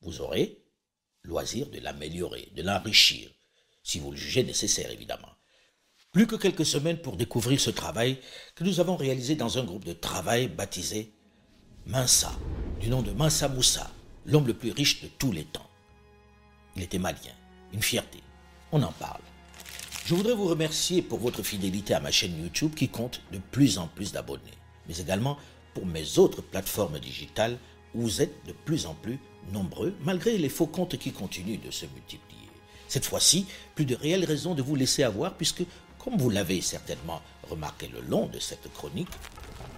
Vous 0.01 0.21
aurez 0.21 0.65
loisir 1.23 1.69
de 1.69 1.79
l'améliorer, 1.79 2.51
de 2.57 2.63
l'enrichir, 2.63 3.31
si 3.83 3.99
vous 3.99 4.11
le 4.11 4.17
jugez 4.17 4.43
nécessaire 4.43 4.91
évidemment. 4.91 5.29
Plus 6.13 6.27
que 6.27 6.35
quelques 6.35 6.67
semaines 6.67 6.97
pour 6.97 7.17
découvrir 7.17 7.61
ce 7.61 7.71
travail 7.71 8.19
que 8.57 8.65
nous 8.65 8.81
avons 8.81 8.97
réalisé 8.97 9.37
dans 9.37 9.59
un 9.59 9.65
groupe 9.65 9.85
de 9.85 9.93
travail 9.93 10.49
baptisé 10.49 11.13
Mansa, 11.87 12.33
du 12.81 12.89
nom 12.89 13.01
de 13.01 13.13
Mansa 13.13 13.47
Moussa, 13.47 13.89
l'homme 14.27 14.49
le 14.49 14.55
plus 14.55 14.73
riche 14.73 15.03
de 15.03 15.09
tous 15.19 15.31
les 15.31 15.45
temps. 15.45 15.71
Il 16.75 16.83
était 16.83 16.99
malien, 16.99 17.35
une 17.73 17.83
fierté. 17.83 18.19
On 18.73 18.83
en 18.83 18.91
parle. 18.91 19.21
Je 20.05 20.17
voudrais 20.17 20.35
vous 20.35 20.49
remercier 20.49 21.01
pour 21.01 21.21
votre 21.21 21.45
fidélité 21.45 21.95
à 21.95 22.01
ma 22.01 22.11
chaîne 22.11 22.43
YouTube 22.43 22.75
qui 22.75 22.89
compte 22.89 23.23
de 23.31 23.39
plus 23.39 23.79
en 23.79 23.87
plus 23.87 24.11
d'abonnés, 24.11 24.59
mais 24.89 24.99
également 24.99 25.39
pour 25.75 25.87
mes 25.87 26.19
autres 26.19 26.43
plateformes 26.43 26.99
digitales 26.99 27.57
où 27.95 28.03
vous 28.03 28.21
êtes 28.21 28.45
de 28.49 28.53
plus 28.65 28.87
en 28.87 28.95
plus 28.95 29.21
nombreux 29.53 29.95
malgré 30.01 30.37
les 30.39 30.49
faux 30.49 30.67
comptes 30.67 30.99
qui 30.99 31.13
continuent 31.13 31.61
de 31.65 31.71
se 31.71 31.87
multiplier. 31.87 32.41
Cette 32.89 33.07
fois-ci, 33.07 33.47
plus 33.77 33.85
de 33.85 33.95
réelles 33.95 34.25
raisons 34.25 34.57
de 34.57 34.63
vous 34.63 34.75
laisser 34.75 35.05
avoir 35.05 35.35
puisque, 35.37 35.63
comme 36.03 36.17
vous 36.17 36.31
l'avez 36.31 36.61
certainement 36.61 37.21
remarqué 37.49 37.89
le 37.89 38.01
long 38.01 38.27
de 38.27 38.39
cette 38.39 38.73
chronique, 38.73 39.11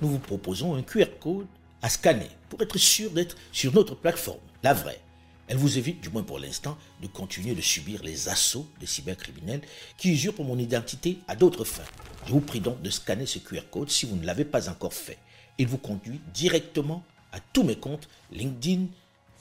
nous 0.00 0.08
vous 0.08 0.18
proposons 0.18 0.74
un 0.74 0.82
QR 0.82 1.18
code 1.20 1.46
à 1.82 1.88
scanner 1.88 2.30
pour 2.48 2.62
être 2.62 2.78
sûr 2.78 3.10
d'être 3.10 3.36
sur 3.50 3.72
notre 3.74 3.96
plateforme, 3.96 4.38
la 4.62 4.72
vraie. 4.72 5.00
Elle 5.48 5.56
vous 5.56 5.76
évite, 5.78 6.00
du 6.00 6.08
moins 6.08 6.22
pour 6.22 6.38
l'instant, 6.38 6.78
de 7.02 7.08
continuer 7.08 7.54
de 7.54 7.60
subir 7.60 8.02
les 8.04 8.28
assauts 8.28 8.66
des 8.78 8.86
cybercriminels 8.86 9.62
qui 9.98 10.10
usurpent 10.10 10.38
mon 10.38 10.58
identité 10.58 11.18
à 11.26 11.34
d'autres 11.34 11.64
fins. 11.64 11.82
Je 12.26 12.32
vous 12.32 12.40
prie 12.40 12.60
donc 12.60 12.80
de 12.80 12.90
scanner 12.90 13.26
ce 13.26 13.40
QR 13.40 13.68
code 13.70 13.90
si 13.90 14.06
vous 14.06 14.16
ne 14.16 14.24
l'avez 14.24 14.44
pas 14.44 14.68
encore 14.68 14.94
fait. 14.94 15.18
Il 15.58 15.66
vous 15.66 15.78
conduit 15.78 16.20
directement 16.32 17.04
à 17.32 17.40
tous 17.40 17.64
mes 17.64 17.76
comptes 17.76 18.08
LinkedIn, 18.30 18.86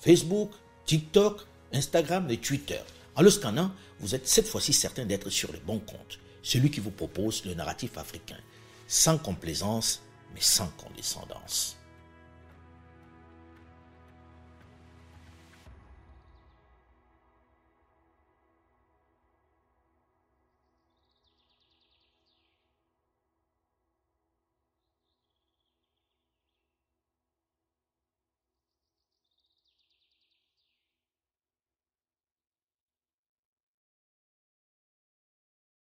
Facebook, 0.02 0.52
TikTok, 0.86 1.46
Instagram 1.74 2.30
et 2.30 2.38
Twitter. 2.38 2.80
En 3.16 3.22
le 3.22 3.30
scannant, 3.30 3.72
vous 4.00 4.16
êtes 4.16 4.28
cette 4.28 4.48
fois-ci 4.48 4.74
certain 4.74 5.06
d'être 5.06 5.30
sur 5.30 5.52
le 5.52 5.60
bon 5.60 5.80
compte, 5.80 6.20
celui 6.44 6.72
qui 6.72 6.80
vous 6.80 6.92
propose 6.92 7.46
le 7.46 7.54
narratif 7.54 7.98
africain, 7.98 8.40
sans 8.88 9.18
complaisance 9.18 10.02
mais 10.34 10.42
sans 10.42 10.68
condescendance. 10.78 11.78